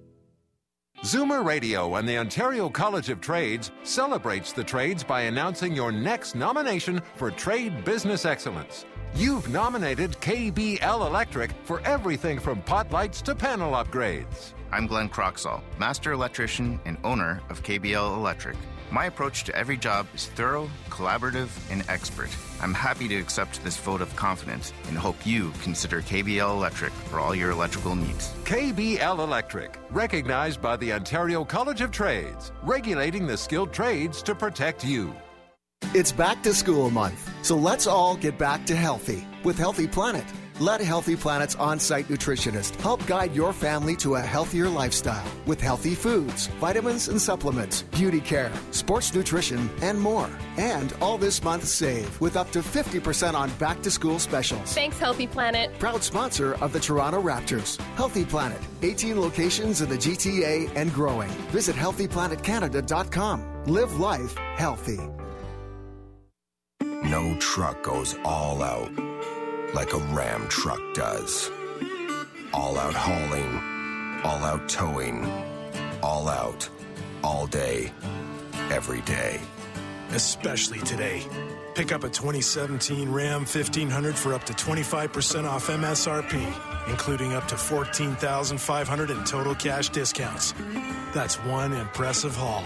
Zoomer 1.02 1.44
Radio 1.44 1.96
and 1.96 2.08
the 2.08 2.16
Ontario 2.16 2.70
College 2.70 3.10
of 3.10 3.20
Trades 3.20 3.72
celebrates 3.82 4.52
the 4.52 4.64
trades 4.64 5.04
by 5.04 5.22
announcing 5.22 5.74
your 5.74 5.92
next 5.92 6.34
nomination 6.34 7.02
for 7.16 7.30
Trade 7.30 7.84
Business 7.84 8.24
Excellence. 8.24 8.86
You've 9.14 9.48
nominated 9.48 10.12
KBL 10.12 11.06
Electric 11.06 11.52
for 11.64 11.80
everything 11.82 12.40
from 12.40 12.62
pot 12.62 12.90
lights 12.90 13.20
to 13.22 13.34
panel 13.34 13.72
upgrades. 13.72 14.54
I'm 14.74 14.88
Glenn 14.88 15.08
Croxall, 15.08 15.62
master 15.78 16.10
electrician 16.10 16.80
and 16.84 16.98
owner 17.04 17.40
of 17.48 17.62
KBL 17.62 18.16
Electric. 18.16 18.56
My 18.90 19.04
approach 19.04 19.44
to 19.44 19.54
every 19.54 19.76
job 19.76 20.08
is 20.16 20.26
thorough, 20.26 20.68
collaborative, 20.90 21.48
and 21.70 21.88
expert. 21.88 22.28
I'm 22.60 22.74
happy 22.74 23.06
to 23.06 23.14
accept 23.14 23.62
this 23.62 23.76
vote 23.76 24.00
of 24.00 24.16
confidence 24.16 24.72
and 24.88 24.98
hope 24.98 25.24
you 25.24 25.52
consider 25.62 26.02
KBL 26.02 26.50
Electric 26.50 26.92
for 26.92 27.20
all 27.20 27.36
your 27.36 27.52
electrical 27.52 27.94
needs. 27.94 28.32
KBL 28.46 29.20
Electric, 29.20 29.78
recognized 29.90 30.60
by 30.60 30.76
the 30.76 30.92
Ontario 30.92 31.44
College 31.44 31.80
of 31.80 31.92
Trades, 31.92 32.50
regulating 32.64 33.28
the 33.28 33.36
skilled 33.36 33.72
trades 33.72 34.24
to 34.24 34.34
protect 34.34 34.84
you. 34.84 35.14
It's 35.94 36.10
back 36.10 36.42
to 36.42 36.52
school 36.52 36.90
month, 36.90 37.30
so 37.44 37.54
let's 37.56 37.86
all 37.86 38.16
get 38.16 38.36
back 38.38 38.66
to 38.66 38.74
healthy 38.74 39.24
with 39.44 39.56
Healthy 39.56 39.86
Planet. 39.86 40.24
Let 40.60 40.80
Healthy 40.80 41.16
Planet's 41.16 41.56
on 41.56 41.80
site 41.80 42.06
nutritionist 42.06 42.76
help 42.76 43.04
guide 43.08 43.34
your 43.34 43.52
family 43.52 43.96
to 43.96 44.14
a 44.14 44.20
healthier 44.20 44.68
lifestyle 44.68 45.26
with 45.46 45.60
healthy 45.60 45.96
foods, 45.96 46.46
vitamins 46.60 47.08
and 47.08 47.20
supplements, 47.20 47.82
beauty 47.82 48.20
care, 48.20 48.52
sports 48.70 49.12
nutrition, 49.12 49.68
and 49.82 50.00
more. 50.00 50.30
And 50.56 50.94
all 51.00 51.18
this 51.18 51.42
month, 51.42 51.64
save 51.64 52.20
with 52.20 52.36
up 52.36 52.52
to 52.52 52.60
50% 52.60 53.34
on 53.34 53.50
back 53.58 53.82
to 53.82 53.90
school 53.90 54.20
specials. 54.20 54.72
Thanks, 54.72 54.96
Healthy 55.00 55.26
Planet. 55.26 55.76
Proud 55.80 56.04
sponsor 56.04 56.54
of 56.62 56.72
the 56.72 56.78
Toronto 56.78 57.20
Raptors. 57.20 57.80
Healthy 57.96 58.24
Planet, 58.24 58.60
18 58.82 59.20
locations 59.20 59.80
in 59.80 59.88
the 59.88 59.98
GTA 59.98 60.70
and 60.76 60.92
growing. 60.94 61.30
Visit 61.50 61.74
healthyplanetcanada.com. 61.74 63.64
Live 63.64 63.98
life 63.98 64.36
healthy. 64.54 65.00
No 66.80 67.36
truck 67.40 67.82
goes 67.82 68.14
all 68.24 68.62
out 68.62 69.13
like 69.74 69.92
a 69.92 69.98
Ram 69.98 70.46
truck 70.48 70.80
does. 70.94 71.50
All 72.52 72.78
out 72.78 72.94
hauling, 72.94 74.22
all 74.24 74.44
out 74.44 74.68
towing, 74.68 75.24
all 76.02 76.28
out, 76.28 76.68
all 77.24 77.46
day, 77.48 77.92
every 78.70 79.00
day. 79.02 79.40
Especially 80.10 80.78
today. 80.80 81.26
Pick 81.74 81.90
up 81.90 82.04
a 82.04 82.08
2017 82.08 83.10
Ram 83.10 83.40
1500 83.40 84.14
for 84.16 84.32
up 84.32 84.44
to 84.44 84.52
25% 84.52 85.44
off 85.44 85.66
MSRP, 85.66 86.88
including 86.88 87.32
up 87.32 87.48
to 87.48 87.56
14500 87.56 89.10
in 89.10 89.24
total 89.24 89.56
cash 89.56 89.88
discounts. 89.88 90.54
That's 91.12 91.34
one 91.44 91.72
impressive 91.72 92.36
haul. 92.36 92.64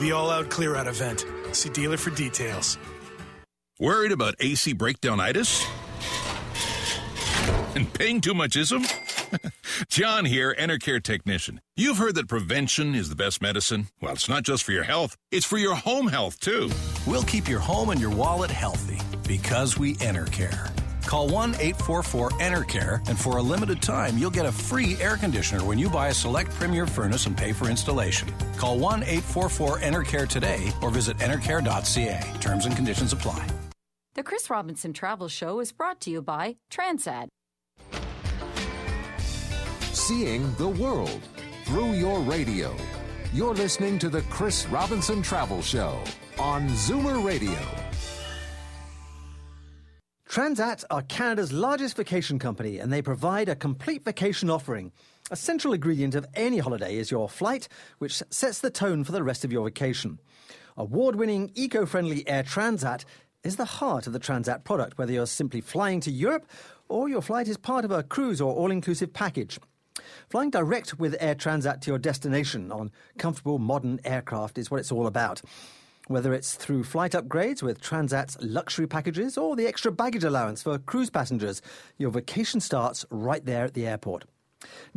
The 0.00 0.12
all 0.12 0.30
out 0.30 0.48
clear 0.48 0.76
out 0.76 0.86
event. 0.86 1.26
See 1.50 1.70
dealer 1.70 1.96
for 1.96 2.10
details. 2.10 2.78
Worried 3.80 4.12
about 4.12 4.36
AC 4.38 4.74
breakdownitis? 4.74 5.66
And 7.76 7.92
paying 7.92 8.22
too 8.22 8.32
much 8.32 8.56
ism? 8.56 8.86
John 9.88 10.24
here, 10.24 10.56
Enercare 10.58 11.02
technician. 11.02 11.60
You've 11.76 11.98
heard 11.98 12.14
that 12.14 12.26
prevention 12.26 12.94
is 12.94 13.10
the 13.10 13.14
best 13.14 13.42
medicine. 13.42 13.88
Well, 14.00 14.14
it's 14.14 14.30
not 14.30 14.44
just 14.44 14.64
for 14.64 14.72
your 14.72 14.84
health, 14.84 15.14
it's 15.30 15.44
for 15.44 15.58
your 15.58 15.74
home 15.74 16.06
health, 16.06 16.40
too. 16.40 16.70
We'll 17.06 17.22
keep 17.24 17.46
your 17.46 17.60
home 17.60 17.90
and 17.90 18.00
your 18.00 18.08
wallet 18.08 18.50
healthy 18.50 18.98
because 19.28 19.78
we 19.78 19.96
Enercare. 19.96 20.70
Call 21.02 21.28
1 21.28 21.50
844 21.56 22.30
Enercare, 22.30 23.06
and 23.10 23.20
for 23.20 23.36
a 23.36 23.42
limited 23.42 23.82
time, 23.82 24.16
you'll 24.16 24.30
get 24.30 24.46
a 24.46 24.52
free 24.52 24.96
air 24.98 25.18
conditioner 25.18 25.62
when 25.62 25.78
you 25.78 25.90
buy 25.90 26.08
a 26.08 26.14
select 26.14 26.52
Premier 26.52 26.86
furnace 26.86 27.26
and 27.26 27.36
pay 27.36 27.52
for 27.52 27.68
installation. 27.68 28.32
Call 28.56 28.78
1 28.78 29.02
844 29.02 29.80
Enercare 29.80 30.26
today 30.26 30.72
or 30.80 30.88
visit 30.88 31.18
enercare.ca. 31.18 32.40
Terms 32.40 32.64
and 32.64 32.74
conditions 32.74 33.12
apply. 33.12 33.46
The 34.14 34.22
Chris 34.22 34.48
Robinson 34.48 34.94
Travel 34.94 35.28
Show 35.28 35.60
is 35.60 35.72
brought 35.72 36.00
to 36.00 36.10
you 36.10 36.22
by 36.22 36.56
Transat. 36.72 37.28
Seeing 39.96 40.54
the 40.56 40.68
world 40.68 41.26
through 41.64 41.92
your 41.92 42.20
radio. 42.20 42.76
You're 43.32 43.54
listening 43.54 43.98
to 44.00 44.10
the 44.10 44.20
Chris 44.28 44.66
Robinson 44.66 45.22
Travel 45.22 45.62
Show 45.62 45.98
on 46.38 46.68
Zoomer 46.68 47.24
Radio. 47.24 47.58
Transat 50.28 50.84
are 50.90 51.00
Canada's 51.00 51.50
largest 51.50 51.96
vacation 51.96 52.38
company 52.38 52.78
and 52.78 52.92
they 52.92 53.00
provide 53.00 53.48
a 53.48 53.56
complete 53.56 54.04
vacation 54.04 54.50
offering. 54.50 54.92
A 55.30 55.36
central 55.36 55.72
ingredient 55.72 56.14
of 56.14 56.26
any 56.34 56.58
holiday 56.58 56.98
is 56.98 57.10
your 57.10 57.26
flight, 57.26 57.66
which 57.98 58.22
sets 58.28 58.60
the 58.60 58.70
tone 58.70 59.02
for 59.02 59.12
the 59.12 59.24
rest 59.24 59.46
of 59.46 59.50
your 59.50 59.64
vacation. 59.64 60.20
Award 60.76 61.16
winning, 61.16 61.50
eco 61.54 61.86
friendly 61.86 62.28
Air 62.28 62.42
Transat 62.42 63.06
is 63.42 63.56
the 63.56 63.64
heart 63.64 64.06
of 64.06 64.12
the 64.12 64.20
Transat 64.20 64.62
product, 64.62 64.98
whether 64.98 65.12
you're 65.12 65.26
simply 65.26 65.62
flying 65.62 66.00
to 66.00 66.10
Europe 66.10 66.46
or 66.90 67.08
your 67.08 67.22
flight 67.22 67.48
is 67.48 67.56
part 67.56 67.86
of 67.86 67.90
a 67.90 68.02
cruise 68.02 68.42
or 68.42 68.54
all 68.54 68.70
inclusive 68.70 69.14
package. 69.14 69.58
Flying 70.28 70.50
direct 70.50 70.98
with 70.98 71.16
Air 71.20 71.34
Transat 71.34 71.80
to 71.82 71.90
your 71.90 71.98
destination 71.98 72.70
on 72.72 72.90
comfortable 73.18 73.58
modern 73.58 74.00
aircraft 74.04 74.58
is 74.58 74.70
what 74.70 74.80
it's 74.80 74.92
all 74.92 75.06
about. 75.06 75.42
Whether 76.08 76.32
it's 76.32 76.54
through 76.54 76.84
flight 76.84 77.12
upgrades 77.12 77.62
with 77.62 77.80
Transat's 77.80 78.36
luxury 78.40 78.86
packages 78.86 79.36
or 79.36 79.56
the 79.56 79.66
extra 79.66 79.90
baggage 79.90 80.24
allowance 80.24 80.62
for 80.62 80.78
cruise 80.78 81.10
passengers, 81.10 81.60
your 81.98 82.10
vacation 82.10 82.60
starts 82.60 83.04
right 83.10 83.44
there 83.44 83.64
at 83.64 83.74
the 83.74 83.86
airport. 83.86 84.24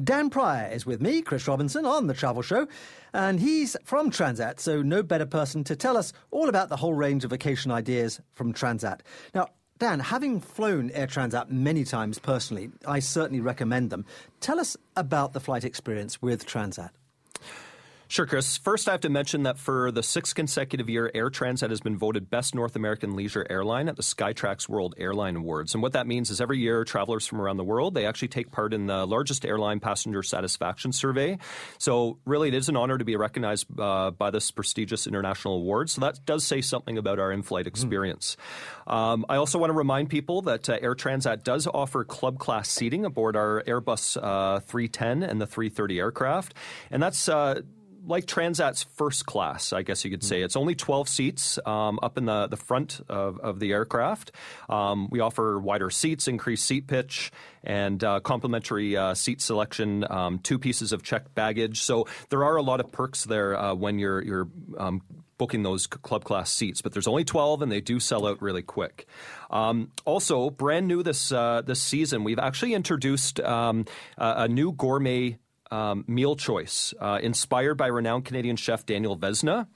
Dan 0.01 0.29
Pryor 0.29 0.71
is 0.71 0.85
with 0.85 1.01
me, 1.01 1.21
Chris 1.21 1.47
Robinson, 1.47 1.85
on 1.85 2.07
the 2.07 2.13
Travel 2.13 2.41
Show, 2.41 2.67
and 3.13 3.39
he's 3.39 3.75
from 3.83 4.11
Transat, 4.11 4.59
so 4.59 4.81
no 4.81 5.03
better 5.03 5.25
person 5.25 5.63
to 5.65 5.75
tell 5.75 5.97
us 5.97 6.13
all 6.31 6.47
about 6.47 6.69
the 6.69 6.77
whole 6.77 6.93
range 6.93 7.23
of 7.23 7.31
vacation 7.31 7.71
ideas 7.71 8.21
from 8.33 8.53
Transat. 8.53 9.01
Now, 9.33 9.47
Dan, 9.79 10.01
having 10.01 10.41
flown 10.41 10.91
Air 10.91 11.07
Transat 11.07 11.49
many 11.49 11.85
times 11.85 12.19
personally, 12.19 12.69
I 12.85 12.99
certainly 12.99 13.39
recommend 13.39 13.91
them. 13.91 14.05
Tell 14.41 14.59
us 14.59 14.75
about 14.97 15.31
the 15.31 15.39
flight 15.39 15.63
experience 15.63 16.21
with 16.21 16.45
Transat. 16.45 16.89
Sure, 18.11 18.25
Chris. 18.25 18.57
First, 18.57 18.89
I 18.89 18.93
have 18.93 19.01
to 19.01 19.09
mention 19.09 19.43
that 19.43 19.59
for 19.59 19.91
the 19.91 20.01
sixth 20.01 20.33
consecutive 20.33 20.89
year, 20.89 21.11
Air 21.13 21.29
Transat 21.29 21.69
has 21.69 21.79
been 21.79 21.95
voted 21.95 22.27
Best 22.27 22.55
North 22.55 22.75
American 22.75 23.15
Leisure 23.15 23.45
Airline 23.47 23.87
at 23.87 23.97
the 23.97 24.01
Skytrax 24.01 24.67
World 24.67 24.95
Airline 24.97 25.35
Awards. 25.35 25.75
And 25.75 25.83
what 25.83 25.91
that 25.91 26.07
means 26.07 26.31
is 26.31 26.41
every 26.41 26.57
year, 26.57 26.83
travelers 26.83 27.27
from 27.27 27.39
around 27.39 27.57
the 27.57 27.63
world, 27.63 27.93
they 27.93 28.07
actually 28.07 28.29
take 28.29 28.49
part 28.49 28.73
in 28.73 28.87
the 28.87 29.05
largest 29.05 29.45
airline 29.45 29.79
passenger 29.79 30.23
satisfaction 30.23 30.91
survey. 30.91 31.37
So 31.77 32.17
really, 32.25 32.47
it 32.47 32.55
is 32.55 32.67
an 32.67 32.75
honor 32.75 32.97
to 32.97 33.05
be 33.05 33.15
recognized 33.15 33.67
uh, 33.79 34.09
by 34.09 34.31
this 34.31 34.49
prestigious 34.49 35.05
international 35.05 35.57
award. 35.57 35.91
So 35.91 36.01
that 36.01 36.25
does 36.25 36.43
say 36.43 36.61
something 36.61 36.97
about 36.97 37.19
our 37.19 37.31
in-flight 37.31 37.67
experience. 37.67 38.37
Mm. 38.87 38.91
Um, 38.91 39.25
I 39.29 39.35
also 39.35 39.59
want 39.59 39.69
to 39.69 39.77
remind 39.77 40.09
people 40.09 40.41
that 40.41 40.67
uh, 40.67 40.79
Air 40.81 40.95
Transat 40.95 41.43
does 41.43 41.67
offer 41.67 42.03
club 42.05 42.39
class 42.39 42.71
seating 42.71 43.05
aboard 43.05 43.35
our 43.35 43.63
Airbus 43.67 44.17
uh, 44.17 44.61
310 44.61 45.21
and 45.21 45.39
the 45.39 45.45
330 45.45 45.99
aircraft. 45.99 46.55
And 46.89 47.03
that's 47.03 47.29
like 48.09 48.25
Transat's 48.25 48.83
first 48.95 49.25
class, 49.25 49.71
I 49.71 49.83
guess 49.83 50.03
you 50.03 50.11
could 50.11 50.23
say. 50.23 50.41
It's 50.41 50.55
only 50.55 50.75
12 50.75 51.07
seats 51.07 51.59
um, 51.65 51.99
up 52.01 52.17
in 52.17 52.25
the, 52.25 52.47
the 52.47 52.57
front 52.57 53.01
of, 53.07 53.39
of 53.39 53.59
the 53.59 53.71
aircraft. 53.71 54.31
Um, 54.67 55.07
we 55.09 55.19
offer 55.19 55.59
wider 55.59 55.89
seats, 55.89 56.27
increased 56.27 56.65
seat 56.65 56.87
pitch, 56.87 57.31
and 57.63 58.03
uh, 58.03 58.19
complimentary 58.19 58.97
uh, 58.97 59.13
seat 59.13 59.41
selection, 59.41 60.05
um, 60.09 60.39
two 60.39 60.57
pieces 60.57 60.91
of 60.91 61.03
checked 61.03 61.33
baggage. 61.35 61.81
So 61.81 62.07
there 62.29 62.43
are 62.43 62.55
a 62.55 62.63
lot 62.63 62.79
of 62.79 62.91
perks 62.91 63.23
there 63.25 63.57
uh, 63.57 63.75
when 63.75 63.99
you're, 63.99 64.21
you're 64.23 64.47
um, 64.77 65.01
booking 65.39 65.63
those 65.63 65.87
club 65.87 66.23
class 66.23 66.51
seats, 66.51 66.83
but 66.83 66.91
there's 66.91 67.07
only 67.07 67.23
12 67.23 67.63
and 67.63 67.71
they 67.71 67.81
do 67.81 67.99
sell 67.99 68.27
out 68.27 68.39
really 68.41 68.61
quick. 68.61 69.07
Um, 69.49 69.91
also, 70.05 70.51
brand 70.51 70.87
new 70.87 71.01
this 71.01 71.31
uh, 71.31 71.63
this 71.65 71.81
season, 71.81 72.23
we've 72.23 72.37
actually 72.37 72.75
introduced 72.75 73.39
um, 73.39 73.85
a, 74.19 74.43
a, 74.43 74.47
new 74.47 74.71
gourmet. 74.71 75.39
Um, 75.71 76.03
meal 76.07 76.35
choice 76.35 76.95
uh, 76.99 77.19
inspired 77.21 77.75
by 77.75 77.87
renowned 77.87 78.25
Canadian 78.25 78.55
chef 78.55 78.87
Daniel 78.87 79.15
Vézina. 79.15 79.67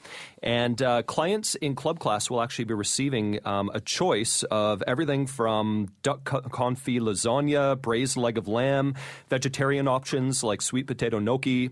And 0.42 0.82
uh, 0.82 1.04
clients 1.04 1.54
in 1.54 1.76
club 1.76 2.00
class 2.00 2.32
will 2.32 2.42
actually 2.42 2.66
be 2.66 2.74
receiving 2.74 3.40
um, 3.46 3.70
a 3.76 3.80
choice 3.80 4.42
of 4.50 4.82
everything 4.88 5.28
from 5.28 5.90
duck 6.02 6.24
confit 6.24 7.00
lasagna, 7.00 7.80
braised 7.80 8.18
leg 8.18 8.40
of 8.40 8.48
lamb, 8.48 8.96
vegetarian 9.30 9.88
options 9.88 10.44
like 10.44 10.64
sweet 10.64 10.88
potato 10.88 11.20
gnocchi, 11.20 11.70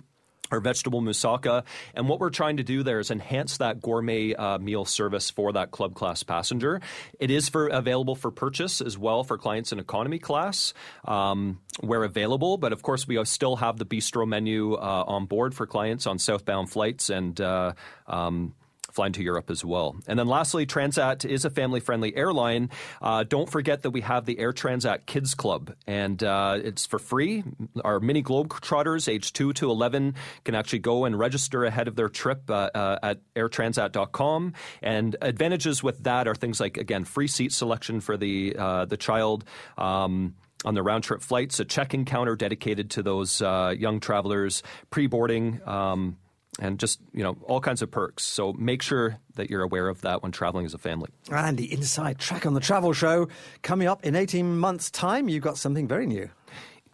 or 0.51 0.59
vegetable 0.59 1.01
moussaka. 1.01 1.63
And 1.95 2.07
what 2.07 2.19
we're 2.19 2.29
trying 2.29 2.57
to 2.57 2.63
do 2.63 2.83
there 2.83 2.99
is 2.99 3.11
enhance 3.11 3.57
that 3.57 3.81
gourmet 3.81 4.33
uh, 4.33 4.59
meal 4.59 4.85
service 4.85 5.29
for 5.29 5.53
that 5.53 5.71
club 5.71 5.95
class 5.95 6.23
passenger. 6.23 6.81
It 7.19 7.31
is 7.31 7.49
for 7.49 7.67
available 7.67 8.15
for 8.15 8.31
purchase 8.31 8.81
as 8.81 8.97
well 8.97 9.23
for 9.23 9.37
clients 9.37 9.71
in 9.71 9.79
economy 9.79 10.19
class 10.19 10.73
um, 11.05 11.59
where 11.79 12.03
available. 12.03 12.57
But 12.57 12.73
of 12.73 12.81
course, 12.81 13.07
we 13.07 13.23
still 13.25 13.55
have 13.55 13.77
the 13.77 13.85
bistro 13.85 14.27
menu 14.27 14.73
uh, 14.73 15.03
on 15.07 15.25
board 15.25 15.55
for 15.55 15.65
clients 15.65 16.05
on 16.07 16.19
southbound 16.19 16.69
flights 16.69 17.09
and. 17.09 17.39
Uh, 17.39 17.73
um, 18.07 18.53
flying 18.91 19.13
to 19.13 19.23
Europe 19.23 19.49
as 19.49 19.63
well. 19.63 19.95
And 20.07 20.17
then 20.17 20.27
lastly, 20.27 20.65
Transat 20.65 21.25
is 21.25 21.45
a 21.45 21.49
family 21.49 21.79
friendly 21.79 22.15
airline. 22.15 22.69
Uh, 23.01 23.23
don't 23.23 23.49
forget 23.49 23.81
that 23.83 23.91
we 23.91 24.01
have 24.01 24.25
the 24.25 24.39
Air 24.39 24.53
Transat 24.53 25.05
Kids 25.05 25.35
Club, 25.35 25.73
and 25.87 26.21
uh, 26.23 26.59
it's 26.63 26.85
for 26.85 26.99
free. 26.99 27.43
Our 27.83 27.99
mini 27.99 28.23
Globetrotters, 28.23 29.07
age 29.07 29.33
2 29.33 29.53
to 29.53 29.69
11, 29.69 30.15
can 30.43 30.55
actually 30.55 30.79
go 30.79 31.05
and 31.05 31.17
register 31.17 31.65
ahead 31.65 31.87
of 31.87 31.95
their 31.95 32.09
trip 32.09 32.49
uh, 32.49 32.69
uh 32.73 32.99
at 33.03 33.19
airtransat.com. 33.35 34.53
And 34.81 35.15
advantages 35.21 35.83
with 35.83 36.03
that 36.03 36.27
are 36.27 36.35
things 36.35 36.59
like, 36.59 36.77
again, 36.77 37.05
free 37.05 37.27
seat 37.27 37.51
selection 37.51 38.01
for 38.01 38.17
the, 38.17 38.55
uh, 38.57 38.85
the 38.85 38.97
child. 38.97 39.43
Um, 39.77 40.35
on 40.63 40.75
the 40.75 40.83
round 40.83 41.03
trip 41.03 41.21
flights, 41.21 41.59
a 41.59 41.65
check-in 41.65 42.05
counter 42.05 42.35
dedicated 42.35 42.91
to 42.91 43.03
those 43.03 43.41
uh, 43.41 43.73
young 43.75 43.99
travelers, 43.99 44.63
pre-boarding 44.89 45.59
um, 45.65 46.17
and 46.59 46.79
just 46.79 46.99
you 47.13 47.23
know 47.23 47.37
all 47.43 47.61
kinds 47.61 47.81
of 47.81 47.91
perks. 47.91 48.23
So 48.23 48.53
make 48.53 48.81
sure 48.81 49.17
that 49.35 49.49
you're 49.49 49.63
aware 49.63 49.87
of 49.87 50.01
that 50.01 50.21
when 50.23 50.31
traveling 50.31 50.65
as 50.65 50.73
a 50.73 50.77
family. 50.77 51.09
And 51.31 51.57
the 51.57 51.71
inside 51.71 52.19
track 52.19 52.45
on 52.45 52.53
the 52.53 52.59
travel 52.59 52.93
show 52.93 53.29
coming 53.61 53.87
up 53.87 54.05
in 54.05 54.15
18 54.15 54.57
months' 54.57 54.91
time. 54.91 55.29
You've 55.29 55.43
got 55.43 55.57
something 55.57 55.87
very 55.87 56.05
new. 56.05 56.29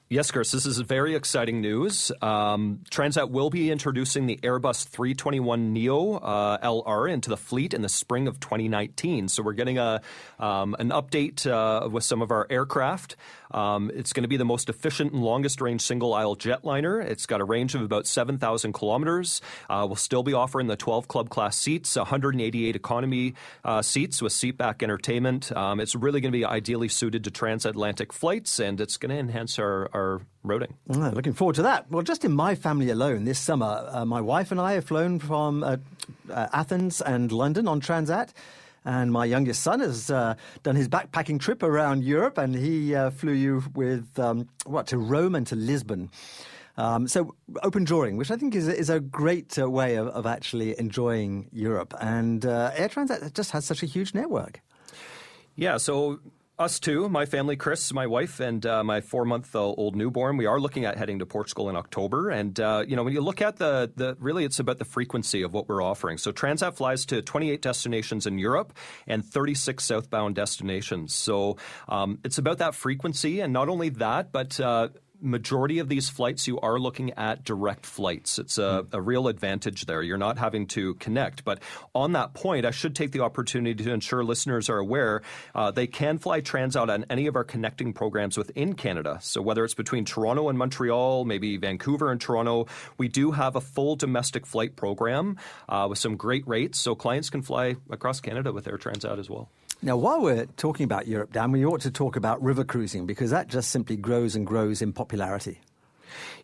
Yes, 0.10 0.32
Chris, 0.32 0.52
this 0.52 0.66
is 0.66 0.80
very 0.80 1.16
exciting 1.16 1.60
news. 1.60 2.14
Um, 2.22 2.80
Transat 2.90 3.30
will 3.30 3.50
be 3.50 3.70
introducing 3.70 4.26
the 4.26 4.38
Airbus 4.38 4.88
321 4.88 5.74
Neo 5.74 6.14
uh, 6.14 6.58
LR 6.60 7.12
into 7.12 7.30
the 7.30 7.36
fleet 7.36 7.74
in 7.74 7.82
the 7.82 7.90
spring 7.90 8.30
of 8.30 8.40
2019. 8.40 9.28
So 9.28 9.44
we're 9.44 9.52
getting 9.52 9.80
a 9.80 10.00
um, 10.40 10.78
an 10.80 10.92
update 10.92 11.46
uh, 11.46 11.90
with 11.90 12.06
some 12.06 12.22
of 12.22 12.32
our 12.32 12.48
aircraft. 12.50 13.18
Um, 13.52 13.92
it's 13.94 14.14
going 14.14 14.24
to 14.24 14.30
be 14.30 14.38
the 14.38 14.46
most 14.46 14.70
efficient 14.70 15.14
and 15.14 15.24
longest 15.24 15.62
range 15.62 15.82
single 15.82 16.14
aisle 16.14 16.36
jetliner. 16.36 17.04
It's 17.04 17.26
got 17.26 17.42
a 17.42 17.46
range 17.46 17.76
of 17.76 17.82
about 17.82 18.08
7,000 18.08 18.74
kilometers. 18.74 19.42
Uh, 19.70 19.86
we'll 19.88 19.96
still 19.96 20.24
be 20.24 20.34
offering 20.34 20.68
the 20.68 20.76
12 20.76 21.08
club 21.08 21.30
class 21.30 21.58
seats, 21.58 21.96
188 21.96 22.76
economy 22.76 23.36
uh, 23.64 23.82
seats 23.82 24.22
with 24.22 24.34
seatback 24.34 24.84
entertainment. 24.84 25.52
Um, 25.52 25.80
it's 25.80 25.96
really 25.96 26.22
going 26.22 26.32
to 26.32 26.38
be 26.38 26.46
ideally 26.46 26.90
suited 26.90 27.24
to 27.26 27.32
transatlantic 27.32 28.14
flights, 28.14 28.60
and 28.60 28.80
it's 28.82 28.98
going 28.98 29.14
to 29.14 29.18
enhance 29.18 29.60
our, 29.60 29.90
our 29.94 29.97
routing. 30.44 30.74
Oh, 30.90 31.12
looking 31.14 31.34
forward 31.34 31.56
to 31.56 31.62
that. 31.64 31.92
Well, 31.92 32.04
just 32.04 32.26
in 32.26 32.32
my 32.32 32.56
family 32.56 32.90
alone 32.90 33.26
this 33.26 33.40
summer, 33.40 33.88
uh, 33.92 34.06
my 34.06 34.22
wife 34.22 34.52
and 34.52 34.60
I 34.60 34.74
have 34.74 34.86
flown 34.86 35.20
from 35.20 35.64
uh, 35.64 35.78
uh, 36.30 36.48
Athens 36.54 37.02
and 37.02 37.32
London 37.32 37.68
on 37.68 37.82
Transat. 37.82 38.30
And 38.86 39.12
my 39.12 39.26
youngest 39.26 39.64
son 39.64 39.82
has 39.82 40.10
uh, 40.10 40.36
done 40.64 40.78
his 40.78 40.88
backpacking 40.88 41.42
trip 41.42 41.62
around 41.62 42.06
Europe, 42.06 42.38
and 42.38 42.56
he 42.56 42.96
uh, 42.96 43.10
flew 43.10 43.34
you 43.34 43.64
with 43.76 44.18
um, 44.18 44.48
what 44.66 44.88
to 44.88 44.98
Rome 44.98 45.36
and 45.36 45.46
to 45.48 45.58
Lisbon. 45.58 46.10
Um, 46.78 47.08
so 47.08 47.36
open 47.64 47.84
drawing, 47.84 48.18
which 48.18 48.32
I 48.32 48.38
think 48.38 48.56
is 48.56 48.68
is 48.68 48.90
a 48.90 49.00
great 49.00 49.58
uh, 49.60 49.70
way 49.70 49.96
of, 49.96 50.08
of, 50.08 50.26
actually 50.26 50.80
enjoying 50.80 51.50
Europe, 51.52 51.94
and 52.00 52.46
uh, 52.46 52.72
Air 52.76 52.88
Transat 52.88 53.34
just 53.34 53.52
has 53.52 53.66
such 53.66 53.82
a 53.82 53.88
huge 53.88 54.14
network. 54.14 54.62
Yeah, 55.56 55.78
so 55.78 56.20
us 56.60 56.80
too, 56.80 57.08
my 57.08 57.26
family, 57.26 57.56
Chris, 57.56 57.94
my 57.94 58.08
wife, 58.08 58.40
and 58.40 58.66
uh, 58.66 58.84
my 58.84 59.02
four-month-old 59.02 59.96
newborn. 59.96 60.38
We 60.38 60.48
are 60.48 60.60
looking 60.60 60.86
at 60.86 60.98
heading 60.98 61.20
to 61.20 61.26
Portugal 61.26 61.70
in 61.70 61.76
October, 61.76 62.32
and 62.32 62.60
uh, 62.60 62.84
you 62.88 62.96
know 62.96 63.04
when 63.04 63.14
you 63.14 63.22
look 63.22 63.42
at 63.42 63.58
the 63.58 63.92
the 63.96 64.18
really, 64.20 64.44
it's 64.44 64.60
about 64.60 64.80
the 64.80 64.86
frequency 64.86 65.44
of 65.44 65.54
what 65.54 65.70
we're 65.70 65.84
offering. 65.84 66.18
So 66.18 66.32
Transat 66.32 66.76
flies 66.76 67.06
to 67.08 67.22
28 67.22 67.62
destinations 67.62 68.26
in 68.26 68.40
Europe 68.40 68.74
and 69.06 69.24
36 69.24 69.84
southbound 69.84 70.36
destinations. 70.36 71.14
So 71.14 71.58
um, 71.88 72.20
it's 72.24 72.40
about 72.40 72.58
that 72.58 72.74
frequency, 72.74 73.40
and 73.42 73.54
not 73.54 73.70
only 73.70 73.90
that, 73.90 74.32
but 74.32 74.60
uh, 74.60 74.90
majority 75.22 75.80
of 75.80 75.90
these 75.90 76.10
flights, 76.10 76.48
you 76.48 76.60
are 76.60 76.80
looking 76.80 77.12
at 77.14 77.44
direct 77.44 77.86
flights. 77.86 78.40
It's 78.40 78.58
a, 78.58 78.84
mm. 78.84 78.94
a, 78.94 79.02
real 79.02 79.28
advantage 79.28 79.86
there. 79.86 80.02
You're 80.02 80.18
not 80.18 80.38
having 80.38 80.68
to 80.68 80.96
connect. 80.96 81.44
But 81.44 81.62
on 81.96 82.14
that 82.14 82.34
point, 82.34 82.66
I 82.66 82.72
should 82.72 82.96
take 82.96 83.12
the 83.12 83.22
opportunity 83.22 83.84
to 83.84 83.92
ensure 83.92 84.24
listeners 84.24 84.70
are 84.70 84.78
aware 84.78 85.22
uh, 85.56 85.72
they 85.72 85.88
can 85.88 86.18
fly 86.18 86.42
Transat 86.42 86.90
on 86.90 87.06
any 87.10 87.28
of 87.28 87.36
our 87.36 87.44
connecting 87.44 87.94
programs 87.94 88.38
within 88.38 88.74
Canada. 88.74 89.20
So 89.22 89.42
whether 89.42 89.64
it's 89.64 89.74
between 89.74 90.06
Toronto 90.06 90.50
and 90.50 90.58
Montreal, 90.58 91.26
maybe 91.26 91.58
Vancouver 91.58 92.12
and 92.12 92.20
Toronto, 92.20 92.68
we 92.98 93.08
do 93.08 93.32
have 93.32 93.56
a 93.56 93.62
full 93.62 93.96
domestic 93.96 94.46
flight 94.46 94.76
program 94.76 95.38
uh, 95.70 95.88
with 95.90 96.00
some 96.00 96.18
great 96.18 96.48
rates. 96.48 96.80
So 96.80 96.96
clients 96.96 97.30
can 97.30 97.42
fly 97.42 97.76
across 97.90 98.20
Canada 98.20 98.52
with 98.52 98.68
Air 98.68 98.78
Transat 98.78 99.20
as 99.20 99.30
well. 99.30 99.50
Now, 99.82 99.96
while 99.96 100.22
we're 100.22 100.48
talking 100.58 100.86
about 100.86 101.08
Europe, 101.08 101.34
Dan, 101.34 101.52
we 101.52 101.64
ought 101.64 101.82
to 101.82 101.92
talk 101.92 102.16
about 102.16 102.42
river 102.42 102.64
cruising 102.64 103.06
because 103.06 103.30
that 103.30 103.48
just 103.48 103.70
simply 103.70 103.96
grows 103.96 104.36
and 104.36 104.46
grows 104.46 104.82
in 104.82 104.92
popularity. 104.92 105.62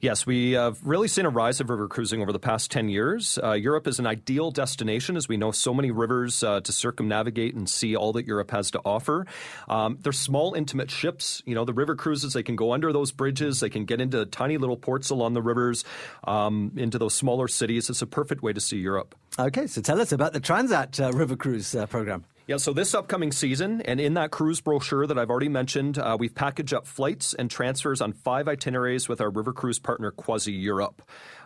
Yes, 0.02 0.28
we 0.28 0.52
have 0.52 0.78
really 0.84 1.08
seen 1.08 1.26
a 1.26 1.30
rise 1.30 1.60
of 1.60 1.69
river 1.69 1.88
cruising 1.88 2.22
over 2.22 2.32
the 2.32 2.39
past 2.39 2.69
10 2.69 2.89
years. 2.89 3.39
Uh, 3.41 3.54
Europe 3.54 3.88
is 3.88 3.98
an 3.98 4.06
ideal 4.06 4.52
destination 4.52 5.15
as 5.15 5.28
we 5.28 5.38
know 5.38 5.52
so 5.52 5.74
many 5.74 5.89
rivers 5.89 6.43
uh, 6.43 6.62
to 6.62 6.72
circumnavigate 6.72 7.56
and 7.56 7.67
see 7.67 7.96
all 7.96 8.13
that 8.13 8.28
Europe 8.28 8.52
has 8.52 8.69
to 8.72 8.82
offer. 8.86 9.26
Um, 9.67 9.98
they're 10.02 10.12
small, 10.12 10.54
intimate 10.54 10.91
ships. 10.91 11.41
You 11.46 11.56
know, 11.56 11.65
the 11.65 11.74
river 11.74 11.96
cruises, 11.96 12.34
they 12.34 12.43
can 12.43 12.56
go 12.56 12.74
under 12.74 12.93
those 12.93 13.12
bridges, 13.12 13.62
they 13.62 13.69
can 13.69 13.86
get 13.86 14.02
into 14.02 14.26
tiny 14.26 14.58
little 14.58 14.78
ports 14.78 15.10
along 15.10 15.34
the 15.34 15.41
rivers, 15.41 15.86
um, 16.26 16.74
into 16.76 17.00
those 17.00 17.15
smaller 17.15 17.48
cities. 17.48 17.89
It's 17.89 18.02
a 18.02 18.08
perfect 18.08 18.43
way 18.43 18.54
to 18.54 18.62
see 18.62 18.78
Europe. 18.78 19.15
Okay, 19.39 19.65
so 19.67 19.82
tell 19.82 20.00
us 20.02 20.12
about 20.12 20.34
the 20.34 20.41
Transat 20.41 21.04
uh, 21.04 21.12
River 21.13 21.36
Cruise 21.36 21.74
uh, 21.74 21.88
program. 21.88 22.26
Yeah, 22.46 22.58
so 22.58 22.74
this 22.74 22.94
upcoming 22.94 23.32
season, 23.32 23.80
and 23.82 24.02
in 24.02 24.16
that 24.16 24.32
cruise 24.32 24.60
brochure 24.60 25.08
that 25.08 25.18
I've 25.18 25.30
already 25.30 25.48
mentioned, 25.48 25.98
uh, 25.98 26.18
we've 26.20 26.36
packaged 26.36 26.74
up 26.74 26.86
flights 26.86 27.34
and 27.34 27.50
transfers 27.50 28.02
on 28.02 28.12
five 28.12 28.50
itineraries 28.50 29.08
with 29.08 29.22
our 29.22 29.30
river 29.30 29.54
cruise 29.54 29.80
partner, 29.80 30.12
CroisiEurope. 30.12 31.00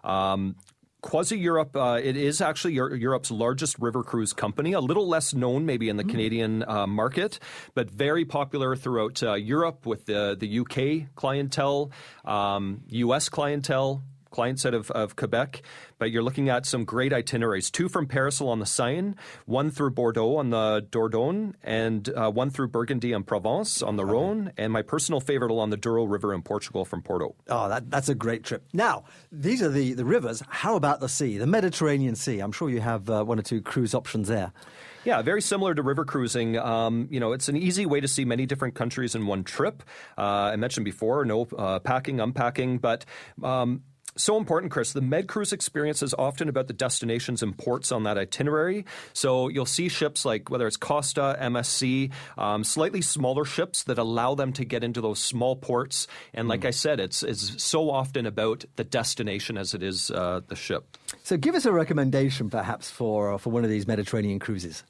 Um, 0.04 0.56
Croisière 1.04 1.40
Europe, 1.40 1.78
uh, 1.78 2.00
it 2.04 2.18
is 2.18 2.42
actually 2.42 2.74
Europe's 2.74 3.30
largest 3.30 3.78
river 3.78 4.04
cruise 4.04 4.34
company, 4.34 4.74
a 4.74 4.80
little 4.80 5.08
less 5.08 5.36
known 5.36 5.68
maybe 5.68 5.88
in 5.88 5.98
the 5.98 6.04
mm. 6.04 6.10
Canadian 6.10 6.64
uh, 6.68 6.88
market, 6.88 7.38
but 7.76 7.92
very 7.92 8.26
popular 8.26 8.76
throughout 8.76 9.22
uh, 9.22 9.36
Europe 9.36 9.86
with 9.86 10.06
the, 10.06 10.36
the 10.38 10.60
UK 10.60 11.14
clientele, 11.16 11.92
um, 12.26 12.82
US 12.88 13.30
clientele, 13.30 14.02
clients 14.38 14.67
out 14.67 14.76
of, 14.76 14.91
of 14.91 15.15
Quebec, 15.15 15.63
but 15.97 16.12
you're 16.12 16.21
looking 16.21 16.47
at 16.47 16.63
some 16.63 16.86
great 16.86 17.12
itineraries. 17.12 17.71
Two 17.71 17.89
from 17.89 18.06
Paris 18.06 18.39
along 18.39 18.60
the 18.60 18.67
Seine, 18.67 19.15
one 19.47 19.71
through 19.71 19.89
Bordeaux 19.89 20.36
on 20.36 20.52
the 20.52 20.86
Dordogne, 20.91 21.56
and 21.63 22.08
uh, 22.15 22.30
one 22.30 22.52
through 22.52 22.67
Burgundy 22.67 23.13
and 23.13 23.26
Provence 23.26 23.82
on 23.82 23.95
the 23.95 24.06
Rhone, 24.06 24.52
and 24.56 24.71
my 24.71 24.84
personal 24.84 25.19
favorite 25.19 25.50
along 25.50 25.71
the 25.71 25.78
Douro 25.78 26.04
River 26.04 26.36
in 26.36 26.43
Portugal 26.43 26.86
from 26.86 27.02
Porto. 27.02 27.34
Oh, 27.50 27.67
that, 27.67 27.89
that's 27.89 28.10
a 28.10 28.15
great 28.15 28.43
trip. 28.43 28.63
Now, 28.73 29.06
these 29.32 29.63
are 29.63 29.69
the, 29.69 29.93
the 29.93 30.06
rivers. 30.06 30.43
How 30.47 30.76
about 30.76 31.00
the 31.00 31.10
sea, 31.10 31.39
the 31.39 31.47
Mediterranean 31.47 32.15
Sea? 32.15 32.39
I'm 32.39 32.52
sure 32.52 32.69
you 32.69 32.82
have 32.82 33.10
uh, 33.10 33.23
one 33.23 33.39
or 33.39 33.41
two 33.41 33.63
cruise 33.63 33.95
options 33.95 34.28
there. 34.28 34.54
Yeah, 35.04 35.21
very 35.21 35.41
similar 35.41 35.73
to 35.73 35.82
river 35.82 36.04
cruising. 36.04 36.58
Um, 36.58 37.08
you 37.10 37.21
know, 37.21 37.32
it's 37.32 37.47
an 37.47 37.56
easy 37.56 37.86
way 37.86 38.02
to 38.02 38.10
see 38.10 38.26
many 38.26 38.45
different 38.45 38.76
countries 38.76 39.15
in 39.15 39.26
one 39.26 39.45
trip. 39.45 39.82
Uh, 40.17 40.52
I 40.52 40.56
mentioned 40.58 40.84
before, 40.84 41.23
no 41.23 41.47
uh, 41.58 41.80
packing, 41.80 42.19
unpacking, 42.19 42.80
but 42.80 43.06
um, 43.41 43.84
so 44.17 44.38
important, 44.38 44.71
Chris. 44.71 44.93
The 44.93 45.01
Med 45.01 45.27
Cruise 45.27 45.53
experience 45.53 46.01
is 46.03 46.13
often 46.13 46.49
about 46.49 46.67
the 46.67 46.73
destinations 46.73 47.41
and 47.41 47.58
ports 47.58 47.91
on 47.91 48.03
that 48.03 48.17
itinerary. 48.17 48.86
So 49.13 49.47
you'll 49.47 49.65
see 49.65 49.89
ships 49.89 50.25
like 50.25 50.49
whether 50.49 50.67
it's 50.67 50.77
Costa, 50.77 51.38
MSC, 51.39 52.12
um, 52.38 52.63
slightly 52.63 53.01
smaller 53.01 53.45
ships 53.45 53.84
that 53.84 53.97
allow 53.97 54.36
them 54.36 54.53
to 54.53 54.65
get 54.65 54.84
into 54.84 55.01
those 55.01 55.19
small 55.19 55.56
ports. 55.56 56.08
And 56.34 56.47
like 56.47 56.62
mm. 56.62 56.67
I 56.67 56.71
said, 56.71 56.99
it's 56.99 57.23
it's 57.23 57.63
so 57.63 57.89
often 57.89 58.25
about 58.25 58.65
the 58.75 58.84
destination 58.84 59.58
as 59.58 59.73
it 59.73 59.84
is 59.84 60.12
uh, 60.12 60.41
the 60.47 60.56
ship. 60.56 60.97
So, 61.23 61.38
give 61.38 61.56
us 61.56 61.65
a 61.65 61.71
recommendation, 61.71 62.49
perhaps, 62.49 62.89
for 62.89 63.34
uh, 63.34 63.38
for 63.38 63.49
one 63.49 63.63
of 63.63 63.69
these 63.69 63.88
Mediterranean 63.88 64.39
cruises. 64.39 64.84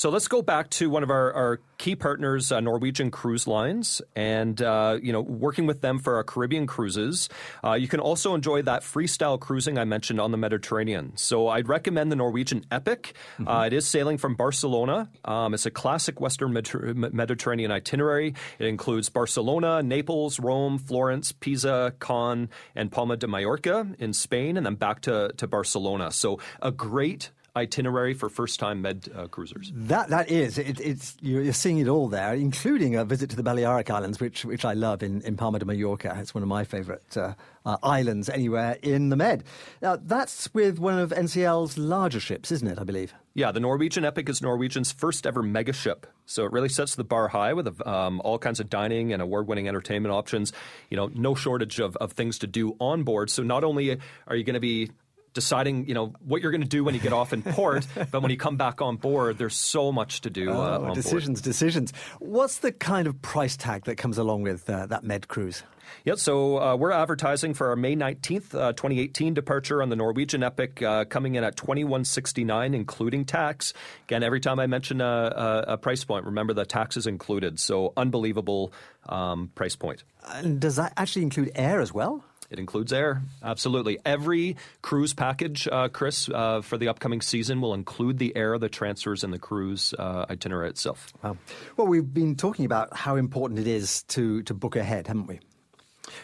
So 0.00 0.08
let's 0.08 0.28
go 0.28 0.40
back 0.40 0.70
to 0.70 0.88
one 0.88 1.02
of 1.02 1.10
our, 1.10 1.30
our 1.34 1.60
key 1.76 1.94
partners, 1.94 2.50
uh, 2.50 2.60
Norwegian 2.60 3.10
Cruise 3.10 3.46
Lines, 3.46 4.00
and 4.16 4.62
uh, 4.62 4.96
you 5.02 5.12
know 5.12 5.20
working 5.20 5.66
with 5.66 5.82
them 5.82 5.98
for 5.98 6.16
our 6.16 6.24
Caribbean 6.24 6.66
cruises. 6.66 7.28
Uh, 7.62 7.74
you 7.74 7.86
can 7.86 8.00
also 8.00 8.34
enjoy 8.34 8.62
that 8.62 8.80
freestyle 8.80 9.38
cruising 9.38 9.76
I 9.76 9.84
mentioned 9.84 10.18
on 10.18 10.30
the 10.30 10.38
Mediterranean. 10.38 11.18
So 11.18 11.48
I'd 11.48 11.68
recommend 11.68 12.10
the 12.10 12.16
Norwegian 12.16 12.64
Epic. 12.70 13.12
Mm-hmm. 13.34 13.46
Uh, 13.46 13.66
it 13.66 13.74
is 13.74 13.86
sailing 13.86 14.16
from 14.16 14.36
Barcelona. 14.36 15.10
Um, 15.22 15.52
it's 15.52 15.66
a 15.66 15.70
classic 15.70 16.18
Western 16.18 16.54
Mediter- 16.54 17.12
Mediterranean 17.12 17.70
itinerary. 17.70 18.32
It 18.58 18.68
includes 18.68 19.10
Barcelona, 19.10 19.82
Naples, 19.82 20.40
Rome, 20.40 20.78
Florence, 20.78 21.32
Pisa, 21.32 21.92
Cannes, 22.00 22.48
and 22.74 22.90
Palma 22.90 23.18
de 23.18 23.26
Mallorca 23.26 23.86
in 23.98 24.14
Spain, 24.14 24.56
and 24.56 24.64
then 24.64 24.76
back 24.76 25.02
to, 25.02 25.34
to 25.36 25.46
Barcelona. 25.46 26.10
So 26.10 26.38
a 26.62 26.70
great 26.70 27.32
itinerary 27.56 28.14
for 28.14 28.28
first-time 28.28 28.82
med 28.82 29.08
uh, 29.14 29.26
cruisers. 29.26 29.72
That 29.74 30.08
that 30.10 30.30
is, 30.30 30.58
it, 30.58 30.80
it's 30.80 31.16
you're 31.20 31.52
seeing 31.52 31.78
it 31.78 31.88
all 31.88 32.08
there, 32.08 32.34
including 32.34 32.96
a 32.96 33.04
visit 33.04 33.30
to 33.30 33.36
the 33.36 33.42
Balearic 33.42 33.90
Islands, 33.90 34.20
which 34.20 34.44
which 34.44 34.64
I 34.64 34.74
love 34.74 35.02
in, 35.02 35.22
in 35.22 35.36
Palma 35.36 35.58
de 35.58 35.64
Mallorca. 35.64 36.16
It's 36.20 36.34
one 36.34 36.42
of 36.42 36.48
my 36.48 36.64
favourite 36.64 37.16
uh, 37.16 37.34
uh, 37.64 37.76
islands 37.82 38.28
anywhere 38.28 38.78
in 38.82 39.08
the 39.08 39.16
Med. 39.16 39.44
Now 39.82 39.96
that's 39.96 40.52
with 40.54 40.78
one 40.78 40.98
of 40.98 41.10
NCL's 41.10 41.76
larger 41.76 42.20
ships, 42.20 42.52
isn't 42.52 42.68
it? 42.68 42.78
I 42.78 42.84
believe. 42.84 43.14
Yeah, 43.34 43.52
the 43.52 43.60
Norwegian 43.60 44.04
Epic 44.04 44.28
is 44.28 44.42
Norwegian's 44.42 44.90
first 44.90 45.26
ever 45.26 45.42
mega 45.42 45.72
ship. 45.72 46.06
So 46.26 46.44
it 46.44 46.52
really 46.52 46.68
sets 46.68 46.94
the 46.94 47.04
bar 47.04 47.28
high 47.28 47.52
with 47.52 47.86
um, 47.86 48.20
all 48.24 48.38
kinds 48.38 48.60
of 48.60 48.68
dining 48.68 49.12
and 49.12 49.22
award-winning 49.22 49.68
entertainment 49.68 50.12
options. 50.12 50.52
You 50.90 50.96
know, 50.96 51.10
no 51.14 51.34
shortage 51.34 51.80
of, 51.80 51.96
of 51.96 52.12
things 52.12 52.38
to 52.40 52.46
do 52.46 52.76
on 52.80 53.02
board. 53.02 53.30
So 53.30 53.42
not 53.42 53.64
only 53.64 53.98
are 54.26 54.36
you 54.36 54.44
going 54.44 54.54
to 54.54 54.60
be 54.60 54.90
deciding, 55.32 55.86
you 55.86 55.94
know, 55.94 56.12
what 56.20 56.42
you're 56.42 56.50
going 56.50 56.62
to 56.62 56.68
do 56.68 56.84
when 56.84 56.94
you 56.94 57.00
get 57.00 57.12
off 57.12 57.32
in 57.32 57.42
port, 57.54 57.86
but 58.10 58.22
when 58.22 58.30
you 58.30 58.36
come 58.36 58.56
back 58.56 58.80
on 58.80 58.96
board, 58.96 59.38
there's 59.38 59.56
so 59.56 59.92
much 59.92 60.22
to 60.22 60.30
do. 60.30 60.50
Uh, 60.50 60.78
oh, 60.90 60.94
decisions, 60.94 61.40
board. 61.40 61.44
decisions. 61.44 61.92
What's 62.18 62.58
the 62.58 62.72
kind 62.72 63.06
of 63.06 63.20
price 63.22 63.56
tag 63.56 63.84
that 63.84 63.96
comes 63.96 64.18
along 64.18 64.42
with 64.42 64.68
uh, 64.68 64.86
that 64.86 65.04
Med 65.04 65.28
cruise? 65.28 65.62
Yeah, 66.04 66.14
so 66.14 66.58
uh, 66.58 66.76
we're 66.76 66.92
advertising 66.92 67.54
for 67.54 67.68
our 67.68 67.76
May 67.76 67.96
19th, 67.96 68.54
uh, 68.54 68.72
2018 68.72 69.34
departure 69.34 69.82
on 69.82 69.88
the 69.88 69.96
Norwegian 69.96 70.42
Epic, 70.42 70.82
uh, 70.82 71.04
coming 71.04 71.34
in 71.34 71.44
at 71.44 71.56
2169 71.56 72.74
including 72.74 73.24
tax. 73.24 73.72
Again, 74.04 74.22
every 74.22 74.40
time 74.40 74.58
I 74.58 74.66
mention 74.66 75.00
a, 75.00 75.04
a, 75.04 75.72
a, 75.72 75.78
price 75.78 76.04
point, 76.04 76.24
remember 76.24 76.52
the 76.52 76.64
tax 76.64 76.96
is 76.96 77.06
included. 77.06 77.58
So 77.58 77.92
unbelievable 77.96 78.72
um, 79.08 79.50
price 79.54 79.76
point. 79.76 80.04
And 80.28 80.60
does 80.60 80.76
that 80.76 80.92
actually 80.96 81.22
include 81.22 81.52
air 81.54 81.80
as 81.80 81.92
well? 81.92 82.24
It 82.50 82.58
includes 82.58 82.92
air. 82.92 83.22
Absolutely. 83.42 83.98
Every 84.04 84.56
cruise 84.82 85.14
package, 85.14 85.68
uh, 85.70 85.88
Chris, 85.88 86.28
uh, 86.28 86.62
for 86.62 86.76
the 86.76 86.88
upcoming 86.88 87.20
season 87.20 87.60
will 87.60 87.74
include 87.74 88.18
the 88.18 88.36
air, 88.36 88.58
the 88.58 88.68
transfers, 88.68 89.22
and 89.22 89.32
the 89.32 89.38
cruise 89.38 89.94
uh, 89.96 90.26
itinerary 90.28 90.68
itself. 90.68 91.12
Wow. 91.22 91.36
Well, 91.76 91.86
we've 91.86 92.12
been 92.12 92.34
talking 92.34 92.64
about 92.64 92.96
how 92.96 93.14
important 93.14 93.60
it 93.60 93.68
is 93.68 94.02
to, 94.04 94.42
to 94.42 94.54
book 94.54 94.74
ahead, 94.74 95.06
haven't 95.06 95.28
we? 95.28 95.38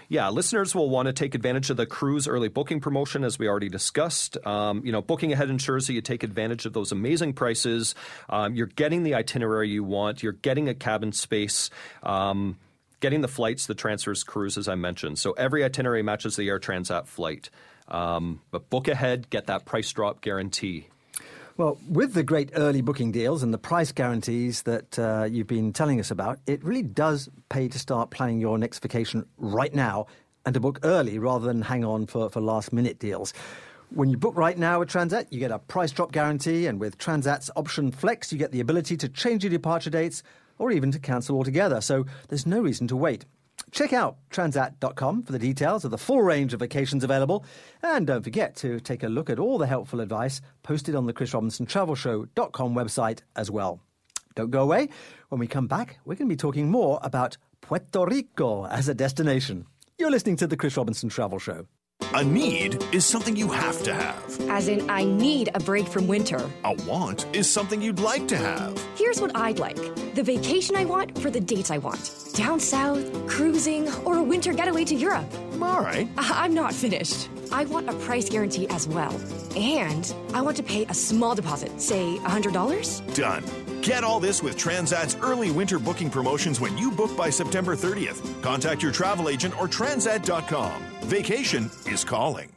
Yeah, 0.09 0.29
listeners 0.31 0.75
will 0.75 0.91
want 0.91 1.07
to 1.07 1.13
take 1.13 1.37
advantage 1.37 1.71
of 1.71 1.77
the 1.77 1.87
cruise 1.87 2.27
early 2.27 2.49
booking 2.49 2.81
promotion, 2.81 3.23
as 3.23 3.39
we 3.39 3.47
already 3.47 3.69
discussed. 3.69 4.37
Um, 4.45 4.83
you 4.85 4.91
know, 4.91 5.03
booking 5.03 5.33
ahead 5.33 5.49
ensures 5.49 5.87
that 5.87 5.93
you 5.93 6.01
take 6.01 6.25
advantage 6.25 6.67
of 6.67 6.73
those 6.73 6.91
amazing 6.91 7.35
prices. 7.35 7.95
Um, 8.29 8.57
you're 8.57 8.67
getting 8.67 9.05
the 9.05 9.15
itinerary 9.15 9.69
you 9.69 9.85
want. 9.85 10.25
You're 10.25 10.33
getting 10.33 10.69
a 10.69 10.75
cabin 10.75 11.13
space. 11.13 11.71
Um, 12.03 12.57
getting 13.01 13.21
the 13.21 13.29
flights, 13.29 13.67
the 13.67 13.75
transfers, 13.75 14.25
cruise, 14.25 14.57
as 14.57 14.69
I 14.69 14.75
mentioned. 14.75 15.19
So 15.19 15.33
every 15.33 15.65
itinerary 15.65 16.03
matches 16.03 16.37
the 16.37 16.49
Air 16.49 16.59
Transat 16.59 17.07
flight. 17.07 17.51
Um, 17.89 18.41
but 18.51 18.69
book 18.71 18.89
ahead, 18.89 19.31
get 19.31 19.47
that 19.47 19.65
price 19.65 19.93
drop 19.93 20.21
guarantee. 20.21 20.89
Well, 21.57 21.79
with 21.89 22.13
the 22.13 22.23
great 22.23 22.51
early 22.55 22.83
booking 22.83 23.13
deals 23.13 23.43
and 23.43 23.55
the 23.55 23.59
price 23.59 23.91
guarantees 23.91 24.63
that 24.63 24.99
uh, 24.99 25.27
you've 25.31 25.47
been 25.47 25.73
telling 25.73 26.01
us 26.01 26.11
about, 26.11 26.39
it 26.47 26.63
really 26.63 26.83
does 26.83 27.31
pay 27.49 27.69
to 27.69 27.79
start 27.79 28.11
planning 28.11 28.41
your 28.41 28.59
next 28.59 28.81
vacation 28.81 29.25
right 29.39 29.73
now 29.73 30.07
and 30.45 30.53
to 30.53 30.61
book 30.61 30.81
early 30.83 31.19
rather 31.19 31.47
than 31.47 31.63
hang 31.63 31.83
on 31.83 32.07
for, 32.07 32.29
for 32.29 32.43
last 32.43 32.75
minute 32.75 32.99
deals. 32.99 33.33
When 33.91 34.11
you 34.11 34.19
book 34.19 34.37
right 34.37 34.59
now 34.59 34.81
with 34.81 34.91
Transat, 34.91 35.29
you 35.31 35.39
get 35.39 35.51
a 35.51 35.59
price 35.59 35.93
drop 35.93 36.13
guarantee, 36.13 36.67
and 36.67 36.81
with 36.81 36.99
Transat's 36.99 37.51
option 37.57 37.91
flex, 37.91 38.33
you 38.33 38.39
get 38.39 38.51
the 38.51 38.61
ability 38.61 38.97
to 38.99 39.09
change 39.09 39.45
your 39.45 39.51
departure 39.51 39.91
dates 39.91 40.23
or 40.59 40.71
even 40.71 40.91
to 40.93 40.99
cancel 40.99 41.37
altogether, 41.37 41.81
so 41.81 42.07
there's 42.29 42.47
no 42.47 42.61
reason 42.61 42.87
to 42.89 42.97
wait. 42.97 43.25
Check 43.73 43.93
out 43.93 44.17
transat.com 44.31 45.23
for 45.25 45.33
the 45.33 45.39
details 45.39 45.85
of 45.85 45.91
the 45.91 45.99
full 45.99 46.23
range 46.23 46.55
of 46.55 46.61
vacations 46.61 47.05
available. 47.05 47.45
And 47.83 48.07
don't 48.07 48.23
forget 48.23 48.55
to 48.57 48.81
take 48.81 49.03
a 49.03 49.09
look 49.09 49.29
at 49.29 49.39
all 49.39 49.59
the 49.59 49.67
helpful 49.67 50.01
advice 50.01 50.41
posted 50.63 50.95
on 50.95 51.07
the 51.07 51.13
Chris 51.13 51.35
Robinson 51.35 51.67
Travel 51.67 51.95
Show.com 51.95 52.75
website 52.75 53.21
as 53.35 53.51
well. 53.51 53.81
Don't 54.35 54.51
go 54.51 54.63
away. 54.63 54.89
When 55.31 55.39
we 55.41 55.47
come 55.47 55.67
back, 55.67 55.99
we're 56.05 56.15
going 56.15 56.29
to 56.29 56.33
be 56.33 56.37
talking 56.37 56.71
more 56.71 57.01
about 57.03 57.37
Puerto 57.61 58.05
Rico 58.07 58.67
as 58.67 58.89
a 58.89 58.95
destination. 58.95 59.67
You're 59.99 60.11
listening 60.11 60.37
to 60.37 60.47
the 60.47 60.57
Chris 60.57 60.77
Robinson 60.77 61.09
Travel 61.09 61.39
Show. 61.39 61.67
A 62.17 62.25
need 62.25 62.83
is 62.95 63.05
something 63.05 63.37
you 63.37 63.49
have 63.49 63.83
to 63.83 63.93
have. 63.93 64.41
As 64.49 64.69
in, 64.69 64.89
I 64.89 65.05
need 65.05 65.51
a 65.53 65.61
break 65.61 65.87
from 65.87 66.07
winter. 66.07 66.51
A 66.65 66.73
want 66.85 67.27
is 67.37 67.47
something 67.47 67.83
you'd 67.83 68.01
like 68.01 68.27
to 68.29 68.39
have. 68.39 68.83
Here's 68.97 69.21
what 69.21 69.37
I'd 69.37 69.59
like 69.59 69.77
the 70.15 70.23
vacation 70.23 70.77
I 70.77 70.87
want 70.87 71.19
for 71.19 71.31
the 71.31 71.41
dates 71.41 71.71
I 71.71 71.77
want 71.77 72.11
down 72.33 72.59
south, 72.59 73.05
cruising, 73.27 73.93
or 74.07 74.17
a 74.17 74.23
winter 74.23 74.55
getaway 74.55 74.87
to 74.87 74.95
Europe. 74.95 75.31
All 75.61 75.83
right. 75.83 76.09
Ah, 76.17 76.43
I'm 76.43 76.55
not 76.55 76.73
finished. 76.73 77.29
I 77.53 77.67
want 77.67 77.91
a 77.91 77.93
price 77.93 78.31
guarantee 78.31 78.67
as 78.69 78.89
well. 78.89 79.15
And 79.55 80.11
I 80.33 80.41
want 80.41 80.57
to 80.57 80.63
pay 80.63 80.87
a 80.87 80.95
small 80.95 81.35
deposit, 81.35 81.79
say 81.79 82.17
$100. 82.23 83.15
Done. 83.15 83.45
Get 83.83 84.05
all 84.05 84.21
this 84.21 84.43
with 84.43 84.57
Transat's 84.57 85.19
early 85.21 85.51
winter 85.51 85.79
booking 85.79 86.09
promotions 86.09 86.61
when 86.61 86.79
you 86.79 86.91
book 86.91 87.15
by 87.15 87.29
September 87.29 87.77
30th. 87.77 88.41
Contact 88.41 88.83
your 88.83 88.93
travel 88.93 89.29
agent 89.29 89.53
or 89.61 89.69
transat.com. 89.69 90.96
Vacation 91.07 91.71
is 91.87 92.05
calling. 92.05 92.53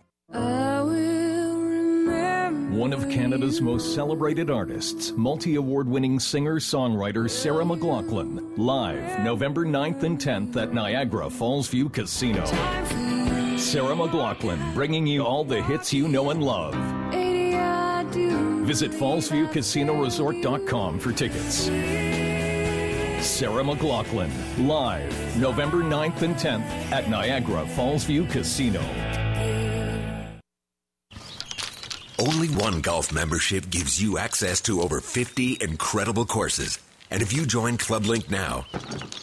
One 2.71 2.93
of 2.93 3.07
Canada's 3.07 3.61
most 3.61 3.93
celebrated 3.93 4.49
artists, 4.49 5.11
multi 5.11 5.53
award 5.55 5.87
winning 5.87 6.19
singer 6.19 6.55
songwriter 6.55 7.29
Sarah 7.29 7.63
McLachlan, 7.63 8.57
live 8.57 9.23
November 9.23 9.65
9th 9.65 10.01
and 10.01 10.17
10th 10.17 10.55
at 10.55 10.73
Niagara 10.73 11.29
Falls 11.29 11.67
View 11.67 11.89
Casino. 11.89 12.43
Sarah 13.55 13.95
McLachlan 13.95 14.73
bringing 14.73 15.05
you 15.05 15.23
all 15.23 15.43
the 15.43 15.61
hits 15.61 15.93
you 15.93 16.07
know 16.07 16.31
and 16.31 16.41
love. 16.41 16.73
Visit 18.65 18.89
FallsViewCasinoResort.com 18.91 20.99
for 20.99 21.11
tickets. 21.11 21.69
Sarah 23.21 23.63
McLachlan, 23.63 24.31
live 24.65 25.37
November 25.37 25.79
9th 25.79 26.21
and 26.21 26.35
10th 26.35 26.91
at 26.91 27.09
Niagara 27.09 27.67
Falls 27.67 28.05
View 28.05 28.25
Casino. 28.25 28.79
Only 32.17 32.47
one 32.47 32.79
golf 32.79 33.11
membership 33.11 33.69
gives 33.69 34.01
you 34.01 34.17
access 34.17 34.61
to 34.61 34.81
over 34.81 35.01
50 35.01 35.57
incredible 35.59 36.25
courses. 36.25 36.79
And 37.11 37.21
if 37.21 37.33
you 37.33 37.45
join 37.45 37.77
Club 37.77 38.05
Link 38.05 38.29
now, 38.29 38.65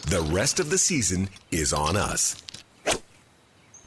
the 0.08 0.26
rest 0.30 0.60
of 0.60 0.68
the 0.68 0.78
season 0.78 1.30
is 1.50 1.72
on 1.72 1.96
us. 1.96 2.42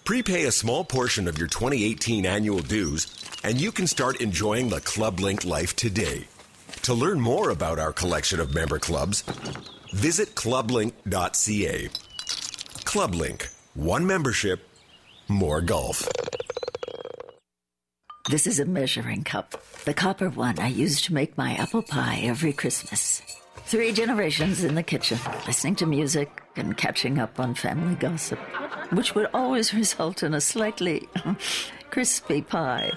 Prepay 0.06 0.46
a 0.46 0.52
small 0.52 0.84
portion 0.84 1.28
of 1.28 1.38
your 1.38 1.48
2018 1.48 2.26
annual 2.26 2.60
dues, 2.60 3.14
and 3.44 3.62
you 3.62 3.72
can 3.72 3.86
start 3.86 4.22
enjoying 4.22 4.70
the 4.70 4.82
Club 4.82 5.20
Link 5.20 5.46
life 5.46 5.76
today. 5.76 6.28
To 6.84 6.96
learn 6.96 7.20
more 7.20 7.52
about 7.52 7.78
our 7.78 7.94
collection 7.94 8.40
of 8.40 8.56
member 8.56 8.80
clubs, 8.80 9.24
visit 9.92 10.36
clublink.ca. 10.36 11.90
Clublink, 12.86 13.54
one 13.74 14.06
membership, 14.06 14.68
more 15.28 15.62
golf. 15.62 16.08
This 18.30 18.46
is 18.46 18.60
a 18.60 18.66
measuring 18.66 19.24
cup, 19.24 19.56
the 19.86 19.94
copper 19.94 20.30
one 20.30 20.60
I 20.60 20.68
use 20.68 21.02
to 21.04 21.14
make 21.14 21.38
my 21.38 21.56
apple 21.56 21.82
pie 21.82 22.22
every 22.24 22.54
Christmas. 22.54 23.22
Three 23.66 23.92
generations 23.92 24.64
in 24.64 24.76
the 24.76 24.84
kitchen, 24.84 25.18
listening 25.48 25.76
to 25.78 25.86
music 25.86 26.42
and 26.56 26.78
catching 26.78 27.20
up 27.20 27.40
on 27.40 27.56
family 27.56 27.96
gossip, 27.96 28.40
which 28.92 29.16
would 29.16 29.30
always 29.34 29.74
result 29.74 30.24
in 30.24 30.34
a 30.34 30.42
slightly 30.42 31.08
crispy 31.90 32.42
pie. 32.42 32.92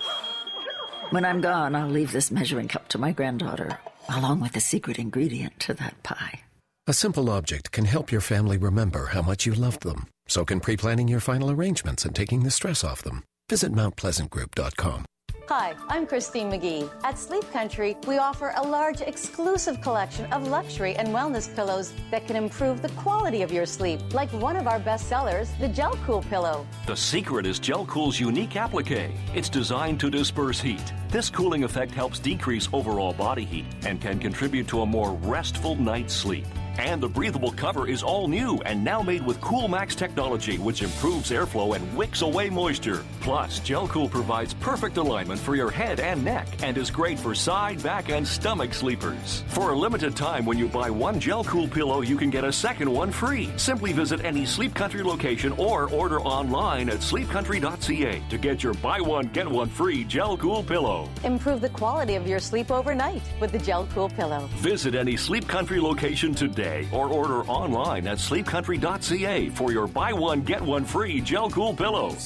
When 1.10 1.24
I'm 1.24 1.40
gone, 1.40 1.74
I'll 1.74 1.88
leave 1.88 2.12
this 2.12 2.30
measuring 2.30 2.68
cup 2.68 2.88
to 2.88 2.98
my 2.98 3.12
granddaughter, 3.12 3.78
along 4.08 4.40
with 4.40 4.52
the 4.52 4.60
secret 4.60 4.98
ingredient 4.98 5.60
to 5.60 5.74
that 5.74 6.02
pie. 6.02 6.40
A 6.88 6.92
simple 6.92 7.30
object 7.30 7.70
can 7.70 7.84
help 7.84 8.10
your 8.10 8.20
family 8.20 8.58
remember 8.58 9.06
how 9.06 9.22
much 9.22 9.46
you 9.46 9.54
loved 9.54 9.84
them. 9.84 10.08
So 10.26 10.44
can 10.44 10.58
pre 10.58 10.76
planning 10.76 11.06
your 11.06 11.20
final 11.20 11.48
arrangements 11.48 12.04
and 12.04 12.12
taking 12.12 12.42
the 12.42 12.50
stress 12.50 12.82
off 12.82 13.02
them. 13.02 13.22
Visit 13.48 13.72
MountPleasantGroup.com. 13.72 15.04
Hi, 15.48 15.74
I'm 15.88 16.08
Christine 16.08 16.48
Magee. 16.48 16.88
At 17.04 17.20
Sleep 17.20 17.48
Country, 17.52 17.96
we 18.08 18.18
offer 18.18 18.52
a 18.56 18.62
large 18.62 19.00
exclusive 19.00 19.80
collection 19.80 20.26
of 20.32 20.48
luxury 20.48 20.96
and 20.96 21.08
wellness 21.08 21.54
pillows 21.54 21.92
that 22.10 22.26
can 22.26 22.34
improve 22.34 22.82
the 22.82 22.88
quality 22.90 23.42
of 23.42 23.52
your 23.52 23.66
sleep, 23.66 24.00
like 24.12 24.32
one 24.32 24.56
of 24.56 24.66
our 24.66 24.80
best 24.80 25.08
sellers, 25.08 25.50
the 25.60 25.68
Gel 25.68 25.96
Cool 26.04 26.22
pillow. 26.22 26.66
The 26.88 26.96
secret 26.96 27.46
is 27.46 27.60
Gel 27.60 27.86
Cool's 27.86 28.18
unique 28.18 28.56
applique. 28.56 29.12
It's 29.34 29.48
designed 29.48 30.00
to 30.00 30.10
disperse 30.10 30.60
heat. 30.60 30.92
This 31.10 31.30
cooling 31.30 31.62
effect 31.62 31.92
helps 31.92 32.18
decrease 32.18 32.68
overall 32.72 33.12
body 33.12 33.44
heat 33.44 33.66
and 33.86 34.00
can 34.00 34.18
contribute 34.18 34.66
to 34.68 34.80
a 34.80 34.86
more 34.86 35.12
restful 35.22 35.76
night's 35.76 36.14
sleep. 36.14 36.46
And 36.78 37.02
the 37.02 37.08
breathable 37.08 37.52
cover 37.52 37.86
is 37.86 38.02
all 38.02 38.28
new 38.28 38.58
and 38.64 38.82
now 38.82 39.02
made 39.02 39.24
with 39.24 39.40
CoolMax 39.40 39.94
technology, 39.94 40.58
which 40.58 40.82
improves 40.82 41.30
airflow 41.30 41.76
and 41.76 41.96
wicks 41.96 42.22
away 42.22 42.48
moisture. 42.48 43.04
Plus, 43.20 43.60
Gel 43.60 43.86
Cool 43.88 44.08
provides 44.08 44.54
perfect 44.54 44.96
alignment 44.96 45.38
for 45.38 45.54
your 45.54 45.70
head 45.70 46.00
and 46.00 46.24
neck 46.24 46.46
and 46.62 46.78
is 46.78 46.90
great 46.90 47.18
for 47.18 47.34
side, 47.34 47.82
back, 47.82 48.08
and 48.08 48.26
stomach 48.26 48.72
sleepers. 48.72 49.44
For 49.48 49.70
a 49.70 49.78
limited 49.78 50.16
time, 50.16 50.46
when 50.46 50.58
you 50.58 50.66
buy 50.66 50.88
one 50.88 51.20
Gel 51.20 51.44
Cool 51.44 51.68
pillow, 51.68 52.00
you 52.00 52.16
can 52.16 52.30
get 52.30 52.44
a 52.44 52.52
second 52.52 52.90
one 52.90 53.10
free. 53.12 53.50
Simply 53.56 53.92
visit 53.92 54.24
any 54.24 54.46
Sleep 54.46 54.74
Country 54.74 55.02
location 55.02 55.52
or 55.52 55.90
order 55.90 56.20
online 56.20 56.88
at 56.88 56.98
sleepcountry.ca 56.98 58.22
to 58.28 58.38
get 58.38 58.62
your 58.62 58.74
buy 58.74 59.00
one, 59.00 59.26
get 59.28 59.48
one 59.48 59.68
free 59.68 60.04
Gel 60.04 60.36
Cool 60.36 60.62
pillow. 60.62 61.08
Improve 61.24 61.60
the 61.60 61.68
quality 61.68 62.14
of 62.14 62.26
your 62.26 62.38
sleep 62.38 62.70
overnight 62.70 63.22
with 63.40 63.52
the 63.52 63.58
Gel 63.58 63.86
Cool 63.92 64.08
pillow. 64.08 64.48
Visit 64.56 64.94
any 64.94 65.16
Sleep 65.16 65.46
Country 65.46 65.80
location 65.80 66.34
today 66.34 66.61
or 66.92 67.08
order 67.08 67.42
online 67.44 68.06
at 68.06 68.18
sleepcountry.ca 68.18 69.48
for 69.50 69.72
your 69.72 69.86
buy 69.86 70.12
one, 70.12 70.42
get 70.42 70.60
one 70.60 70.84
free 70.84 71.20
Gel 71.20 71.50
Cool 71.50 71.74
pillow. 71.74 72.16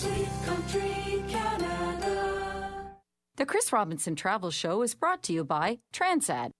The 3.37 3.45
Chris 3.47 3.73
Robinson 3.73 4.17
Travel 4.17 4.51
Show 4.51 4.83
is 4.83 4.95
brought 4.95 5.23
to 5.25 5.33
you 5.33 5.45
by 5.45 5.79
Transat. 5.93 6.51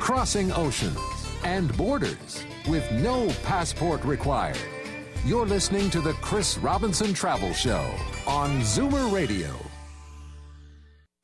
Crossing 0.00 0.52
oceans 0.52 0.98
and 1.44 1.74
borders 1.76 2.44
with 2.68 2.90
no 2.92 3.28
passport 3.42 4.04
required. 4.04 4.58
You're 5.24 5.46
listening 5.46 5.90
to 5.90 6.00
the 6.00 6.12
Chris 6.14 6.58
Robinson 6.58 7.14
Travel 7.14 7.52
Show 7.52 7.90
on 8.26 8.60
Zoomer 8.60 9.12
Radio. 9.12 9.67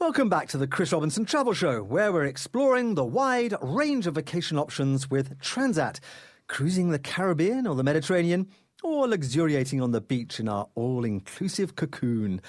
Welcome 0.05 0.29
back 0.29 0.49
to 0.49 0.59
the 0.59 0.67
Chris 0.67 0.93
Robinson 0.93 1.25
Travel 1.25 1.55
Show, 1.55 1.83
where 1.83 2.13
we're 2.13 2.27
exploring 2.27 2.95
the 2.95 3.07
wide 3.07 3.55
range 3.63 4.07
of 4.07 4.17
vacation 4.17 4.59
options 4.59 5.11
with 5.11 5.39
Transat, 5.39 5.99
cruising 6.47 6.91
the 6.91 6.99
Caribbean 6.99 7.67
or 7.67 7.75
the 7.75 7.83
Mediterranean, 7.83 8.51
or 8.83 9.09
luxuriating 9.09 9.81
on 9.81 9.93
the 9.93 10.03
beach 10.03 10.39
in 10.39 10.47
our 10.47 10.69
all 10.75 11.07
inclusive 11.07 11.75
cocoon. 11.75 12.43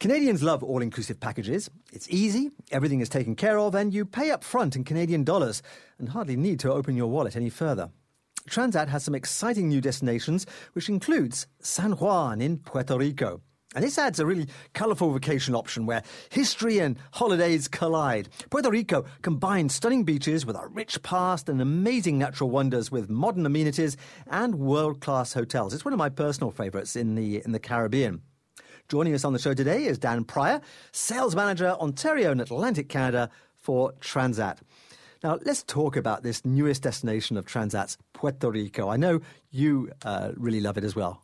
Canadians 0.00 0.42
love 0.42 0.64
all 0.64 0.82
inclusive 0.82 1.20
packages. 1.20 1.70
It's 1.92 2.10
easy, 2.10 2.50
everything 2.72 2.98
is 2.98 3.08
taken 3.08 3.36
care 3.36 3.60
of, 3.60 3.76
and 3.76 3.94
you 3.94 4.04
pay 4.04 4.32
up 4.32 4.42
front 4.42 4.74
in 4.74 4.82
Canadian 4.82 5.22
dollars 5.22 5.62
and 6.00 6.08
hardly 6.08 6.34
need 6.34 6.58
to 6.58 6.72
open 6.72 6.96
your 6.96 7.06
wallet 7.06 7.36
any 7.36 7.50
further. 7.50 7.90
Transat 8.48 8.88
has 8.88 9.04
some 9.04 9.14
exciting 9.14 9.68
new 9.68 9.80
destinations, 9.80 10.44
which 10.72 10.88
includes 10.88 11.46
San 11.60 11.92
Juan 11.92 12.40
in 12.40 12.58
Puerto 12.58 12.98
Rico. 12.98 13.42
And 13.74 13.84
this 13.84 13.98
adds 13.98 14.18
a 14.18 14.26
really 14.26 14.48
colourful 14.74 15.12
vacation 15.12 15.54
option 15.54 15.86
where 15.86 16.02
history 16.30 16.80
and 16.80 16.98
holidays 17.12 17.68
collide. 17.68 18.28
Puerto 18.50 18.68
Rico 18.68 19.04
combines 19.22 19.76
stunning 19.76 20.02
beaches 20.02 20.44
with 20.44 20.56
a 20.56 20.66
rich 20.66 21.00
past 21.04 21.48
and 21.48 21.62
amazing 21.62 22.18
natural 22.18 22.50
wonders 22.50 22.90
with 22.90 23.08
modern 23.08 23.46
amenities 23.46 23.96
and 24.26 24.56
world-class 24.56 25.34
hotels. 25.34 25.72
It's 25.72 25.84
one 25.84 25.94
of 25.94 25.98
my 25.98 26.08
personal 26.08 26.50
favourites 26.50 26.96
in 26.96 27.14
the, 27.14 27.42
in 27.44 27.52
the 27.52 27.60
Caribbean. 27.60 28.22
Joining 28.88 29.14
us 29.14 29.24
on 29.24 29.32
the 29.32 29.38
show 29.38 29.54
today 29.54 29.84
is 29.84 29.98
Dan 29.98 30.24
Pryor, 30.24 30.60
Sales 30.90 31.36
Manager, 31.36 31.76
Ontario 31.78 32.32
and 32.32 32.40
Atlantic 32.40 32.88
Canada 32.88 33.30
for 33.54 33.92
Transat. 34.00 34.58
Now, 35.22 35.38
let's 35.44 35.62
talk 35.62 35.96
about 35.96 36.24
this 36.24 36.44
newest 36.44 36.82
destination 36.82 37.36
of 37.36 37.44
Transat's, 37.44 37.98
Puerto 38.14 38.50
Rico. 38.50 38.88
I 38.88 38.96
know 38.96 39.20
you 39.52 39.92
uh, 40.02 40.32
really 40.34 40.60
love 40.60 40.76
it 40.76 40.82
as 40.82 40.96
well. 40.96 41.22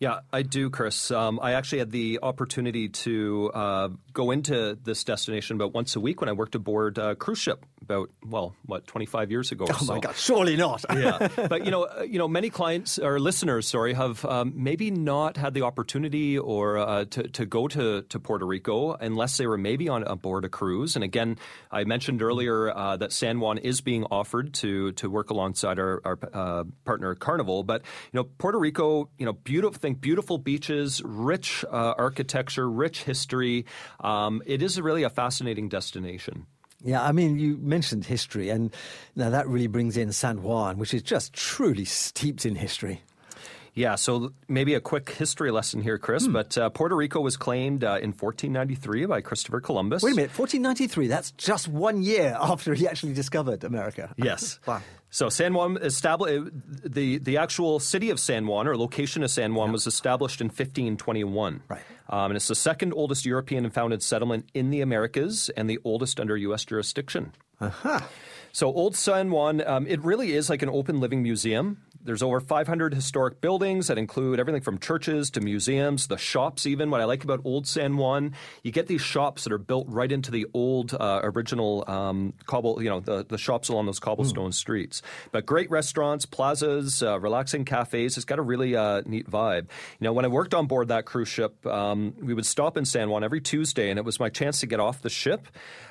Yeah, 0.00 0.20
I 0.32 0.40
do, 0.40 0.70
Chris. 0.70 1.10
Um, 1.10 1.38
I 1.42 1.52
actually 1.52 1.80
had 1.80 1.90
the 1.90 2.20
opportunity 2.22 2.88
to 2.88 3.50
uh, 3.52 3.88
go 4.14 4.30
into 4.30 4.78
this 4.82 5.04
destination 5.04 5.56
about 5.56 5.74
once 5.74 5.94
a 5.94 6.00
week 6.00 6.22
when 6.22 6.30
I 6.30 6.32
worked 6.32 6.54
aboard 6.54 6.96
a 6.96 7.14
cruise 7.14 7.38
ship 7.38 7.66
about 7.82 8.08
well, 8.26 8.54
what 8.64 8.86
twenty 8.86 9.04
five 9.04 9.30
years 9.30 9.52
ago. 9.52 9.66
Oh 9.68 9.76
so. 9.76 9.94
my 9.94 10.00
God! 10.00 10.16
Surely 10.16 10.56
not. 10.56 10.86
yeah, 10.90 11.28
but 11.48 11.66
you 11.66 11.70
know, 11.70 11.82
uh, 11.82 12.00
you 12.00 12.18
know, 12.18 12.28
many 12.28 12.48
clients 12.48 12.98
or 12.98 13.20
listeners, 13.20 13.68
sorry, 13.68 13.92
have 13.92 14.24
um, 14.24 14.54
maybe 14.56 14.90
not 14.90 15.36
had 15.36 15.52
the 15.52 15.62
opportunity 15.62 16.38
or 16.38 16.78
uh, 16.78 17.04
to 17.04 17.24
to 17.28 17.44
go 17.44 17.68
to 17.68 18.00
to 18.00 18.18
Puerto 18.18 18.46
Rico 18.46 18.94
unless 18.94 19.36
they 19.36 19.46
were 19.46 19.58
maybe 19.58 19.90
on 19.90 20.04
aboard 20.04 20.46
a 20.46 20.48
cruise. 20.48 20.94
And 20.94 21.04
again, 21.04 21.36
I 21.70 21.84
mentioned 21.84 22.22
earlier 22.22 22.74
uh, 22.74 22.96
that 22.96 23.12
San 23.12 23.38
Juan 23.38 23.58
is 23.58 23.82
being 23.82 24.04
offered 24.04 24.54
to 24.54 24.92
to 24.92 25.10
work 25.10 25.28
alongside 25.28 25.78
our, 25.78 26.00
our 26.06 26.18
uh, 26.32 26.64
partner 26.86 27.14
Carnival. 27.16 27.64
But 27.64 27.82
you 28.12 28.18
know, 28.18 28.24
Puerto 28.38 28.58
Rico, 28.58 29.10
you 29.18 29.26
know, 29.26 29.34
beautiful 29.34 29.89
think 29.90 30.00
beautiful 30.00 30.38
beaches, 30.38 31.02
rich 31.04 31.64
uh, 31.64 31.94
architecture, 31.98 32.70
rich 32.70 33.02
history. 33.02 33.66
Um, 34.00 34.42
it 34.46 34.62
is 34.62 34.80
really 34.80 35.02
a 35.02 35.10
fascinating 35.10 35.68
destination. 35.68 36.46
Yeah, 36.82 37.02
I 37.02 37.12
mean, 37.12 37.38
you 37.38 37.58
mentioned 37.58 38.06
history, 38.06 38.48
and 38.48 38.74
now 39.14 39.30
that 39.30 39.46
really 39.48 39.66
brings 39.66 39.96
in 39.96 40.12
San 40.12 40.42
Juan, 40.42 40.78
which 40.78 40.94
is 40.94 41.02
just 41.02 41.34
truly 41.34 41.84
steeped 41.84 42.46
in 42.46 42.54
history. 42.54 43.02
Yeah, 43.74 43.96
so 43.96 44.32
maybe 44.48 44.74
a 44.74 44.80
quick 44.80 45.10
history 45.10 45.50
lesson 45.50 45.80
here, 45.82 45.98
Chris. 45.98 46.26
Hmm. 46.26 46.32
But 46.32 46.58
uh, 46.58 46.70
Puerto 46.70 46.96
Rico 46.96 47.20
was 47.20 47.36
claimed 47.36 47.84
uh, 47.84 47.98
in 48.02 48.12
1493 48.12 49.06
by 49.06 49.20
Christopher 49.20 49.60
Columbus. 49.60 50.02
Wait 50.02 50.12
a 50.12 50.16
minute, 50.16 50.36
1493? 50.36 51.06
That's 51.06 51.32
just 51.32 51.68
one 51.68 52.02
year 52.02 52.36
after 52.40 52.74
he 52.74 52.88
actually 52.88 53.12
discovered 53.12 53.62
America. 53.62 54.12
Yes. 54.16 54.58
wow. 54.66 54.82
So 55.10 55.28
San 55.28 55.54
Juan 55.54 55.76
established 55.78 56.52
the 56.84 57.18
the 57.18 57.36
actual 57.36 57.80
city 57.80 58.10
of 58.10 58.20
San 58.20 58.46
Juan 58.46 58.68
or 58.68 58.76
location 58.76 59.22
of 59.24 59.30
San 59.30 59.54
Juan 59.54 59.68
yeah. 59.68 59.72
was 59.72 59.86
established 59.86 60.40
in 60.40 60.46
1521. 60.46 61.62
Right. 61.68 61.80
Um, 62.08 62.30
and 62.30 62.36
it's 62.36 62.48
the 62.48 62.54
second 62.54 62.92
oldest 62.94 63.26
European 63.26 63.68
founded 63.70 64.02
settlement 64.02 64.48
in 64.54 64.70
the 64.70 64.80
Americas 64.80 65.50
and 65.56 65.68
the 65.68 65.78
oldest 65.84 66.18
under 66.20 66.36
U.S. 66.36 66.64
jurisdiction. 66.64 67.32
Uh-huh. 67.60 68.00
So 68.52 68.72
Old 68.72 68.96
San 68.96 69.30
Juan, 69.30 69.64
um, 69.66 69.86
it 69.86 70.02
really 70.02 70.32
is 70.32 70.50
like 70.50 70.62
an 70.62 70.68
open 70.68 70.98
living 70.98 71.22
museum. 71.22 71.78
There's 72.02 72.22
over 72.22 72.40
500 72.40 72.94
historic 72.94 73.40
buildings 73.40 73.88
that 73.88 73.98
include 73.98 74.40
everything 74.40 74.62
from 74.62 74.78
churches 74.78 75.30
to 75.30 75.40
museums, 75.40 76.06
the 76.06 76.16
shops 76.16 76.66
even. 76.66 76.90
What 76.90 77.00
I 77.00 77.04
like 77.04 77.24
about 77.24 77.40
Old 77.44 77.66
San 77.66 77.96
Juan, 77.98 78.34
you 78.62 78.72
get 78.72 78.86
these 78.86 79.02
shops 79.02 79.44
that 79.44 79.52
are 79.52 79.58
built 79.58 79.86
right 79.88 80.10
into 80.10 80.30
the 80.30 80.46
old 80.54 80.94
uh, 80.94 81.20
original 81.22 81.84
um, 81.86 82.32
cobble, 82.46 82.82
you 82.82 82.88
know, 82.88 83.00
the, 83.00 83.26
the 83.28 83.36
shops 83.36 83.68
along 83.68 83.86
those 83.86 84.00
cobblestone 84.00 84.50
mm. 84.50 84.54
streets. 84.54 85.02
But 85.30 85.44
great 85.44 85.70
restaurants, 85.70 86.24
plazas, 86.24 87.02
uh, 87.02 87.20
relaxing 87.20 87.64
cafes. 87.64 88.16
It's 88.16 88.24
got 88.24 88.38
a 88.38 88.42
really 88.42 88.74
uh, 88.74 89.02
neat 89.04 89.30
vibe. 89.30 89.68
You 89.98 90.04
know, 90.04 90.12
when 90.12 90.24
I 90.24 90.28
worked 90.28 90.54
on 90.54 90.66
board 90.66 90.88
that 90.88 91.04
cruise 91.04 91.28
ship, 91.28 91.66
um, 91.66 92.14
we 92.20 92.32
would 92.32 92.46
stop 92.46 92.76
in 92.76 92.84
San 92.86 93.10
Juan 93.10 93.22
every 93.22 93.40
Tuesday, 93.40 93.90
and 93.90 93.98
it 93.98 94.04
was 94.04 94.18
my 94.18 94.30
chance 94.30 94.60
to 94.60 94.66
get 94.66 94.80
off 94.80 95.02
the 95.02 95.10
ship. 95.10 95.48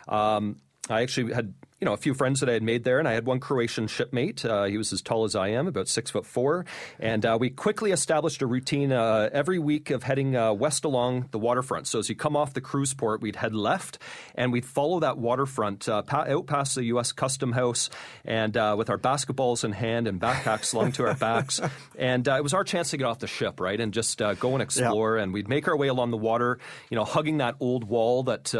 Um, 0.07 0.57
I 0.89 1.01
actually 1.01 1.33
had 1.33 1.53
you 1.79 1.85
know, 1.85 1.93
a 1.93 1.97
few 1.97 2.13
friends 2.13 2.41
that 2.41 2.49
I 2.49 2.53
had 2.53 2.63
made 2.63 2.83
there, 2.83 2.99
and 2.99 3.07
I 3.07 3.13
had 3.13 3.25
one 3.25 3.39
Croatian 3.39 3.87
shipmate. 3.87 4.43
Uh, 4.43 4.65
he 4.65 4.77
was 4.77 4.91
as 4.91 5.01
tall 5.01 5.23
as 5.23 5.33
I 5.33 5.49
am, 5.49 5.65
about 5.65 5.87
six 5.87 6.11
foot 6.11 6.25
four, 6.25 6.65
and 6.99 7.25
uh, 7.25 7.37
we 7.39 7.49
quickly 7.49 7.91
established 7.91 8.41
a 8.41 8.47
routine 8.47 8.91
uh, 8.91 9.29
every 9.31 9.59
week 9.59 9.89
of 9.89 10.03
heading 10.03 10.35
uh, 10.35 10.51
west 10.51 10.83
along 10.83 11.29
the 11.31 11.39
waterfront. 11.39 11.87
So 11.87 11.99
as 11.99 12.09
you 12.09 12.15
come 12.15 12.35
off 12.35 12.53
the 12.53 12.59
cruise 12.59 12.93
port, 12.93 13.21
we'd 13.21 13.37
head 13.37 13.55
left, 13.55 13.97
and 14.35 14.51
we'd 14.51 14.65
follow 14.65 14.99
that 14.99 15.17
waterfront 15.17 15.87
uh, 15.87 16.01
pa- 16.01 16.25
out 16.27 16.47
past 16.47 16.75
the 16.75 16.83
U.S. 16.85 17.13
Custom 17.13 17.53
House, 17.53 17.89
and 18.25 18.57
uh, 18.57 18.75
with 18.77 18.89
our 18.89 18.97
basketballs 18.97 19.63
in 19.63 19.71
hand 19.71 20.07
and 20.07 20.19
backpacks 20.19 20.65
slung 20.65 20.91
to 20.93 21.07
our 21.07 21.15
backs, 21.15 21.61
and 21.97 22.27
it 22.27 22.43
was 22.43 22.53
our 22.53 22.65
chance 22.65 22.91
to 22.91 22.97
get 22.97 23.05
off 23.05 23.19
the 23.19 23.27
ship, 23.27 23.61
right, 23.61 23.79
and 23.79 23.93
just 23.93 24.17
go 24.17 24.51
and 24.51 24.61
explore. 24.61 25.15
Yeah. 25.15 25.23
And 25.23 25.33
we'd 25.33 25.47
make 25.47 25.69
our 25.69 25.77
way 25.77 25.87
along 25.87 26.11
the 26.11 26.17
water, 26.17 26.59
you 26.89 26.95
know, 26.97 27.05
hugging 27.05 27.37
that 27.37 27.55
old 27.61 27.85
wall 27.85 28.23
that 28.23 28.53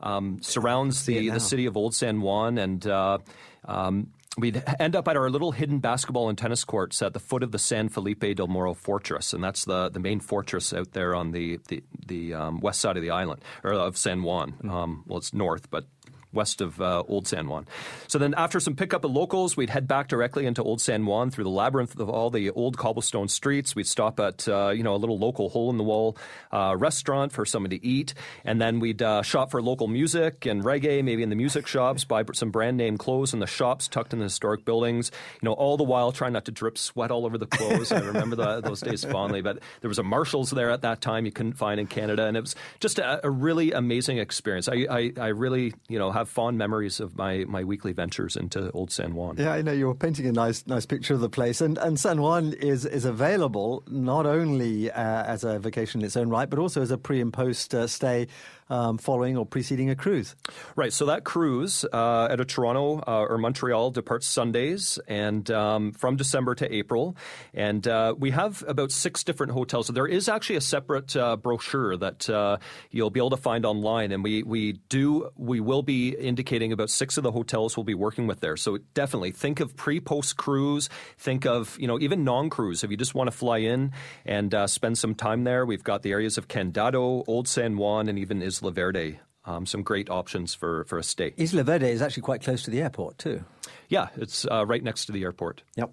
um, 0.00 0.38
surrounds 0.40 1.04
the, 1.04 1.28
the 1.28 1.40
city 1.40 1.66
of 1.66 1.76
Old 1.76 1.94
San 1.94 2.22
Juan 2.22 2.53
and 2.58 2.86
uh, 2.86 3.18
um, 3.64 4.08
we'd 4.38 4.62
end 4.78 4.96
up 4.96 5.08
at 5.08 5.16
our 5.16 5.30
little 5.30 5.52
hidden 5.52 5.78
basketball 5.78 6.28
and 6.28 6.36
tennis 6.36 6.64
courts 6.64 7.02
at 7.02 7.12
the 7.12 7.20
foot 7.20 7.42
of 7.42 7.52
the 7.52 7.58
San 7.58 7.88
Felipe 7.88 8.36
del 8.36 8.46
Morro 8.48 8.74
Fortress, 8.74 9.32
and 9.32 9.42
that's 9.42 9.64
the, 9.64 9.88
the 9.90 10.00
main 10.00 10.20
fortress 10.20 10.72
out 10.72 10.92
there 10.92 11.14
on 11.14 11.30
the 11.32 11.60
the, 11.68 11.82
the 12.06 12.34
um, 12.34 12.60
west 12.60 12.80
side 12.80 12.96
of 12.96 13.02
the 13.02 13.10
island 13.10 13.42
or 13.62 13.72
of 13.72 13.96
San 13.96 14.22
Juan. 14.22 14.52
Mm-hmm. 14.52 14.70
Um, 14.70 15.04
well, 15.06 15.18
it's 15.18 15.32
north, 15.32 15.70
but 15.70 15.86
west 16.34 16.60
of 16.60 16.80
uh, 16.80 17.02
Old 17.08 17.26
San 17.26 17.48
Juan. 17.48 17.66
So 18.08 18.18
then, 18.18 18.34
after 18.34 18.60
some 18.60 18.74
pickup 18.74 19.04
at 19.04 19.10
locals, 19.10 19.56
we'd 19.56 19.70
head 19.70 19.86
back 19.86 20.08
directly 20.08 20.46
into 20.46 20.62
Old 20.62 20.80
San 20.80 21.06
Juan 21.06 21.30
through 21.30 21.44
the 21.44 21.50
labyrinth 21.50 21.98
of 21.98 22.08
all 22.08 22.30
the 22.30 22.50
old 22.50 22.76
cobblestone 22.76 23.28
streets. 23.28 23.74
We'd 23.74 23.86
stop 23.86 24.20
at 24.20 24.46
uh, 24.48 24.70
you 24.70 24.82
know 24.82 24.94
a 24.94 24.98
little 24.98 25.18
local 25.18 25.48
hole 25.48 25.70
in 25.70 25.76
the 25.76 25.84
wall 25.84 26.16
uh, 26.52 26.74
restaurant 26.76 27.32
for 27.32 27.44
someone 27.44 27.70
to 27.70 27.84
eat, 27.84 28.14
and 28.44 28.60
then 28.60 28.80
we'd 28.80 29.02
uh, 29.02 29.22
shop 29.22 29.50
for 29.50 29.62
local 29.62 29.88
music 29.88 30.46
and 30.46 30.62
reggae, 30.62 31.02
maybe 31.02 31.22
in 31.22 31.30
the 31.30 31.36
music 31.36 31.66
shops, 31.66 32.04
buy 32.04 32.24
some 32.34 32.50
brand 32.50 32.76
name 32.76 32.98
clothes 32.98 33.32
in 33.32 33.40
the 33.40 33.46
shops 33.46 33.88
tucked 33.88 34.12
in 34.12 34.18
the 34.18 34.24
historic 34.24 34.64
buildings. 34.64 35.10
You 35.40 35.46
know, 35.46 35.52
all 35.52 35.76
the 35.76 35.84
while 35.84 36.12
trying 36.12 36.32
not 36.32 36.44
to 36.46 36.52
drip 36.52 36.78
sweat 36.78 37.10
all 37.10 37.26
over 37.26 37.38
the 37.38 37.46
clothes. 37.46 37.92
I 37.92 38.00
remember 38.00 38.36
the, 38.36 38.60
those 38.60 38.80
days 38.80 39.04
fondly. 39.04 39.42
But 39.42 39.60
there 39.80 39.88
was 39.88 39.98
a 39.98 40.02
Marshalls 40.02 40.50
there 40.50 40.70
at 40.70 40.82
that 40.82 41.00
time 41.00 41.26
you 41.26 41.32
couldn't 41.32 41.54
find 41.54 41.80
in 41.80 41.86
Canada, 41.86 42.26
and 42.26 42.36
it 42.36 42.40
was 42.40 42.54
just 42.80 42.98
a, 42.98 43.26
a 43.26 43.30
really 43.30 43.72
amazing 43.72 44.18
experience. 44.18 44.68
I, 44.68 44.86
I, 44.90 45.12
I 45.18 45.26
really 45.28 45.74
you 45.88 45.98
know 45.98 46.10
have 46.10 46.23
fond 46.26 46.58
memories 46.58 47.00
of 47.00 47.16
my, 47.16 47.44
my 47.44 47.64
weekly 47.64 47.92
ventures 47.92 48.36
into 48.36 48.70
Old 48.72 48.90
San 48.90 49.14
Juan. 49.14 49.36
Yeah, 49.38 49.52
I 49.52 49.62
know 49.62 49.72
you're 49.72 49.94
painting 49.94 50.26
a 50.26 50.32
nice 50.32 50.66
nice 50.66 50.86
picture 50.86 51.14
of 51.14 51.20
the 51.20 51.28
place, 51.28 51.60
and 51.60 51.78
and 51.78 51.98
San 51.98 52.20
Juan 52.20 52.52
is 52.54 52.84
is 52.84 53.04
available 53.04 53.82
not 53.88 54.26
only 54.26 54.90
uh, 54.90 55.24
as 55.24 55.44
a 55.44 55.58
vacation 55.58 56.00
in 56.00 56.06
its 56.06 56.16
own 56.16 56.28
right, 56.28 56.48
but 56.48 56.58
also 56.58 56.82
as 56.82 56.90
a 56.90 56.98
pre 56.98 57.20
and 57.20 57.32
post 57.32 57.74
uh, 57.74 57.86
stay 57.86 58.28
um, 58.70 58.98
following 58.98 59.36
or 59.36 59.46
preceding 59.46 59.90
a 59.90 59.96
cruise. 59.96 60.34
Right. 60.76 60.92
So 60.92 61.06
that 61.06 61.24
cruise 61.24 61.84
uh, 61.92 62.28
of 62.30 62.46
Toronto 62.46 63.02
uh, 63.06 63.26
or 63.28 63.38
Montreal 63.38 63.90
departs 63.90 64.26
Sundays 64.26 64.98
and 65.08 65.50
um, 65.50 65.92
from 65.92 66.16
December 66.16 66.54
to 66.56 66.74
April. 66.74 67.16
And 67.52 67.86
uh, 67.86 68.14
we 68.18 68.30
have 68.30 68.64
about 68.66 68.92
six 68.92 69.24
different 69.24 69.52
hotels. 69.52 69.86
So 69.86 69.92
there 69.92 70.06
is 70.06 70.28
actually 70.28 70.56
a 70.56 70.60
separate 70.60 71.16
uh, 71.16 71.36
brochure 71.36 71.96
that 71.96 72.28
uh, 72.28 72.58
you'll 72.90 73.10
be 73.10 73.20
able 73.20 73.30
to 73.30 73.36
find 73.36 73.66
online. 73.66 74.12
And 74.12 74.22
we, 74.22 74.42
we 74.42 74.72
do, 74.88 75.30
we 75.36 75.60
will 75.60 75.82
be 75.82 76.10
indicating 76.10 76.72
about 76.72 76.90
six 76.90 77.16
of 77.16 77.22
the 77.22 77.32
hotels 77.32 77.76
we'll 77.76 77.84
be 77.84 77.94
working 77.94 78.26
with 78.26 78.40
there. 78.40 78.56
So 78.56 78.78
definitely 78.94 79.32
think 79.32 79.60
of 79.60 79.76
pre 79.76 80.00
post 80.00 80.36
cruise. 80.36 80.88
Think 81.18 81.46
of, 81.46 81.76
you 81.78 81.86
know, 81.86 81.98
even 81.98 82.24
non 82.24 82.50
cruise. 82.50 82.84
If 82.84 82.90
you 82.90 82.96
just 82.96 83.14
want 83.14 83.30
to 83.30 83.36
fly 83.36 83.58
in 83.58 83.92
and 84.24 84.54
uh, 84.54 84.66
spend 84.66 84.98
some 84.98 85.14
time 85.14 85.44
there, 85.44 85.64
we've 85.64 85.84
got 85.84 86.02
the 86.02 86.12
areas 86.12 86.38
of 86.38 86.48
Condado, 86.48 87.24
Old 87.26 87.48
San 87.48 87.76
Juan, 87.76 88.08
and 88.08 88.18
even 88.18 88.42
Isla 88.42 88.63
Verde. 88.70 89.20
Um, 89.46 89.66
some 89.66 89.82
great 89.82 90.08
options 90.08 90.54
for, 90.54 90.84
for 90.84 90.96
a 90.96 91.02
stay. 91.02 91.34
Isla 91.36 91.64
Verde 91.64 91.90
is 91.90 92.00
actually 92.00 92.22
quite 92.22 92.42
close 92.42 92.62
to 92.62 92.70
the 92.70 92.80
airport, 92.80 93.18
too. 93.18 93.44
Yeah, 93.90 94.08
it's 94.16 94.46
uh, 94.50 94.64
right 94.64 94.82
next 94.82 95.04
to 95.04 95.12
the 95.12 95.22
airport. 95.22 95.62
Yep. 95.76 95.92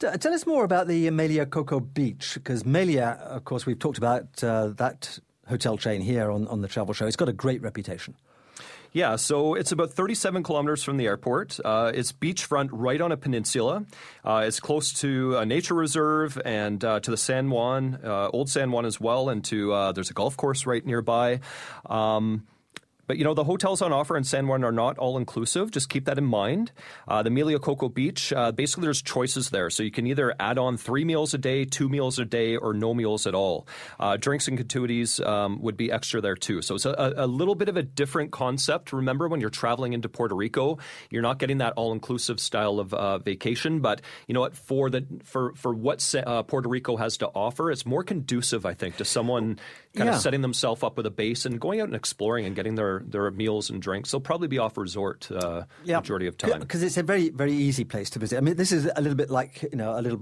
T- 0.00 0.18
tell 0.18 0.34
us 0.34 0.46
more 0.46 0.64
about 0.64 0.86
the 0.86 1.08
Melia 1.10 1.46
Coco 1.46 1.80
Beach, 1.80 2.34
because 2.34 2.66
Melia, 2.66 3.18
of 3.22 3.44
course, 3.44 3.64
we've 3.64 3.78
talked 3.78 3.96
about 3.96 4.44
uh, 4.44 4.68
that 4.76 5.18
hotel 5.48 5.78
chain 5.78 6.02
here 6.02 6.30
on, 6.30 6.46
on 6.48 6.60
the 6.60 6.68
travel 6.68 6.92
show. 6.92 7.06
It's 7.06 7.16
got 7.16 7.30
a 7.30 7.32
great 7.32 7.62
reputation. 7.62 8.14
Yeah, 8.92 9.16
so 9.16 9.54
it's 9.54 9.70
about 9.70 9.92
37 9.92 10.42
kilometers 10.42 10.82
from 10.82 10.96
the 10.96 11.06
airport. 11.06 11.60
Uh, 11.64 11.92
it's 11.94 12.12
beachfront 12.12 12.70
right 12.72 13.00
on 13.00 13.12
a 13.12 13.16
peninsula. 13.16 13.84
Uh, 14.24 14.42
it's 14.46 14.58
close 14.58 14.92
to 14.94 15.36
a 15.36 15.46
nature 15.46 15.74
reserve 15.74 16.40
and 16.44 16.84
uh, 16.84 16.98
to 17.00 17.10
the 17.10 17.16
San 17.16 17.50
Juan, 17.50 18.00
uh, 18.04 18.30
Old 18.30 18.50
San 18.50 18.72
Juan 18.72 18.84
as 18.84 19.00
well, 19.00 19.28
and 19.28 19.44
to 19.44 19.72
uh, 19.72 19.92
there's 19.92 20.10
a 20.10 20.14
golf 20.14 20.36
course 20.36 20.66
right 20.66 20.84
nearby. 20.84 21.38
Um, 21.86 22.46
but 23.10 23.18
you 23.18 23.24
know 23.24 23.34
the 23.34 23.42
hotels 23.42 23.82
on 23.82 23.92
offer 23.92 24.16
in 24.16 24.22
San 24.22 24.46
Juan 24.46 24.62
are 24.62 24.70
not 24.70 24.96
all 24.96 25.18
inclusive. 25.18 25.72
Just 25.72 25.88
keep 25.88 26.04
that 26.04 26.16
in 26.16 26.24
mind. 26.24 26.70
Uh, 27.08 27.24
the 27.24 27.30
Melia 27.30 27.58
Coco 27.58 27.88
Beach, 27.88 28.32
uh, 28.32 28.52
basically, 28.52 28.84
there's 28.84 29.02
choices 29.02 29.50
there, 29.50 29.68
so 29.68 29.82
you 29.82 29.90
can 29.90 30.06
either 30.06 30.32
add 30.38 30.58
on 30.58 30.76
three 30.76 31.04
meals 31.04 31.34
a 31.34 31.38
day, 31.38 31.64
two 31.64 31.88
meals 31.88 32.20
a 32.20 32.24
day, 32.24 32.54
or 32.54 32.72
no 32.72 32.94
meals 32.94 33.26
at 33.26 33.34
all. 33.34 33.66
Uh, 33.98 34.16
drinks 34.16 34.46
and 34.46 34.56
gratuities 34.56 35.18
um, 35.18 35.60
would 35.60 35.76
be 35.76 35.90
extra 35.90 36.20
there 36.20 36.36
too. 36.36 36.62
So 36.62 36.76
it's 36.76 36.86
a, 36.86 37.14
a, 37.16 37.26
little 37.26 37.56
bit 37.56 37.68
of 37.68 37.76
a 37.76 37.82
different 37.82 38.30
concept. 38.30 38.92
Remember, 38.92 39.26
when 39.26 39.40
you're 39.40 39.50
traveling 39.50 39.92
into 39.92 40.08
Puerto 40.08 40.36
Rico, 40.36 40.78
you're 41.10 41.20
not 41.20 41.40
getting 41.40 41.58
that 41.58 41.72
all-inclusive 41.72 42.38
style 42.38 42.78
of 42.78 42.94
uh, 42.94 43.18
vacation. 43.18 43.80
But 43.80 44.02
you 44.28 44.34
know 44.34 44.40
what? 44.40 44.56
For 44.56 44.88
the 44.88 45.04
for 45.24 45.52
for 45.56 45.74
what 45.74 46.14
uh, 46.14 46.44
Puerto 46.44 46.68
Rico 46.68 46.96
has 46.96 47.16
to 47.16 47.26
offer, 47.26 47.72
it's 47.72 47.84
more 47.84 48.04
conducive, 48.04 48.64
I 48.64 48.74
think, 48.74 48.98
to 48.98 49.04
someone 49.04 49.58
kind 49.94 50.08
yeah. 50.08 50.16
of 50.16 50.22
setting 50.22 50.40
themselves 50.40 50.82
up 50.82 50.96
with 50.96 51.06
a 51.06 51.10
base 51.10 51.46
and 51.46 51.60
going 51.60 51.80
out 51.80 51.88
and 51.88 51.96
exploring 51.96 52.46
and 52.46 52.54
getting 52.54 52.76
their 52.76 53.02
their 53.04 53.30
meals 53.30 53.70
and 53.70 53.82
drinks. 53.82 54.10
They'll 54.10 54.20
probably 54.20 54.48
be 54.48 54.58
off 54.58 54.76
resort 54.76 55.30
uh, 55.30 55.64
yeah. 55.84 55.98
majority 55.98 56.26
of 56.26 56.38
time 56.38 56.60
because 56.60 56.82
it's 56.82 56.96
a 56.96 57.02
very 57.02 57.30
very 57.30 57.52
easy 57.52 57.84
place 57.84 58.10
to 58.10 58.18
visit. 58.18 58.38
I 58.38 58.40
mean, 58.40 58.56
this 58.56 58.72
is 58.72 58.88
a 58.94 59.00
little 59.00 59.16
bit 59.16 59.30
like 59.30 59.62
you 59.62 59.76
know 59.76 59.98
a 59.98 60.00
little 60.00 60.20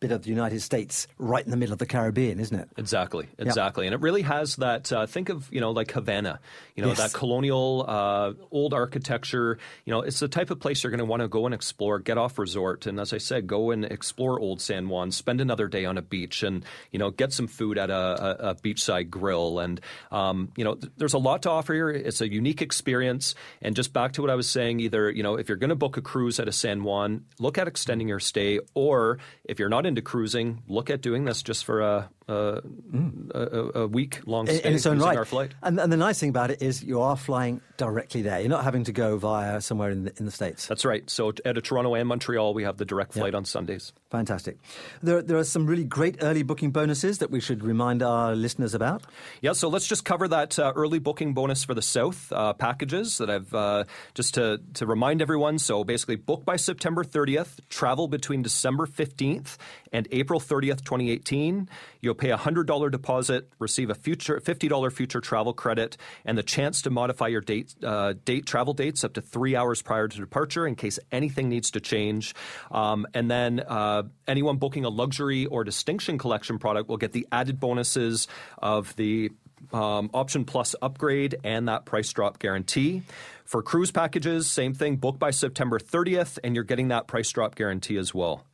bit 0.00 0.12
of 0.12 0.22
the 0.22 0.30
United 0.30 0.60
States 0.60 1.06
right 1.18 1.44
in 1.44 1.50
the 1.50 1.56
middle 1.56 1.72
of 1.72 1.78
the 1.78 1.86
Caribbean, 1.86 2.38
isn't 2.40 2.58
it? 2.58 2.68
Exactly, 2.76 3.28
exactly. 3.38 3.86
And 3.86 3.94
it 3.94 4.00
really 4.00 4.22
has 4.22 4.56
that, 4.56 4.92
uh, 4.92 5.06
think 5.06 5.28
of, 5.28 5.48
you 5.52 5.60
know, 5.60 5.70
like 5.70 5.90
Havana, 5.92 6.40
you 6.74 6.82
know, 6.82 6.88
yes. 6.88 6.98
that 6.98 7.12
colonial, 7.12 7.84
uh, 7.88 8.32
old 8.50 8.74
architecture. 8.74 9.58
You 9.84 9.92
know, 9.92 10.00
it's 10.02 10.20
the 10.20 10.28
type 10.28 10.50
of 10.50 10.60
place 10.60 10.82
you're 10.82 10.90
going 10.90 10.98
to 10.98 11.04
want 11.04 11.22
to 11.22 11.28
go 11.28 11.46
and 11.46 11.54
explore, 11.54 11.98
get 11.98 12.18
off 12.18 12.38
resort. 12.38 12.86
And 12.86 13.00
as 13.00 13.12
I 13.12 13.18
said, 13.18 13.46
go 13.46 13.70
and 13.70 13.84
explore 13.84 14.38
Old 14.38 14.60
San 14.60 14.88
Juan, 14.88 15.10
spend 15.10 15.40
another 15.40 15.68
day 15.68 15.84
on 15.84 15.96
a 15.96 16.02
beach 16.02 16.42
and, 16.42 16.64
you 16.90 16.98
know, 16.98 17.10
get 17.10 17.32
some 17.32 17.46
food 17.46 17.78
at 17.78 17.90
a, 17.90 17.94
a, 17.94 18.50
a 18.50 18.54
beachside 18.56 19.08
grill. 19.08 19.60
And, 19.60 19.80
um, 20.10 20.52
you 20.56 20.64
know, 20.64 20.74
th- 20.74 20.92
there's 20.96 21.14
a 21.14 21.18
lot 21.18 21.42
to 21.42 21.50
offer 21.50 21.72
here. 21.72 21.90
It's 21.90 22.20
a 22.20 22.30
unique 22.30 22.60
experience. 22.60 23.34
And 23.62 23.74
just 23.74 23.92
back 23.92 24.12
to 24.12 24.20
what 24.20 24.30
I 24.30 24.34
was 24.34 24.48
saying, 24.48 24.80
either, 24.80 25.10
you 25.10 25.22
know, 25.22 25.36
if 25.36 25.48
you're 25.48 25.56
going 25.56 25.70
to 25.70 25.76
book 25.76 25.96
a 25.96 26.02
cruise 26.02 26.38
at 26.38 26.48
a 26.48 26.52
San 26.52 26.84
Juan, 26.84 27.24
look 27.38 27.58
at 27.58 27.66
extending 27.68 28.08
your 28.08 28.20
stay. 28.20 28.60
Or 28.74 29.18
if 29.44 29.58
you're 29.58 29.68
not 29.68 29.85
into 29.86 30.02
cruising, 30.02 30.62
look 30.68 30.90
at 30.90 31.00
doing 31.00 31.24
this 31.24 31.42
just 31.42 31.64
for 31.64 31.80
a 31.80 32.10
uh, 32.28 32.60
mm. 32.92 33.30
a, 33.34 33.80
a 33.80 33.86
week 33.86 34.20
long 34.26 34.46
stay 34.46 34.60
in 34.68 34.74
its 34.74 34.86
own 34.86 34.98
right. 34.98 35.16
our 35.16 35.24
flight. 35.24 35.52
And, 35.62 35.78
and, 35.78 35.92
the 35.92 35.96
nice 35.96 36.18
thing 36.18 36.30
about 36.30 36.50
it 36.50 36.60
is 36.60 36.82
you 36.82 37.00
are 37.00 37.16
flying 37.16 37.60
directly 37.76 38.22
there. 38.22 38.40
You're 38.40 38.48
not 38.48 38.64
having 38.64 38.84
to 38.84 38.92
go 38.92 39.16
via 39.16 39.60
somewhere 39.60 39.90
in 39.90 40.04
the, 40.04 40.12
in 40.18 40.24
the 40.24 40.32
States. 40.32 40.66
That's 40.66 40.84
right. 40.84 41.08
So 41.08 41.32
at 41.44 41.56
a 41.56 41.60
Toronto 41.60 41.94
and 41.94 42.08
Montreal, 42.08 42.52
we 42.52 42.64
have 42.64 42.78
the 42.78 42.84
direct 42.84 43.12
flight 43.12 43.34
on 43.34 43.44
Sundays. 43.44 43.92
Fantastic. 44.10 44.58
There, 45.02 45.22
there 45.22 45.36
are 45.36 45.44
some 45.44 45.66
really 45.66 45.84
great 45.84 46.16
early 46.20 46.42
booking 46.42 46.72
bonuses 46.72 47.18
that 47.18 47.30
we 47.30 47.40
should 47.40 47.62
remind 47.62 48.02
our 48.02 48.34
listeners 48.34 48.74
about. 48.74 49.04
Yeah, 49.40 49.52
so 49.52 49.68
let's 49.68 49.86
just 49.86 50.04
cover 50.04 50.26
that 50.26 50.58
uh, 50.58 50.72
early 50.74 50.98
booking 50.98 51.32
bonus 51.32 51.64
for 51.64 51.74
the 51.74 51.82
South 51.82 52.32
uh, 52.32 52.54
packages 52.54 53.18
that 53.18 53.30
I've 53.30 53.54
uh, 53.54 53.84
just 54.14 54.34
to, 54.34 54.60
to 54.74 54.86
remind 54.86 55.22
everyone. 55.22 55.58
So 55.58 55.84
basically, 55.84 56.16
book 56.16 56.44
by 56.44 56.56
September 56.56 57.04
30th, 57.04 57.60
travel 57.68 58.08
between 58.08 58.42
December 58.42 58.86
15th 58.86 59.58
and 59.92 60.08
April 60.10 60.40
30th, 60.40 60.84
2018. 60.84 61.68
You'll 62.00 62.15
pay 62.16 62.30
a 62.30 62.36
$100 62.36 62.90
deposit, 62.90 63.48
receive 63.58 63.90
a 63.90 63.94
future 63.94 64.40
$50 64.40 64.92
future 64.92 65.20
travel 65.20 65.52
credit, 65.52 65.96
and 66.24 66.36
the 66.36 66.42
chance 66.42 66.82
to 66.82 66.90
modify 66.90 67.28
your 67.28 67.40
date, 67.40 67.74
uh, 67.82 68.14
date 68.24 68.46
travel 68.46 68.74
dates 68.74 69.04
up 69.04 69.14
to 69.14 69.20
three 69.20 69.54
hours 69.54 69.82
prior 69.82 70.08
to 70.08 70.18
departure 70.18 70.66
in 70.66 70.74
case 70.74 70.98
anything 71.12 71.48
needs 71.48 71.70
to 71.72 71.80
change. 71.80 72.34
Um, 72.70 73.06
and 73.14 73.30
then 73.30 73.60
uh, 73.60 74.04
anyone 74.26 74.56
booking 74.56 74.84
a 74.84 74.88
luxury 74.88 75.46
or 75.46 75.64
distinction 75.64 76.18
collection 76.18 76.58
product 76.58 76.88
will 76.88 76.96
get 76.96 77.12
the 77.12 77.26
added 77.30 77.60
bonuses 77.60 78.28
of 78.58 78.94
the 78.96 79.30
um, 79.72 80.10
Option 80.12 80.44
Plus 80.44 80.74
upgrade 80.82 81.36
and 81.44 81.68
that 81.68 81.84
price 81.84 82.12
drop 82.12 82.38
guarantee. 82.38 83.02
For 83.44 83.62
cruise 83.62 83.90
packages, 83.90 84.48
same 84.48 84.74
thing, 84.74 84.96
book 84.96 85.18
by 85.18 85.30
September 85.30 85.78
30th, 85.78 86.38
and 86.42 86.54
you're 86.54 86.64
getting 86.64 86.88
that 86.88 87.06
price 87.06 87.30
drop 87.30 87.54
guarantee 87.54 87.96
as 87.96 88.12
well. 88.12 88.44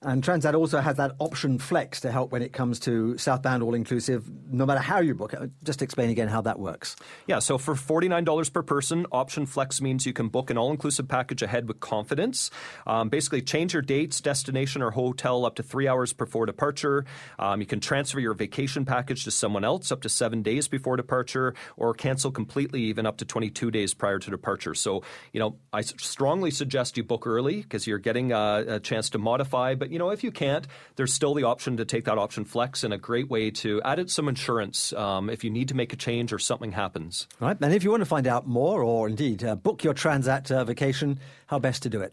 And 0.00 0.22
Transat 0.22 0.54
also 0.54 0.78
has 0.78 0.96
that 0.96 1.16
option 1.18 1.58
flex 1.58 2.00
to 2.02 2.12
help 2.12 2.30
when 2.30 2.40
it 2.40 2.52
comes 2.52 2.78
to 2.80 3.18
southbound 3.18 3.64
all 3.64 3.74
inclusive, 3.74 4.30
no 4.48 4.64
matter 4.64 4.80
how 4.80 5.00
you 5.00 5.12
book. 5.12 5.34
Just 5.64 5.82
explain 5.82 6.08
again 6.08 6.28
how 6.28 6.40
that 6.42 6.60
works. 6.60 6.94
Yeah, 7.26 7.40
so 7.40 7.58
for 7.58 7.74
$49 7.74 8.52
per 8.52 8.62
person, 8.62 9.06
option 9.10 9.44
flex 9.44 9.80
means 9.80 10.06
you 10.06 10.12
can 10.12 10.28
book 10.28 10.50
an 10.50 10.58
all 10.58 10.70
inclusive 10.70 11.08
package 11.08 11.42
ahead 11.42 11.66
with 11.66 11.80
confidence. 11.80 12.52
Um, 12.86 13.08
basically, 13.08 13.42
change 13.42 13.72
your 13.72 13.82
dates, 13.82 14.20
destination, 14.20 14.82
or 14.82 14.92
hotel 14.92 15.44
up 15.44 15.56
to 15.56 15.64
three 15.64 15.88
hours 15.88 16.12
before 16.12 16.46
departure. 16.46 17.04
Um, 17.40 17.60
you 17.60 17.66
can 17.66 17.80
transfer 17.80 18.20
your 18.20 18.34
vacation 18.34 18.84
package 18.84 19.24
to 19.24 19.32
someone 19.32 19.64
else 19.64 19.90
up 19.90 20.02
to 20.02 20.08
seven 20.08 20.42
days 20.42 20.68
before 20.68 20.96
departure, 20.96 21.54
or 21.76 21.92
cancel 21.92 22.30
completely 22.30 22.82
even 22.82 23.04
up 23.04 23.16
to 23.16 23.24
22 23.24 23.72
days 23.72 23.94
prior 23.94 24.20
to 24.20 24.30
departure. 24.30 24.74
So, 24.74 25.02
you 25.32 25.40
know, 25.40 25.56
I 25.72 25.80
strongly 25.80 26.52
suggest 26.52 26.96
you 26.96 27.02
book 27.02 27.26
early 27.26 27.62
because 27.62 27.84
you're 27.88 27.98
getting 27.98 28.30
a, 28.30 28.64
a 28.68 28.80
chance 28.80 29.10
to 29.10 29.18
modify, 29.18 29.74
but 29.74 29.87
but 29.88 29.92
you 29.94 29.98
know, 29.98 30.10
if 30.10 30.22
you 30.22 30.30
can't, 30.30 30.66
there's 30.96 31.14
still 31.14 31.32
the 31.32 31.44
option 31.44 31.78
to 31.78 31.86
take 31.86 32.04
that 32.04 32.18
option 32.18 32.44
flex 32.44 32.84
and 32.84 32.92
a 32.92 32.98
great 32.98 33.30
way 33.30 33.50
to 33.50 33.80
add 33.82 33.98
it 33.98 34.10
some 34.10 34.28
insurance 34.28 34.92
um, 34.92 35.30
if 35.30 35.44
you 35.44 35.50
need 35.50 35.68
to 35.68 35.74
make 35.74 35.94
a 35.94 35.96
change 35.96 36.30
or 36.30 36.38
something 36.38 36.72
happens. 36.72 37.26
Right. 37.40 37.56
And 37.58 37.72
if 37.72 37.84
you 37.84 37.90
want 37.90 38.02
to 38.02 38.06
find 38.06 38.26
out 38.26 38.46
more 38.46 38.82
or 38.82 39.08
indeed 39.08 39.42
uh, 39.42 39.54
book 39.56 39.82
your 39.82 39.94
Transat 39.94 40.50
uh, 40.50 40.64
vacation, 40.64 41.18
how 41.46 41.58
best 41.58 41.84
to 41.84 41.88
do 41.88 42.02
it? 42.02 42.12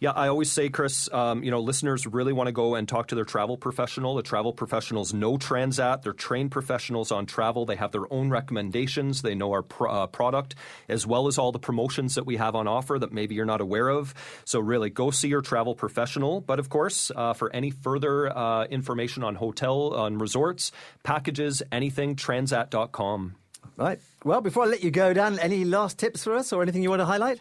Yeah, 0.00 0.12
I 0.12 0.28
always 0.28 0.52
say, 0.52 0.68
Chris, 0.68 1.12
um, 1.12 1.42
you 1.42 1.50
know, 1.50 1.58
listeners 1.58 2.06
really 2.06 2.32
want 2.32 2.46
to 2.46 2.52
go 2.52 2.76
and 2.76 2.88
talk 2.88 3.08
to 3.08 3.16
their 3.16 3.24
travel 3.24 3.56
professional. 3.56 4.14
The 4.14 4.22
travel 4.22 4.52
professionals 4.52 5.12
know 5.12 5.36
Transat. 5.38 6.02
They're 6.02 6.12
trained 6.12 6.52
professionals 6.52 7.10
on 7.10 7.26
travel. 7.26 7.66
They 7.66 7.74
have 7.74 7.90
their 7.90 8.12
own 8.12 8.30
recommendations. 8.30 9.22
They 9.22 9.34
know 9.34 9.50
our 9.50 9.64
uh, 9.88 10.06
product 10.06 10.54
as 10.88 11.04
well 11.04 11.26
as 11.26 11.36
all 11.36 11.50
the 11.50 11.58
promotions 11.58 12.14
that 12.14 12.26
we 12.26 12.36
have 12.36 12.54
on 12.54 12.68
offer 12.68 12.96
that 12.96 13.12
maybe 13.12 13.34
you're 13.34 13.44
not 13.44 13.60
aware 13.60 13.88
of. 13.88 14.14
So 14.44 14.60
really, 14.60 14.88
go 14.88 15.10
see 15.10 15.26
your 15.26 15.42
travel 15.42 15.74
professional. 15.74 16.42
But 16.42 16.60
of 16.60 16.68
course, 16.68 17.10
uh, 17.16 17.32
for 17.32 17.52
any 17.52 17.70
further 17.70 18.30
uh, 18.36 18.66
information 18.66 19.24
on 19.24 19.34
hotel, 19.34 19.94
on 19.94 20.18
resorts, 20.18 20.70
packages, 21.02 21.60
anything, 21.72 22.14
transat.com. 22.14 23.34
Right. 23.76 23.98
Well, 24.22 24.42
before 24.42 24.62
I 24.62 24.66
let 24.66 24.84
you 24.84 24.92
go, 24.92 25.12
Dan, 25.12 25.40
any 25.40 25.64
last 25.64 25.98
tips 25.98 26.22
for 26.22 26.36
us 26.36 26.52
or 26.52 26.62
anything 26.62 26.84
you 26.84 26.90
want 26.90 27.00
to 27.00 27.06
highlight? 27.06 27.40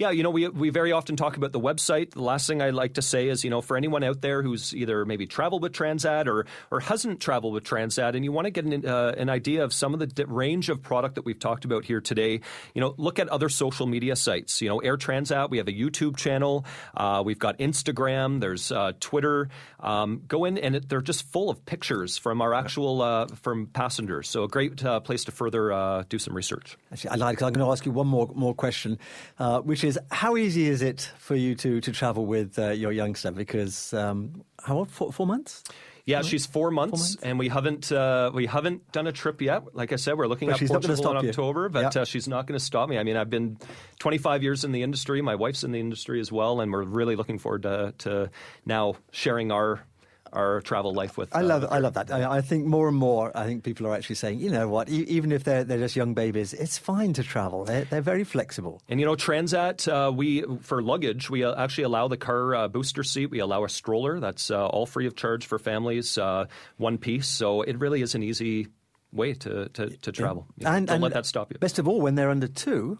Yeah, 0.00 0.12
you 0.12 0.22
know, 0.22 0.30
we, 0.30 0.48
we 0.48 0.70
very 0.70 0.92
often 0.92 1.16
talk 1.16 1.36
about 1.36 1.52
the 1.52 1.60
website. 1.60 2.12
The 2.12 2.22
last 2.22 2.46
thing 2.46 2.62
I 2.62 2.70
like 2.70 2.94
to 2.94 3.02
say 3.02 3.28
is, 3.28 3.44
you 3.44 3.50
know, 3.50 3.60
for 3.60 3.76
anyone 3.76 4.02
out 4.02 4.22
there 4.22 4.42
who's 4.42 4.74
either 4.74 5.04
maybe 5.04 5.26
traveled 5.26 5.62
with 5.62 5.72
Transat 5.72 6.26
or, 6.26 6.46
or 6.70 6.80
hasn't 6.80 7.20
traveled 7.20 7.52
with 7.52 7.64
Transat 7.64 8.16
and 8.16 8.24
you 8.24 8.32
want 8.32 8.46
to 8.46 8.50
get 8.50 8.64
an, 8.64 8.86
uh, 8.86 9.12
an 9.18 9.28
idea 9.28 9.62
of 9.62 9.74
some 9.74 9.92
of 9.92 10.00
the 10.00 10.06
di- 10.06 10.24
range 10.24 10.70
of 10.70 10.82
product 10.82 11.16
that 11.16 11.26
we've 11.26 11.38
talked 11.38 11.66
about 11.66 11.84
here 11.84 12.00
today, 12.00 12.40
you 12.74 12.80
know, 12.80 12.94
look 12.96 13.18
at 13.18 13.28
other 13.28 13.50
social 13.50 13.86
media 13.86 14.16
sites. 14.16 14.62
You 14.62 14.70
know, 14.70 14.78
Air 14.78 14.96
Transat, 14.96 15.50
we 15.50 15.58
have 15.58 15.68
a 15.68 15.72
YouTube 15.72 16.16
channel, 16.16 16.64
uh, 16.96 17.22
we've 17.22 17.38
got 17.38 17.58
Instagram, 17.58 18.40
there's 18.40 18.72
uh, 18.72 18.92
Twitter. 19.00 19.50
Um, 19.80 20.22
go 20.26 20.46
in 20.46 20.56
and 20.56 20.76
it, 20.76 20.88
they're 20.88 21.02
just 21.02 21.30
full 21.30 21.50
of 21.50 21.66
pictures 21.66 22.16
from 22.16 22.40
our 22.40 22.54
actual, 22.54 23.02
uh, 23.02 23.26
from 23.42 23.66
passengers. 23.66 24.30
So 24.30 24.44
a 24.44 24.48
great 24.48 24.82
uh, 24.82 25.00
place 25.00 25.24
to 25.24 25.30
further 25.30 25.70
uh, 25.70 26.04
do 26.08 26.18
some 26.18 26.34
research. 26.34 26.78
Actually, 26.90 27.10
I 27.10 27.14
lied 27.16 27.32
because 27.34 27.48
I'm 27.48 27.52
going 27.52 27.66
to 27.66 27.70
ask 27.70 27.84
you 27.84 27.92
one 27.92 28.06
more 28.06 28.30
more 28.34 28.54
question, 28.54 28.98
uh, 29.38 29.60
which 29.60 29.84
is 29.84 29.89
how 30.10 30.36
easy 30.36 30.66
is 30.68 30.82
it 30.82 31.10
for 31.18 31.34
you 31.34 31.54
to 31.56 31.80
to 31.80 31.92
travel 31.92 32.26
with 32.26 32.58
uh, 32.58 32.70
your 32.70 32.92
youngster? 32.92 33.30
Because 33.30 33.92
um, 33.94 34.44
how 34.62 34.76
old? 34.78 34.90
Four, 34.90 35.12
four 35.12 35.26
months. 35.26 35.64
Yeah, 36.06 36.22
she's 36.22 36.44
four 36.46 36.70
months, 36.72 36.98
months? 36.98 37.16
and 37.22 37.38
we 37.38 37.48
haven't 37.48 37.92
uh, 37.92 38.30
we 38.34 38.46
haven't 38.46 38.90
done 38.90 39.06
a 39.06 39.12
trip 39.12 39.40
yet. 39.40 39.76
Like 39.76 39.92
I 39.92 39.96
said, 39.96 40.16
we're 40.16 40.26
looking 40.26 40.48
But 40.48 40.60
at 40.60 40.68
Portugal 40.68 40.90
in 40.90 40.96
stop 40.96 41.22
you. 41.22 41.28
October, 41.28 41.68
but 41.68 41.94
Yeah. 41.94 42.02
uh, 42.02 42.04
she's 42.04 42.26
not 42.26 42.46
going 42.46 42.58
to 42.58 42.64
stop 42.64 42.88
me. 42.88 42.98
I 42.98 43.04
mean, 43.04 43.16
I've 43.16 43.30
been 43.30 43.58
25 44.00 44.42
years 44.42 44.64
in 44.64 44.72
the 44.72 44.82
industry. 44.82 45.20
My 45.22 45.34
wife's 45.36 45.62
in 45.62 45.70
the 45.72 45.78
industry 45.78 46.18
as 46.18 46.32
well, 46.32 46.60
and 46.60 46.72
we're 46.72 46.82
really 46.82 47.14
looking 47.16 47.38
forward 47.38 47.62
to, 47.62 47.94
to 47.98 48.30
now 48.64 48.94
sharing 49.12 49.52
our 49.52 49.84
our 50.32 50.60
travel 50.60 50.92
life 50.92 51.16
with. 51.16 51.34
I 51.34 51.40
uh, 51.40 51.44
love 51.44 51.66
I 51.70 51.78
love 51.78 51.94
that. 51.94 52.10
I, 52.10 52.38
I 52.38 52.40
think 52.40 52.66
more 52.66 52.88
and 52.88 52.96
more, 52.96 53.30
I 53.36 53.44
think 53.46 53.62
people 53.64 53.86
are 53.86 53.94
actually 53.94 54.16
saying, 54.16 54.40
you 54.40 54.50
know 54.50 54.68
what, 54.68 54.88
e- 54.88 55.04
even 55.08 55.32
if 55.32 55.44
they're 55.44 55.64
they're 55.64 55.78
just 55.78 55.96
young 55.96 56.14
babies, 56.14 56.52
it's 56.52 56.78
fine 56.78 57.12
to 57.14 57.22
travel. 57.22 57.64
They're 57.64 57.84
they're 57.84 58.00
very 58.00 58.24
flexible. 58.24 58.80
And 58.88 59.00
you 59.00 59.06
know, 59.06 59.14
Transat, 59.16 59.86
uh, 59.88 60.12
we 60.12 60.44
for 60.62 60.82
luggage, 60.82 61.30
we 61.30 61.44
uh, 61.44 61.54
actually 61.62 61.84
allow 61.84 62.08
the 62.08 62.16
car 62.16 62.54
uh, 62.54 62.68
booster 62.68 63.02
seat. 63.02 63.26
We 63.30 63.40
allow 63.40 63.64
a 63.64 63.68
stroller. 63.68 64.20
That's 64.20 64.50
uh, 64.50 64.66
all 64.66 64.86
free 64.86 65.06
of 65.06 65.16
charge 65.16 65.46
for 65.46 65.58
families, 65.58 66.18
uh, 66.18 66.46
one 66.76 66.98
piece. 66.98 67.26
So 67.28 67.62
it 67.62 67.78
really 67.78 68.02
is 68.02 68.14
an 68.14 68.22
easy 68.22 68.68
way 69.12 69.34
to 69.34 69.68
to, 69.70 69.90
to 69.90 70.12
travel. 70.12 70.46
You 70.56 70.64
know, 70.64 70.70
and 70.72 70.86
don't 70.86 70.94
and 70.96 71.02
let 71.02 71.12
that 71.14 71.26
stop 71.26 71.52
you. 71.52 71.58
Best 71.58 71.78
of 71.78 71.88
all, 71.88 72.00
when 72.00 72.14
they're 72.14 72.30
under 72.30 72.48
two, 72.48 72.98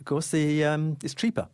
of 0.00 0.06
course, 0.06 0.30
the 0.30 0.64
um, 0.64 0.96
it's 1.02 1.14
cheaper. 1.14 1.48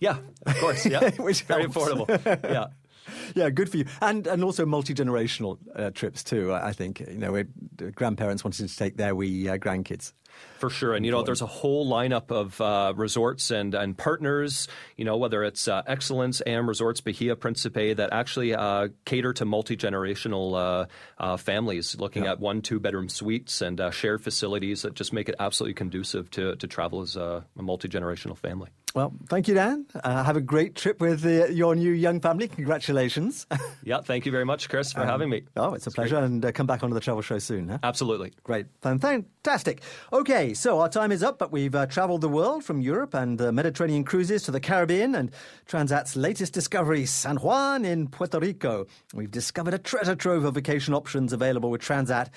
Yeah, 0.00 0.18
of 0.46 0.58
course. 0.58 0.84
Yeah, 0.84 1.10
Which 1.18 1.42
very 1.42 1.62
helps. 1.62 1.76
affordable. 1.76 2.44
Yeah. 2.44 2.66
Yeah, 3.34 3.50
good 3.50 3.68
for 3.68 3.78
you, 3.78 3.86
and 4.00 4.26
and 4.26 4.44
also 4.44 4.64
multi 4.64 4.94
generational 4.94 5.58
uh, 5.74 5.90
trips 5.90 6.22
too. 6.22 6.52
I 6.52 6.72
think 6.72 7.00
you 7.00 7.18
know, 7.18 7.32
where 7.32 7.46
grandparents 7.94 8.44
wanted 8.44 8.68
to 8.68 8.76
take 8.76 8.96
their 8.96 9.14
wee 9.14 9.48
uh, 9.48 9.56
grandkids. 9.56 10.12
For 10.58 10.70
sure. 10.70 10.94
And, 10.94 11.04
you 11.04 11.12
know, 11.12 11.22
there's 11.22 11.42
a 11.42 11.46
whole 11.46 11.86
lineup 11.88 12.30
of 12.30 12.60
uh, 12.60 12.94
resorts 12.96 13.50
and, 13.50 13.74
and 13.74 13.96
partners, 13.96 14.68
you 14.96 15.04
know, 15.04 15.16
whether 15.16 15.44
it's 15.44 15.68
uh, 15.68 15.82
Excellence, 15.86 16.40
AM 16.46 16.68
Resorts, 16.68 17.00
Bahia, 17.00 17.36
Principe, 17.36 17.94
that 17.94 18.12
actually 18.12 18.54
uh, 18.54 18.88
cater 19.04 19.32
to 19.34 19.44
multi 19.44 19.76
generational 19.76 20.54
uh, 20.54 20.86
uh, 21.22 21.36
families, 21.36 21.96
looking 21.98 22.26
at 22.26 22.40
one, 22.40 22.62
two 22.62 22.80
bedroom 22.80 23.08
suites 23.08 23.60
and 23.60 23.80
uh, 23.80 23.90
shared 23.90 24.22
facilities 24.22 24.82
that 24.82 24.94
just 24.94 25.12
make 25.12 25.28
it 25.28 25.34
absolutely 25.38 25.74
conducive 25.74 26.30
to, 26.30 26.56
to 26.56 26.66
travel 26.66 27.02
as 27.02 27.16
a, 27.16 27.44
a 27.58 27.62
multi 27.62 27.88
generational 27.88 28.36
family. 28.36 28.70
Well, 28.94 29.12
thank 29.28 29.48
you, 29.48 29.54
Dan. 29.54 29.86
Uh, 30.04 30.22
have 30.22 30.36
a 30.36 30.40
great 30.40 30.76
trip 30.76 31.00
with 31.00 31.26
uh, 31.26 31.46
your 31.46 31.74
new 31.74 31.90
young 31.90 32.20
family. 32.20 32.46
Congratulations. 32.48 33.46
Yeah, 33.86 34.00
thank 34.00 34.24
you 34.24 34.32
very 34.32 34.46
much, 34.46 34.70
Chris, 34.70 34.92
for 34.94 35.00
Um, 35.02 35.08
having 35.08 35.28
me. 35.28 35.42
Oh, 35.56 35.74
it's 35.74 35.86
a 35.86 35.90
pleasure, 35.90 36.16
and 36.16 36.42
uh, 36.42 36.52
come 36.52 36.66
back 36.66 36.82
onto 36.82 36.94
the 36.94 37.00
travel 37.00 37.20
show 37.20 37.38
soon. 37.38 37.68
Huh? 37.68 37.78
Absolutely. 37.82 38.32
Great. 38.42 38.64
Fantastic. 38.80 39.82
Okay, 40.10 40.54
so 40.54 40.80
our 40.80 40.88
time 40.88 41.12
is 41.12 41.22
up, 41.22 41.38
but 41.38 41.52
we've 41.52 41.74
uh, 41.74 41.84
travelled 41.84 42.22
the 42.22 42.28
world 42.30 42.64
from 42.64 42.80
Europe 42.80 43.12
and 43.12 43.38
uh, 43.42 43.52
Mediterranean 43.52 44.02
cruises 44.04 44.42
to 44.44 44.50
the 44.50 44.60
Caribbean 44.60 45.14
and 45.14 45.30
Transat's 45.68 46.16
latest 46.16 46.54
discovery, 46.54 47.04
San 47.04 47.36
Juan 47.36 47.84
in 47.84 48.08
Puerto 48.08 48.38
Rico. 48.38 48.86
We've 49.12 49.30
discovered 49.30 49.74
a 49.74 49.78
treasure 49.78 50.14
trove 50.16 50.46
of 50.46 50.54
vacation 50.54 50.94
options 50.94 51.34
available 51.34 51.70
with 51.70 51.82
Transat 51.82 52.28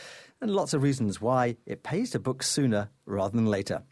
and 0.42 0.52
lots 0.52 0.74
of 0.74 0.84
reasons 0.84 1.22
why 1.22 1.56
it 1.66 1.82
pays 1.84 2.10
to 2.12 2.20
book 2.20 2.44
sooner 2.44 2.90
rather 3.06 3.38
than 3.38 3.46
later. 3.46 3.84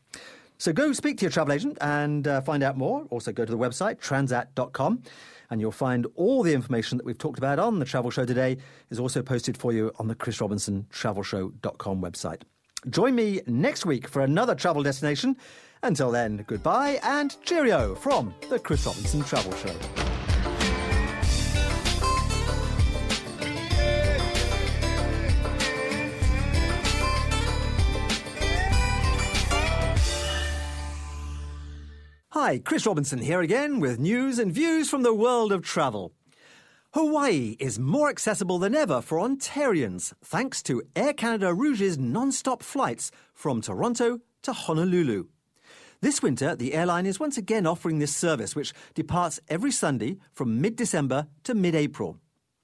So 0.57 0.71
go 0.73 0.93
speak 0.93 1.17
to 1.17 1.25
your 1.25 1.31
travel 1.31 1.53
agent 1.53 1.77
and 1.81 2.27
uh, 2.27 2.41
find 2.41 2.63
out 2.63 2.77
more. 2.77 3.05
Also 3.09 3.31
go 3.31 3.45
to 3.45 3.51
the 3.51 3.57
website 3.57 3.99
transat.com 3.99 5.03
and 5.49 5.61
you'll 5.61 5.71
find 5.71 6.07
all 6.15 6.43
the 6.43 6.53
information 6.53 6.97
that 6.97 7.05
we've 7.05 7.17
talked 7.17 7.37
about 7.37 7.59
on 7.59 7.79
the 7.79 7.85
travel 7.85 8.11
show 8.11 8.25
today 8.25 8.57
is 8.89 8.99
also 8.99 9.21
posted 9.21 9.57
for 9.57 9.71
you 9.71 9.91
on 9.99 10.07
the 10.07 10.15
Chris 10.15 10.41
Robinson 10.41 10.87
travelshow.com 10.91 12.01
website. 12.01 12.41
Join 12.89 13.15
me 13.15 13.41
next 13.47 13.85
week 13.85 14.07
for 14.07 14.21
another 14.21 14.55
travel 14.55 14.83
destination. 14.83 15.35
Until 15.83 16.11
then, 16.11 16.43
goodbye 16.47 16.99
and 17.03 17.35
cheerio 17.43 17.95
from 17.95 18.33
the 18.49 18.59
Chris 18.59 18.85
Robinson 18.85 19.23
Travel 19.23 19.53
Show. 19.55 20.24
Hi, 32.37 32.57
Chris 32.57 32.85
Robinson 32.85 33.19
here 33.19 33.39
again 33.39 33.79
with 33.79 33.97
news 33.97 34.39
and 34.39 34.51
views 34.51 34.89
from 34.89 35.03
the 35.03 35.13
world 35.13 35.53
of 35.53 35.61
travel. 35.61 36.11
Hawaii 36.93 37.55
is 37.61 37.79
more 37.79 38.09
accessible 38.09 38.59
than 38.59 38.75
ever 38.75 38.99
for 38.99 39.19
Ontarians 39.19 40.11
thanks 40.21 40.61
to 40.63 40.83
Air 40.97 41.13
Canada 41.13 41.53
Rouge's 41.53 41.97
non-stop 41.97 42.61
flights 42.61 43.09
from 43.33 43.61
Toronto 43.61 44.19
to 44.41 44.51
Honolulu. 44.51 45.27
This 46.01 46.21
winter, 46.21 46.57
the 46.57 46.73
airline 46.73 47.05
is 47.05 47.21
once 47.21 47.37
again 47.37 47.65
offering 47.65 47.99
this 47.99 48.13
service, 48.13 48.53
which 48.53 48.73
departs 48.93 49.39
every 49.47 49.71
Sunday 49.71 50.17
from 50.33 50.59
mid 50.59 50.75
December 50.75 51.27
to 51.45 51.55
mid 51.55 51.73
April. 51.73 52.19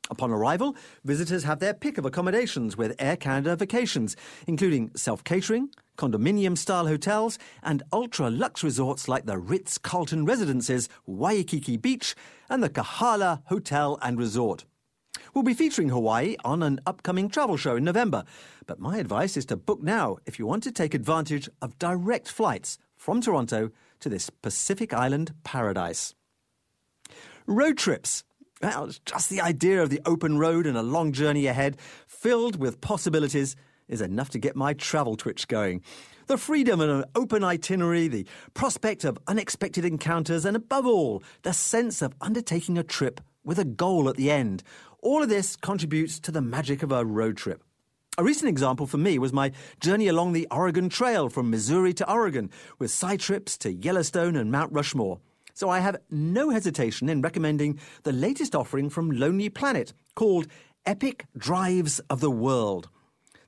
Upon 0.09 0.31
arrival, 0.31 0.75
visitors 1.05 1.45
have 1.45 1.59
their 1.59 1.73
pick 1.73 1.97
of 1.97 2.05
accommodations 2.05 2.75
with 2.75 2.93
Air 2.99 3.15
Canada 3.15 3.55
Vacations, 3.55 4.17
including 4.47 4.91
self 4.97 5.23
catering, 5.23 5.69
condominium 6.01 6.57
style 6.57 6.87
hotels, 6.87 7.37
and 7.61 7.83
ultra 7.93 8.27
luxe 8.31 8.63
resorts 8.63 9.07
like 9.07 9.27
the 9.27 9.37
Ritz 9.37 9.77
Carlton 9.77 10.25
Residences, 10.25 10.89
Waikiki 11.05 11.77
Beach, 11.77 12.15
and 12.49 12.63
the 12.63 12.69
Kahala 12.69 13.43
Hotel 13.45 13.99
and 14.01 14.17
Resort. 14.17 14.65
We'll 15.35 15.43
be 15.43 15.53
featuring 15.53 15.89
Hawaii 15.89 16.37
on 16.43 16.63
an 16.63 16.79
upcoming 16.87 17.29
travel 17.29 17.55
show 17.55 17.75
in 17.75 17.83
November, 17.83 18.23
but 18.65 18.79
my 18.79 18.97
advice 18.97 19.37
is 19.37 19.45
to 19.45 19.55
book 19.55 19.83
now 19.83 20.17
if 20.25 20.39
you 20.39 20.47
want 20.47 20.63
to 20.63 20.71
take 20.71 20.95
advantage 20.95 21.47
of 21.61 21.77
direct 21.77 22.27
flights 22.27 22.79
from 22.97 23.21
Toronto 23.21 23.69
to 23.99 24.09
this 24.09 24.31
Pacific 24.31 24.95
Island 24.95 25.35
paradise. 25.43 26.15
Road 27.45 27.77
trips. 27.77 28.23
Well, 28.59 28.91
just 29.05 29.29
the 29.29 29.41
idea 29.41 29.83
of 29.83 29.91
the 29.91 30.01
open 30.05 30.39
road 30.39 30.65
and 30.65 30.77
a 30.77 30.83
long 30.83 31.11
journey 31.11 31.45
ahead, 31.45 31.77
filled 32.07 32.55
with 32.55 32.81
possibilities, 32.81 33.55
is 33.91 34.01
enough 34.01 34.29
to 34.31 34.39
get 34.39 34.55
my 34.55 34.73
travel 34.73 35.15
twitch 35.15 35.47
going. 35.47 35.81
The 36.27 36.37
freedom 36.37 36.79
of 36.79 36.89
an 36.89 37.05
open 37.13 37.43
itinerary, 37.43 38.07
the 38.07 38.25
prospect 38.53 39.03
of 39.03 39.19
unexpected 39.27 39.85
encounters, 39.85 40.45
and 40.45 40.55
above 40.55 40.85
all, 40.87 41.21
the 41.43 41.53
sense 41.53 42.01
of 42.01 42.15
undertaking 42.21 42.77
a 42.77 42.83
trip 42.83 43.21
with 43.43 43.59
a 43.59 43.65
goal 43.65 44.07
at 44.07 44.15
the 44.15 44.31
end. 44.31 44.63
All 45.01 45.21
of 45.21 45.29
this 45.29 45.55
contributes 45.55 46.19
to 46.21 46.31
the 46.31 46.41
magic 46.41 46.83
of 46.83 46.91
a 46.91 47.05
road 47.05 47.37
trip. 47.37 47.63
A 48.17 48.23
recent 48.23 48.49
example 48.49 48.87
for 48.87 48.97
me 48.97 49.17
was 49.17 49.33
my 49.33 49.51
journey 49.79 50.07
along 50.07 50.33
the 50.33 50.47
Oregon 50.51 50.89
Trail 50.89 51.29
from 51.29 51.49
Missouri 51.49 51.93
to 51.93 52.11
Oregon, 52.11 52.49
with 52.77 52.91
side 52.91 53.19
trips 53.19 53.57
to 53.59 53.73
Yellowstone 53.73 54.35
and 54.35 54.51
Mount 54.51 54.71
Rushmore. 54.73 55.19
So 55.53 55.69
I 55.69 55.79
have 55.79 55.97
no 56.09 56.49
hesitation 56.49 57.09
in 57.09 57.21
recommending 57.21 57.79
the 58.03 58.11
latest 58.11 58.55
offering 58.55 58.89
from 58.89 59.11
Lonely 59.11 59.49
Planet 59.49 59.93
called 60.15 60.47
Epic 60.85 61.25
Drives 61.37 61.99
of 62.09 62.19
the 62.19 62.31
World. 62.31 62.89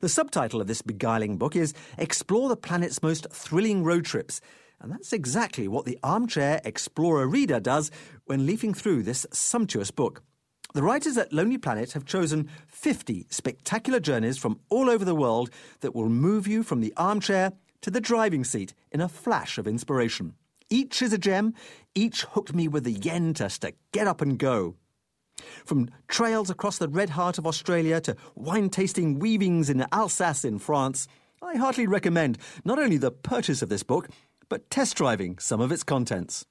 The 0.03 0.09
subtitle 0.09 0.59
of 0.59 0.67
this 0.67 0.81
beguiling 0.81 1.37
book 1.37 1.55
is 1.55 1.73
Explore 1.97 2.49
the 2.49 2.57
Planet's 2.57 3.01
Most 3.01 3.25
Thrilling 3.31 3.85
Road 3.85 4.03
Trips. 4.03 4.41
And 4.81 4.91
that's 4.91 5.13
exactly 5.13 5.65
what 5.69 5.85
the 5.85 5.97
armchair 6.03 6.59
explorer 6.65 7.25
reader 7.25 7.61
does 7.61 7.89
when 8.25 8.45
leafing 8.45 8.73
through 8.73 9.03
this 9.03 9.25
sumptuous 9.31 9.91
book. 9.91 10.21
The 10.73 10.83
writers 10.83 11.17
at 11.17 11.31
Lonely 11.31 11.57
Planet 11.57 11.93
have 11.93 12.03
chosen 12.03 12.49
50 12.67 13.27
spectacular 13.29 14.01
journeys 14.01 14.37
from 14.37 14.59
all 14.67 14.89
over 14.89 15.05
the 15.05 15.15
world 15.15 15.49
that 15.79 15.95
will 15.95 16.09
move 16.09 16.47
you 16.47 16.63
from 16.63 16.81
the 16.81 16.93
armchair 16.97 17.53
to 17.79 17.89
the 17.89 18.01
driving 18.01 18.43
seat 18.43 18.73
in 18.91 18.99
a 18.99 19.07
flash 19.07 19.57
of 19.57 19.69
inspiration. 19.69 20.33
Each 20.69 21.01
is 21.01 21.13
a 21.13 21.17
gem, 21.17 21.53
each 21.95 22.23
hooked 22.23 22.53
me 22.53 22.67
with 22.67 22.83
the 22.83 22.91
yen 22.91 23.33
to 23.35 23.73
get 23.93 24.07
up 24.07 24.19
and 24.19 24.37
go. 24.37 24.75
From 25.65 25.89
trails 26.07 26.49
across 26.49 26.77
the 26.77 26.87
red 26.87 27.11
heart 27.11 27.37
of 27.37 27.47
Australia 27.47 27.99
to 28.01 28.15
wine 28.35 28.69
tasting 28.69 29.19
weavings 29.19 29.69
in 29.69 29.85
Alsace 29.91 30.45
in 30.45 30.59
France, 30.59 31.07
I 31.41 31.55
heartily 31.55 31.87
recommend 31.87 32.37
not 32.63 32.79
only 32.79 32.97
the 32.97 33.11
purchase 33.11 33.61
of 33.61 33.69
this 33.69 33.83
book, 33.83 34.09
but 34.49 34.69
test 34.69 34.95
driving 34.95 35.37
some 35.39 35.61
of 35.61 35.71
its 35.71 35.83
contents. 35.83 36.45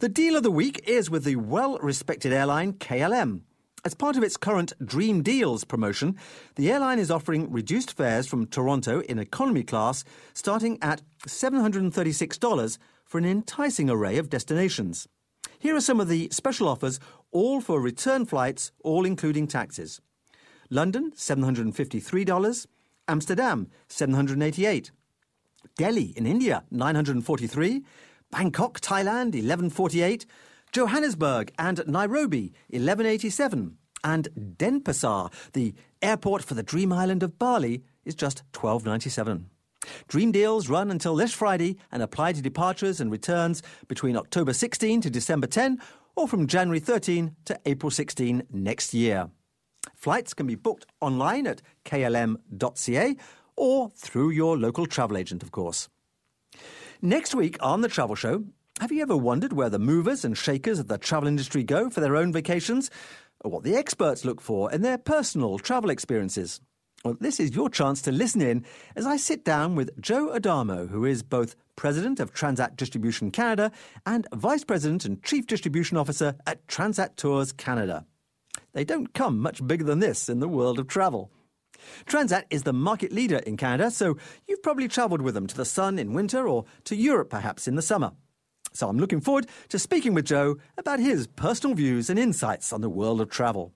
The 0.00 0.08
deal 0.08 0.36
of 0.36 0.42
the 0.42 0.50
week 0.50 0.80
is 0.86 1.10
with 1.10 1.24
the 1.24 1.36
well 1.36 1.78
respected 1.78 2.32
airline 2.32 2.74
KLM. 2.74 3.42
As 3.84 3.94
part 3.94 4.16
of 4.16 4.24
its 4.24 4.36
current 4.36 4.72
Dream 4.84 5.22
Deals 5.22 5.64
promotion, 5.64 6.16
the 6.56 6.72
airline 6.72 6.98
is 6.98 7.10
offering 7.10 7.52
reduced 7.52 7.92
fares 7.92 8.26
from 8.26 8.46
Toronto 8.46 9.00
in 9.02 9.18
economy 9.18 9.62
class 9.62 10.04
starting 10.34 10.76
at 10.82 11.02
$736 11.26 12.78
for 13.04 13.18
an 13.18 13.24
enticing 13.24 13.88
array 13.88 14.18
of 14.18 14.28
destinations. 14.28 15.06
Here 15.58 15.76
are 15.76 15.80
some 15.80 16.00
of 16.00 16.08
the 16.08 16.28
special 16.32 16.68
offers, 16.68 16.98
all 17.36 17.60
for 17.60 17.82
return 17.82 18.24
flights, 18.24 18.72
all 18.82 19.04
including 19.04 19.46
taxes. 19.46 20.00
London, 20.70 21.12
$753. 21.14 22.66
Amsterdam, 23.06 23.68
788. 23.88 24.90
Delhi 25.76 26.14
in 26.16 26.26
India, 26.26 26.64
943. 26.70 27.82
Bangkok, 28.30 28.80
Thailand, 28.80 29.34
1148. 29.34 30.24
Johannesburg 30.72 31.52
and 31.58 31.82
Nairobi, 31.86 32.54
1187. 32.70 33.76
And 34.02 34.28
Denpasar, 34.56 35.30
the 35.52 35.74
airport 36.00 36.42
for 36.42 36.54
the 36.54 36.62
dream 36.62 36.90
island 36.90 37.22
of 37.22 37.38
Bali, 37.38 37.84
is 38.06 38.14
just 38.14 38.44
1297. 38.54 39.50
Dream 40.08 40.32
deals 40.32 40.70
run 40.70 40.90
until 40.90 41.14
this 41.14 41.34
Friday 41.34 41.76
and 41.92 42.02
apply 42.02 42.32
to 42.32 42.40
departures 42.40 42.98
and 42.98 43.12
returns 43.12 43.62
between 43.88 44.16
October 44.16 44.54
16 44.54 45.02
to 45.02 45.10
December 45.10 45.46
10 45.46 45.78
or 46.16 46.26
from 46.26 46.46
January 46.46 46.80
13 46.80 47.36
to 47.44 47.60
April 47.66 47.90
16 47.90 48.42
next 48.50 48.94
year. 48.94 49.30
Flights 49.94 50.34
can 50.34 50.46
be 50.46 50.54
booked 50.54 50.86
online 51.00 51.46
at 51.46 51.62
klm.ca 51.84 53.16
or 53.56 53.90
through 53.90 54.30
your 54.30 54.58
local 54.58 54.86
travel 54.86 55.16
agent, 55.16 55.42
of 55.42 55.52
course. 55.52 55.88
Next 57.02 57.34
week 57.34 57.56
on 57.60 57.82
The 57.82 57.88
Travel 57.88 58.16
Show, 58.16 58.44
have 58.80 58.92
you 58.92 59.02
ever 59.02 59.16
wondered 59.16 59.52
where 59.52 59.70
the 59.70 59.78
movers 59.78 60.24
and 60.24 60.36
shakers 60.36 60.78
of 60.78 60.88
the 60.88 60.98
travel 60.98 61.28
industry 61.28 61.62
go 61.62 61.88
for 61.88 62.00
their 62.00 62.16
own 62.16 62.32
vacations? 62.32 62.90
Or 63.44 63.50
what 63.50 63.64
the 63.64 63.76
experts 63.76 64.24
look 64.24 64.40
for 64.40 64.72
in 64.72 64.82
their 64.82 64.98
personal 64.98 65.58
travel 65.58 65.90
experiences? 65.90 66.60
Well, 67.06 67.16
this 67.20 67.38
is 67.38 67.54
your 67.54 67.70
chance 67.70 68.02
to 68.02 68.10
listen 68.10 68.42
in 68.42 68.64
as 68.96 69.06
I 69.06 69.16
sit 69.16 69.44
down 69.44 69.76
with 69.76 69.96
Joe 70.00 70.34
Adamo, 70.34 70.88
who 70.88 71.04
is 71.04 71.22
both 71.22 71.54
President 71.76 72.18
of 72.18 72.34
Transat 72.34 72.74
Distribution 72.74 73.30
Canada 73.30 73.70
and 74.04 74.26
Vice 74.34 74.64
President 74.64 75.04
and 75.04 75.22
Chief 75.22 75.46
Distribution 75.46 75.96
Officer 75.96 76.34
at 76.48 76.66
Transat 76.66 77.14
Tours 77.14 77.52
Canada. 77.52 78.06
They 78.72 78.84
don't 78.84 79.14
come 79.14 79.38
much 79.38 79.64
bigger 79.64 79.84
than 79.84 80.00
this 80.00 80.28
in 80.28 80.40
the 80.40 80.48
world 80.48 80.80
of 80.80 80.88
travel. 80.88 81.30
Transat 82.06 82.42
is 82.50 82.64
the 82.64 82.72
market 82.72 83.12
leader 83.12 83.36
in 83.36 83.56
Canada, 83.56 83.92
so 83.92 84.16
you've 84.48 84.64
probably 84.64 84.88
travelled 84.88 85.22
with 85.22 85.34
them 85.34 85.46
to 85.46 85.56
the 85.56 85.64
sun 85.64 86.00
in 86.00 86.12
winter 86.12 86.48
or 86.48 86.64
to 86.86 86.96
Europe 86.96 87.30
perhaps 87.30 87.68
in 87.68 87.76
the 87.76 87.82
summer. 87.82 88.14
So 88.72 88.88
I'm 88.88 88.98
looking 88.98 89.20
forward 89.20 89.46
to 89.68 89.78
speaking 89.78 90.12
with 90.12 90.24
Joe 90.24 90.56
about 90.76 90.98
his 90.98 91.28
personal 91.28 91.76
views 91.76 92.10
and 92.10 92.18
insights 92.18 92.72
on 92.72 92.80
the 92.80 92.90
world 92.90 93.20
of 93.20 93.30
travel. 93.30 93.74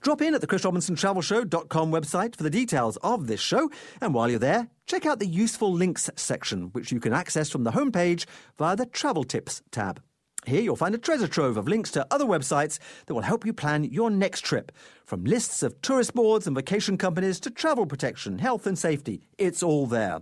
Drop 0.00 0.22
in 0.22 0.34
at 0.34 0.40
the 0.40 0.46
chrisrobinsontravelshow.com 0.46 1.92
website 1.92 2.34
for 2.34 2.42
the 2.42 2.48
details 2.48 2.96
of 3.02 3.26
this 3.26 3.40
show, 3.40 3.70
and 4.00 4.14
while 4.14 4.30
you're 4.30 4.38
there, 4.38 4.68
check 4.86 5.04
out 5.04 5.18
the 5.18 5.26
useful 5.26 5.70
links 5.70 6.08
section, 6.16 6.70
which 6.72 6.90
you 6.90 7.00
can 7.00 7.12
access 7.12 7.50
from 7.50 7.64
the 7.64 7.72
homepage 7.72 8.24
via 8.56 8.76
the 8.76 8.86
Travel 8.86 9.24
Tips 9.24 9.60
tab. 9.70 10.02
Here 10.46 10.62
you'll 10.62 10.74
find 10.74 10.94
a 10.94 10.98
treasure 10.98 11.28
trove 11.28 11.58
of 11.58 11.68
links 11.68 11.90
to 11.90 12.06
other 12.10 12.24
websites 12.24 12.78
that 13.04 13.12
will 13.12 13.20
help 13.20 13.44
you 13.44 13.52
plan 13.52 13.84
your 13.84 14.08
next 14.08 14.40
trip. 14.42 14.72
From 15.04 15.24
lists 15.24 15.62
of 15.62 15.82
tourist 15.82 16.14
boards 16.14 16.46
and 16.46 16.56
vacation 16.56 16.96
companies 16.96 17.38
to 17.40 17.50
travel 17.50 17.84
protection, 17.84 18.38
health 18.38 18.66
and 18.66 18.78
safety, 18.78 19.20
it's 19.36 19.62
all 19.62 19.86
there. 19.86 20.20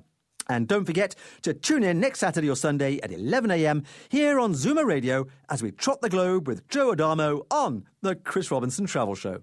And 0.49 0.67
don't 0.67 0.87
forget 0.87 1.15
to 1.43 1.55
tune 1.55 1.85
in 1.85 2.01
next 2.01 2.19
Saturday 2.19 2.51
or 2.51 2.57
Sunday 2.57 2.99
at 3.01 3.11
11am 3.11 3.85
here 4.09 4.41
on 4.41 4.55
Zoomer 4.55 4.85
Radio 4.85 5.29
as 5.49 5.63
we 5.63 5.71
trot 5.71 6.01
the 6.01 6.09
globe 6.09 6.49
with 6.49 6.67
Joe 6.69 6.91
Adamo 6.91 7.47
on 7.49 7.85
The 8.03 8.17
Chris 8.17 8.51
Robinson 8.51 8.87
Travel 8.87 9.15
Show. 9.15 9.43